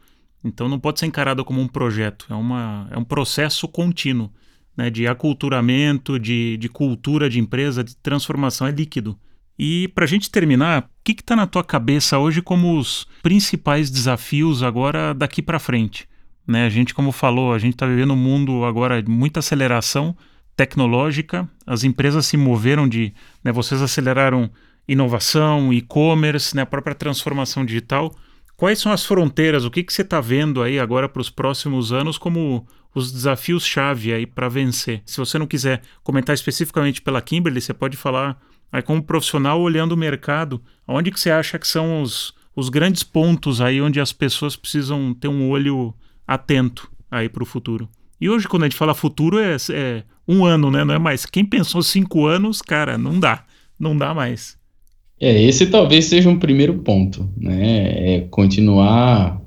Então 0.44 0.68
não 0.68 0.78
pode 0.78 1.00
ser 1.00 1.06
encarado 1.06 1.44
como 1.44 1.60
um 1.60 1.68
projeto. 1.68 2.26
É, 2.30 2.34
uma, 2.34 2.86
é 2.90 2.98
um 2.98 3.04
processo 3.04 3.66
contínuo 3.66 4.30
né, 4.76 4.90
de 4.90 5.06
aculturamento, 5.06 6.18
de, 6.18 6.56
de 6.58 6.68
cultura 6.68 7.30
de 7.30 7.40
empresa, 7.40 7.82
de 7.82 7.96
transformação. 7.96 8.66
É 8.66 8.70
líquido. 8.70 9.18
E 9.58 9.88
para 9.88 10.04
a 10.04 10.08
gente 10.08 10.30
terminar, 10.30 10.82
o 10.82 10.86
que 11.02 11.12
está 11.12 11.34
na 11.34 11.46
tua 11.46 11.64
cabeça 11.64 12.18
hoje 12.18 12.42
como 12.42 12.78
os 12.78 13.06
principais 13.22 13.90
desafios 13.90 14.62
agora 14.62 15.14
daqui 15.14 15.40
para 15.40 15.58
frente? 15.58 16.06
Né, 16.46 16.66
a 16.66 16.68
gente, 16.68 16.94
como 16.94 17.10
falou, 17.10 17.52
a 17.52 17.58
gente 17.58 17.74
está 17.74 17.86
vivendo 17.86 18.12
um 18.12 18.16
mundo 18.16 18.64
agora 18.64 19.02
de 19.02 19.10
muita 19.10 19.40
aceleração 19.40 20.16
tecnológica, 20.56 21.48
as 21.66 21.84
empresas 21.84 22.26
se 22.26 22.36
moveram 22.36 22.88
de. 22.88 23.12
Né, 23.44 23.52
vocês 23.52 23.82
aceleraram 23.82 24.50
inovação, 24.88 25.72
e-commerce, 25.72 26.54
né, 26.56 26.62
a 26.62 26.66
própria 26.66 26.94
transformação 26.94 27.64
digital. 27.64 28.14
Quais 28.56 28.78
são 28.78 28.90
as 28.90 29.04
fronteiras? 29.04 29.64
O 29.64 29.70
que, 29.70 29.82
que 29.82 29.92
você 29.92 30.02
está 30.02 30.20
vendo 30.20 30.62
aí 30.62 30.78
agora 30.78 31.08
para 31.08 31.20
os 31.20 31.28
próximos 31.28 31.92
anos 31.92 32.16
como 32.16 32.66
os 32.94 33.12
desafios-chave 33.12 34.14
aí 34.14 34.26
para 34.26 34.48
vencer? 34.48 35.02
Se 35.04 35.18
você 35.18 35.38
não 35.38 35.46
quiser 35.46 35.82
comentar 36.02 36.34
especificamente 36.34 37.02
pela 37.02 37.20
Kimberly, 37.20 37.60
você 37.60 37.74
pode 37.74 37.98
falar 37.98 38.40
aí 38.72 38.80
como 38.80 39.02
profissional 39.02 39.60
olhando 39.60 39.92
o 39.92 39.96
mercado, 39.96 40.62
onde 40.88 41.10
que 41.10 41.20
você 41.20 41.30
acha 41.30 41.58
que 41.58 41.68
são 41.68 42.00
os, 42.00 42.32
os 42.54 42.70
grandes 42.70 43.02
pontos 43.02 43.60
aí 43.60 43.80
onde 43.82 44.00
as 44.00 44.12
pessoas 44.12 44.56
precisam 44.56 45.12
ter 45.12 45.28
um 45.28 45.50
olho 45.50 45.92
atento 46.26 46.90
aí 47.10 47.28
para 47.28 47.42
o 47.42 47.46
futuro? 47.46 47.86
E 48.20 48.28
hoje, 48.28 48.48
quando 48.48 48.62
a 48.62 48.66
gente 48.66 48.78
fala 48.78 48.94
futuro, 48.94 49.38
é, 49.38 49.56
é 49.70 50.02
um 50.26 50.44
ano, 50.44 50.70
né? 50.70 50.84
Não 50.84 50.94
é 50.94 50.98
mais. 50.98 51.26
Quem 51.26 51.44
pensou 51.44 51.82
cinco 51.82 52.26
anos, 52.26 52.62
cara, 52.62 52.96
não 52.96 53.18
dá. 53.18 53.44
Não 53.78 53.96
dá 53.96 54.14
mais. 54.14 54.56
É, 55.20 55.42
esse 55.42 55.66
talvez 55.66 56.06
seja 56.06 56.28
um 56.28 56.38
primeiro 56.38 56.74
ponto, 56.78 57.28
né? 57.36 58.16
É 58.16 58.20
continuar 58.30 59.40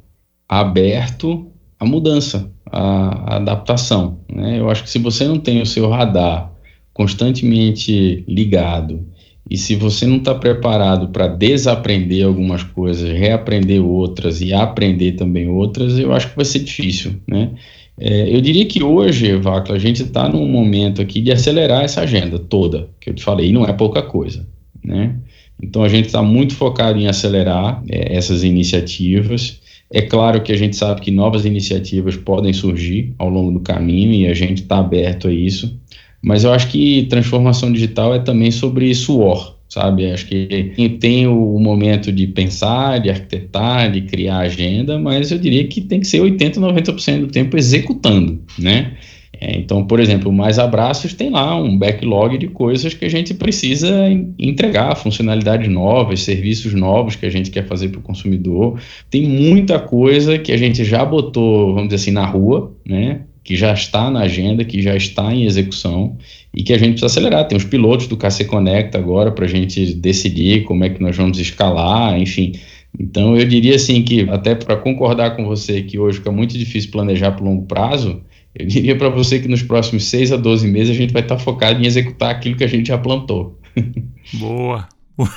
aberto 0.47 1.51
à 1.79 1.85
mudança, 1.85 2.51
à, 2.65 3.35
adaptação. 3.37 4.19
Né? 4.31 4.59
Eu 4.59 4.69
acho 4.69 4.83
que 4.83 4.89
se 4.89 4.99
você 4.99 5.27
não 5.27 5.39
tem 5.39 5.61
o 5.61 5.65
seu 5.65 5.87
radar 5.89 6.51
constantemente 6.91 8.25
ligado 8.27 9.07
e 9.49 9.57
se 9.57 9.75
você 9.75 10.05
não 10.05 10.17
está 10.17 10.35
preparado 10.35 11.09
para 11.09 11.27
desaprender 11.27 12.25
algumas 12.25 12.63
coisas, 12.63 13.09
reaprender 13.09 13.83
outras 13.83 14.41
e 14.41 14.53
aprender 14.53 15.13
também 15.13 15.47
outras, 15.47 15.97
eu 15.97 16.11
acho 16.11 16.29
que 16.29 16.35
vai 16.35 16.45
ser 16.45 16.59
difícil, 16.59 17.15
né? 17.27 17.51
É, 17.99 18.33
eu 18.33 18.39
diria 18.39 18.65
que 18.65 18.81
hoje, 18.81 19.35
Vacla, 19.35 19.75
a 19.75 19.79
gente 19.79 20.03
está 20.03 20.29
num 20.29 20.47
momento 20.47 21.01
aqui 21.01 21.19
de 21.19 21.31
acelerar 21.31 21.83
essa 21.83 22.01
agenda 22.01 22.39
toda, 22.39 22.87
que 22.99 23.09
eu 23.09 23.13
te 23.13 23.21
falei, 23.21 23.51
não 23.51 23.65
é 23.65 23.73
pouca 23.73 24.01
coisa, 24.01 24.47
né? 24.83 25.15
Então 25.61 25.83
a 25.83 25.89
gente 25.89 26.05
está 26.05 26.21
muito 26.21 26.55
focado 26.55 26.97
em 26.97 27.07
acelerar 27.07 27.83
é, 27.89 28.15
essas 28.15 28.43
iniciativas. 28.43 29.59
É 29.91 30.01
claro 30.01 30.41
que 30.41 30.53
a 30.53 30.57
gente 30.57 30.77
sabe 30.77 31.01
que 31.01 31.11
novas 31.11 31.43
iniciativas 31.43 32.15
podem 32.15 32.53
surgir 32.53 33.13
ao 33.17 33.29
longo 33.29 33.51
do 33.51 33.59
caminho 33.59 34.13
e 34.13 34.27
a 34.27 34.33
gente 34.33 34.61
está 34.61 34.77
aberto 34.77 35.27
a 35.27 35.33
isso. 35.33 35.77
Mas 36.21 36.45
eu 36.45 36.53
acho 36.53 36.69
que 36.69 37.05
transformação 37.09 37.71
digital 37.71 38.15
é 38.15 38.19
também 38.19 38.51
sobre 38.51 38.93
suor, 38.95 39.58
sabe? 39.69 40.11
Acho 40.11 40.25
que 40.25 40.97
tem 40.99 41.27
o 41.27 41.59
momento 41.59 42.11
de 42.11 42.25
pensar, 42.27 42.99
de 42.99 43.09
arquitetar, 43.09 43.91
de 43.91 44.01
criar 44.01 44.39
agenda, 44.39 44.97
mas 44.99 45.31
eu 45.31 45.37
diria 45.37 45.65
que 45.67 45.79
tem 45.81 45.99
que 45.99 46.07
ser 46.07 46.19
80, 46.19 46.59
90% 46.59 47.19
do 47.21 47.27
tempo 47.27 47.55
executando, 47.55 48.41
né? 48.57 48.97
É, 49.41 49.57
então, 49.57 49.85
por 49.85 49.99
exemplo, 49.99 50.33
Mais 50.33 50.59
Abraços 50.59 51.13
tem 51.13 51.29
lá 51.29 51.55
um 51.55 51.77
backlog 51.77 52.37
de 52.37 52.47
coisas 52.47 52.93
que 52.93 53.05
a 53.05 53.09
gente 53.09 53.33
precisa 53.33 54.09
entregar, 54.37 54.95
funcionalidades 54.95 55.69
novas, 55.69 56.23
serviços 56.23 56.73
novos 56.73 57.15
que 57.15 57.25
a 57.25 57.29
gente 57.29 57.49
quer 57.49 57.65
fazer 57.65 57.87
para 57.87 57.99
o 57.99 58.03
consumidor. 58.03 58.79
Tem 59.09 59.23
muita 59.23 59.79
coisa 59.79 60.37
que 60.37 60.51
a 60.51 60.57
gente 60.57 60.83
já 60.83 61.05
botou, 61.05 61.73
vamos 61.73 61.89
dizer 61.89 61.95
assim, 61.95 62.11
na 62.11 62.25
rua, 62.25 62.75
né? 62.85 63.21
Que 63.49 63.55
já 63.55 63.73
está 63.73 64.11
na 64.11 64.19
agenda, 64.19 64.63
que 64.63 64.79
já 64.79 64.95
está 64.95 65.33
em 65.33 65.43
execução 65.43 66.15
e 66.55 66.61
que 66.61 66.71
a 66.71 66.77
gente 66.77 66.91
precisa 66.91 67.07
acelerar. 67.07 67.47
Tem 67.47 67.57
os 67.57 67.63
pilotos 67.63 68.05
do 68.05 68.15
KC 68.15 68.45
Connect 68.45 68.95
agora 68.95 69.31
para 69.31 69.45
a 69.45 69.47
gente 69.47 69.95
decidir 69.95 70.65
como 70.65 70.83
é 70.83 70.89
que 70.91 71.01
nós 71.01 71.17
vamos 71.17 71.39
escalar, 71.39 72.15
enfim. 72.21 72.51
Então, 72.99 73.35
eu 73.35 73.43
diria 73.47 73.73
assim 73.73 74.03
que, 74.03 74.29
até 74.29 74.53
para 74.53 74.75
concordar 74.75 75.35
com 75.35 75.47
você 75.47 75.81
que 75.81 75.97
hoje 75.97 76.19
fica 76.19 76.31
muito 76.31 76.55
difícil 76.55 76.91
planejar 76.91 77.31
por 77.31 77.43
longo 77.43 77.65
prazo, 77.65 78.21
eu 78.53 78.67
diria 78.67 78.95
para 78.95 79.09
você 79.09 79.39
que 79.39 79.47
nos 79.47 79.63
próximos 79.63 80.03
6 80.03 80.33
a 80.33 80.37
12 80.37 80.67
meses 80.67 80.91
a 80.91 80.99
gente 80.99 81.11
vai 81.11 81.23
estar 81.23 81.37
tá 81.37 81.41
focado 81.41 81.81
em 81.81 81.87
executar 81.87 82.29
aquilo 82.29 82.55
que 82.55 82.63
a 82.63 82.67
gente 82.67 82.89
já 82.89 82.99
plantou. 82.99 83.59
Boa. 84.33 84.87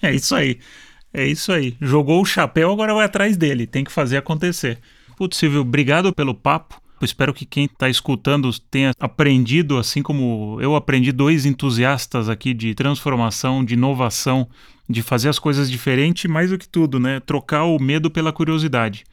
É 0.00 0.14
isso 0.14 0.32
aí. 0.32 0.58
É 1.12 1.26
isso 1.26 1.50
aí. 1.50 1.74
Jogou 1.80 2.22
o 2.22 2.24
chapéu, 2.24 2.70
agora 2.70 2.94
vai 2.94 3.04
atrás 3.04 3.36
dele. 3.36 3.66
Tem 3.66 3.82
que 3.82 3.90
fazer 3.90 4.16
acontecer. 4.16 4.78
Putz, 5.16 5.36
Silvio, 5.36 5.62
obrigado 5.62 6.12
pelo 6.12 6.32
papo. 6.32 6.80
Espero 7.04 7.34
que 7.34 7.44
quem 7.44 7.64
está 7.64 7.88
escutando 7.88 8.50
tenha 8.70 8.92
aprendido, 8.98 9.76
assim 9.76 10.02
como 10.02 10.58
eu 10.60 10.74
aprendi, 10.74 11.12
dois 11.12 11.46
entusiastas 11.46 12.28
aqui 12.28 12.52
de 12.52 12.74
transformação, 12.74 13.64
de 13.64 13.74
inovação, 13.74 14.48
de 14.88 15.02
fazer 15.02 15.28
as 15.28 15.38
coisas 15.38 15.70
diferentes, 15.70 16.30
mais 16.30 16.50
do 16.50 16.58
que 16.58 16.68
tudo, 16.68 16.98
né? 16.98 17.20
Trocar 17.20 17.64
o 17.64 17.78
medo 17.78 18.10
pela 18.10 18.32
curiosidade 18.32 19.04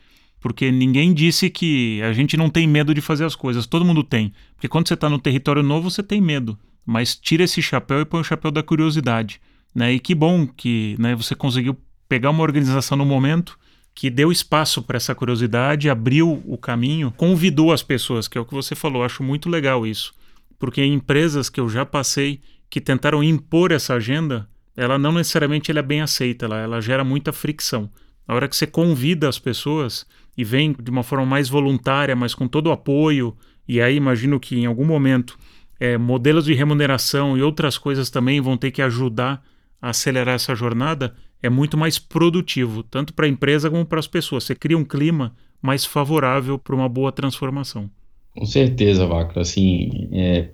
porque 0.46 0.72
ninguém 0.72 1.12
disse 1.12 1.50
que 1.50 2.00
a 2.04 2.14
gente 2.14 2.38
não 2.38 2.52
tem 2.52 2.68
medo 2.68 2.94
de 2.94 3.02
fazer 3.02 3.26
as 3.26 3.36
coisas, 3.36 3.66
todo 3.66 3.84
mundo 3.84 4.04
tem. 4.04 4.32
Porque 4.54 4.68
quando 4.68 4.88
você 4.88 4.94
está 4.94 5.10
no 5.10 5.18
território 5.18 5.64
novo, 5.64 5.90
você 5.90 6.04
tem 6.04 6.22
medo. 6.22 6.56
Mas 6.86 7.16
tira 7.16 7.44
esse 7.44 7.64
chapéu 7.64 8.00
e 8.00 8.06
põe 8.06 8.22
o 8.22 8.24
chapéu 8.24 8.52
da 8.52 8.62
curiosidade. 8.62 9.42
Né? 9.74 9.94
E 9.94 10.00
que 10.00 10.14
bom 10.14 10.46
que 10.46 10.96
né, 11.00 11.16
você 11.16 11.34
conseguiu 11.34 11.76
pegar 12.08 12.30
uma 12.30 12.44
organização 12.44 12.96
no 12.96 13.04
momento 13.04 13.58
que 13.96 14.10
deu 14.10 14.32
espaço 14.32 14.84
para 14.84 14.98
essa 14.98 15.16
curiosidade, 15.16 15.90
abriu 15.90 16.44
o 16.46 16.58
caminho, 16.58 17.14
convidou 17.16 17.72
as 17.72 17.82
pessoas, 17.82 18.28
que 18.28 18.38
é 18.38 18.42
o 18.42 18.46
que 18.46 18.54
você 18.54 18.76
falou. 18.76 19.04
Acho 19.04 19.24
muito 19.24 19.50
legal 19.50 19.88
isso. 19.88 20.14
Porque 20.60 20.82
em 20.82 20.94
empresas 20.94 21.50
que 21.50 21.60
eu 21.60 21.70
já 21.70 21.86
passei 21.86 22.42
que 22.70 22.82
tentaram 22.82 23.24
impor 23.24 23.72
essa 23.72 23.94
agenda, 23.94 24.50
ela 24.76 24.98
não 24.98 25.14
necessariamente 25.14 25.72
ela 25.72 25.80
é 25.80 25.84
bem 25.84 26.02
aceita, 26.02 26.46
ela, 26.46 26.60
ela 26.60 26.82
gera 26.82 27.06
muita 27.06 27.32
fricção. 27.32 27.90
Na 28.28 28.36
hora 28.36 28.50
que 28.50 28.56
você 28.56 28.68
convida 28.68 29.30
as 29.30 29.40
pessoas, 29.40 30.06
e 30.38 30.44
vem 30.44 30.76
de 30.78 30.92
uma 30.92 31.04
forma 31.04 31.26
mais 31.26 31.48
voluntária, 31.48 32.16
mas 32.16 32.36
com 32.36 32.48
todo 32.48 32.68
o 32.68 32.72
apoio, 32.72 33.36
e 33.68 33.82
aí 33.82 33.96
imagino 33.96 34.40
que 34.40 34.58
em 34.58 34.66
algum 34.66 34.86
momento 34.86 35.38
é, 35.80 35.98
modelos 35.98 36.46
de 36.46 36.54
remuneração 36.54 37.38
e 37.38 37.42
outras 37.42 37.78
coisas 37.78 38.10
também 38.10 38.42
vão 38.42 38.58
ter 38.58 38.72
que 38.72 38.82
ajudar 38.82 39.44
a 39.82 39.90
acelerar 39.90 40.36
essa 40.36 40.56
jornada, 40.56 41.16
é 41.46 41.50
muito 41.50 41.78
mais 41.78 42.00
produtivo, 42.00 42.84
tanto 42.84 43.14
para 43.14 43.26
a 43.26 43.30
empresa 43.30 43.70
como 43.70 43.86
para 43.86 44.00
as 44.00 44.08
pessoas. 44.08 44.44
Você 44.44 44.56
cria 44.56 44.78
um 44.78 44.84
clima 44.84 45.36
mais 45.62 45.86
favorável 45.86 46.58
para 46.58 46.76
uma 46.76 46.90
boa 46.90 47.12
transformação. 47.12 47.90
Com 48.36 48.46
certeza, 48.46 49.06
Vaca. 49.06 49.42
Assim, 49.42 50.10
é, 50.12 50.50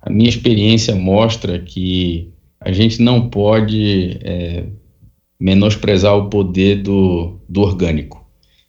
a 0.00 0.10
minha 0.10 0.28
experiência 0.28 0.94
mostra 0.94 1.58
que 1.58 2.32
a 2.60 2.72
gente 2.72 3.02
não 3.02 3.28
pode 3.28 4.18
é, 4.22 4.66
menosprezar 5.38 6.16
o 6.16 6.30
poder 6.30 6.82
do, 6.82 7.40
do 7.48 7.60
orgânico. 7.60 8.24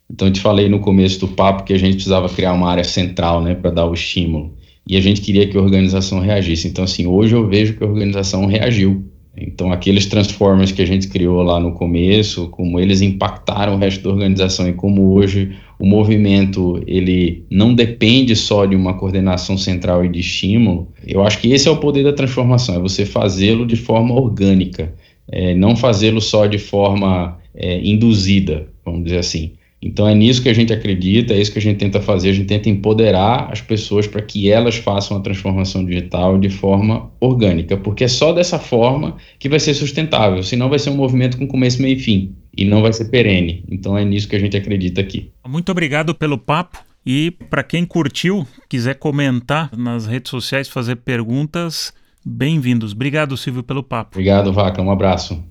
Então, 0.10 0.28
eu 0.28 0.34
te 0.34 0.40
falei 0.40 0.70
no 0.70 0.80
começo 0.80 1.20
do 1.20 1.28
papo 1.28 1.64
que 1.64 1.74
a 1.74 1.78
gente 1.78 1.96
precisava 1.96 2.30
criar 2.30 2.54
uma 2.54 2.70
área 2.70 2.84
central, 2.84 3.42
né, 3.42 3.56
para 3.56 3.72
dar 3.72 3.86
o 3.86 3.94
estímulo. 3.94 4.56
E 4.88 4.96
a 4.96 5.02
gente 5.02 5.20
queria 5.22 5.48
que 5.48 5.58
a 5.58 5.62
organização 5.62 6.20
reagisse. 6.20 6.68
Então, 6.68 6.84
assim, 6.84 7.06
hoje 7.06 7.36
eu 7.36 7.48
vejo 7.48 7.76
que 7.76 7.84
a 7.84 7.88
organização 7.88 8.46
reagiu. 8.46 9.06
Então, 9.40 9.72
aqueles 9.72 10.08
transformers 10.08 10.72
que 10.72 10.82
a 10.82 10.86
gente 10.86 11.08
criou 11.08 11.44
lá 11.44 11.60
no 11.60 11.74
começo, 11.74 12.48
como 12.50 12.80
eles 12.80 13.02
impactaram 13.02 13.76
o 13.76 13.78
resto 13.78 14.04
da 14.04 14.10
organização 14.10 14.68
e 14.68 14.74
como 14.74 15.14
hoje 15.14 15.56
o 15.78 15.86
movimento 15.86 16.82
ele 16.88 17.46
não 17.50 17.76
depende 17.76 18.36
só 18.36 18.66
de 18.66 18.76
uma 18.76 18.96
coordenação 18.96 19.56
central 19.56 20.04
e 20.04 20.10
de 20.10 20.20
estímulo, 20.20 20.88
eu 21.06 21.24
acho 21.24 21.40
que 21.40 21.52
esse 21.52 21.68
é 21.68 21.72
o 21.72 21.78
poder 21.78 22.04
da 22.04 22.14
transformação, 22.14 22.76
é 22.76 22.80
você 22.80 23.06
fazê-lo 23.06 23.68
de 23.68 23.76
forma 23.76 24.16
orgânica, 24.16 24.96
é, 25.30 25.54
não 25.54 25.76
fazê-lo 25.76 26.20
só 26.20 26.48
de 26.48 26.58
forma 26.58 27.38
é, 27.54 27.80
induzida, 27.86 28.68
vamos 28.84 29.04
dizer 29.04 29.20
assim. 29.20 29.52
Então 29.82 30.08
é 30.08 30.16
nisso 30.16 30.42
que 30.42 30.50
a 30.50 30.54
gente 30.54 30.74
acredita, 30.74 31.34
é 31.34 31.40
isso 31.40 31.52
que 31.52 31.60
a 31.60 31.62
gente 31.62 31.78
tenta 31.78 32.02
fazer, 32.02 32.30
a 32.30 32.34
gente 32.34 32.48
tenta 32.48 32.70
empoderar 32.70 33.50
as 33.52 33.62
pessoas 33.62 34.08
para 34.08 34.22
que 34.22 34.50
elas 34.50 34.76
façam 34.76 35.18
a 35.18 35.20
transformação 35.20 35.86
digital 35.86 36.38
de 36.38 36.50
forma 36.50 37.12
orgânica, 37.20 37.78
porque 37.78 38.04
é 38.04 38.08
só 38.08 38.34
dessa 38.34 38.58
forma 38.58 39.18
que 39.38 39.48
vai 39.48 39.60
ser 39.60 39.76
sustentável, 39.76 40.42
senão 40.42 40.68
vai 40.68 40.80
ser 40.80 40.90
um 40.90 40.96
movimento 40.96 41.38
com 41.38 41.48
começo, 41.48 41.82
meio 41.82 41.96
e 41.96 42.00
fim, 42.00 42.36
e 42.56 42.66
não 42.66 42.82
vai 42.82 42.92
ser 42.92 43.06
perene. 43.06 43.64
Então 43.70 43.98
é 43.98 44.04
nisso 44.04 44.28
que 44.28 44.36
a 44.36 44.40
gente 44.40 44.58
acredita 44.58 45.00
aqui. 45.00 45.32
Muito 45.48 45.72
obrigado 45.72 46.16
pelo 46.16 46.38
papo. 46.38 46.80
E 47.10 47.32
para 47.50 47.64
quem 47.64 47.86
curtiu, 47.86 48.46
quiser 48.68 48.96
comentar 48.96 49.70
nas 49.78 50.06
redes 50.06 50.30
sociais, 50.30 50.68
fazer 50.68 50.98
perguntas, 50.98 51.94
bem-vindos. 52.26 52.92
Obrigado, 52.92 53.38
Silvio, 53.38 53.64
pelo 53.64 53.82
papo. 53.82 54.18
Obrigado, 54.18 54.52
Vaca. 54.52 54.82
Um 54.82 54.92
abraço. 54.92 55.42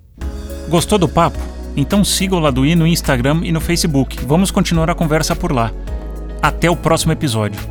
Gostou 0.69 0.99
do 0.99 1.09
papo? 1.09 1.56
Então 1.77 2.03
siga 2.03 2.35
o 2.35 2.39
Laduí 2.39 2.73
no 2.73 2.87
Instagram 2.87 3.41
e 3.43 3.51
no 3.51 3.61
Facebook. 3.61 4.25
Vamos 4.25 4.49
continuar 4.49 4.89
a 4.89 4.95
conversa 4.95 5.35
por 5.35 5.51
lá. 5.51 5.71
Até 6.41 6.71
o 6.71 6.75
próximo 6.75 7.11
episódio. 7.11 7.61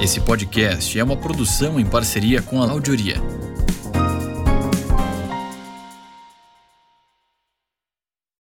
Esse 0.00 0.20
podcast 0.20 0.96
é 0.96 1.02
uma 1.02 1.16
produção 1.16 1.80
em 1.80 1.84
parceria 1.84 2.40
com 2.40 2.62
a 2.62 2.70
Audioria. 2.70 3.16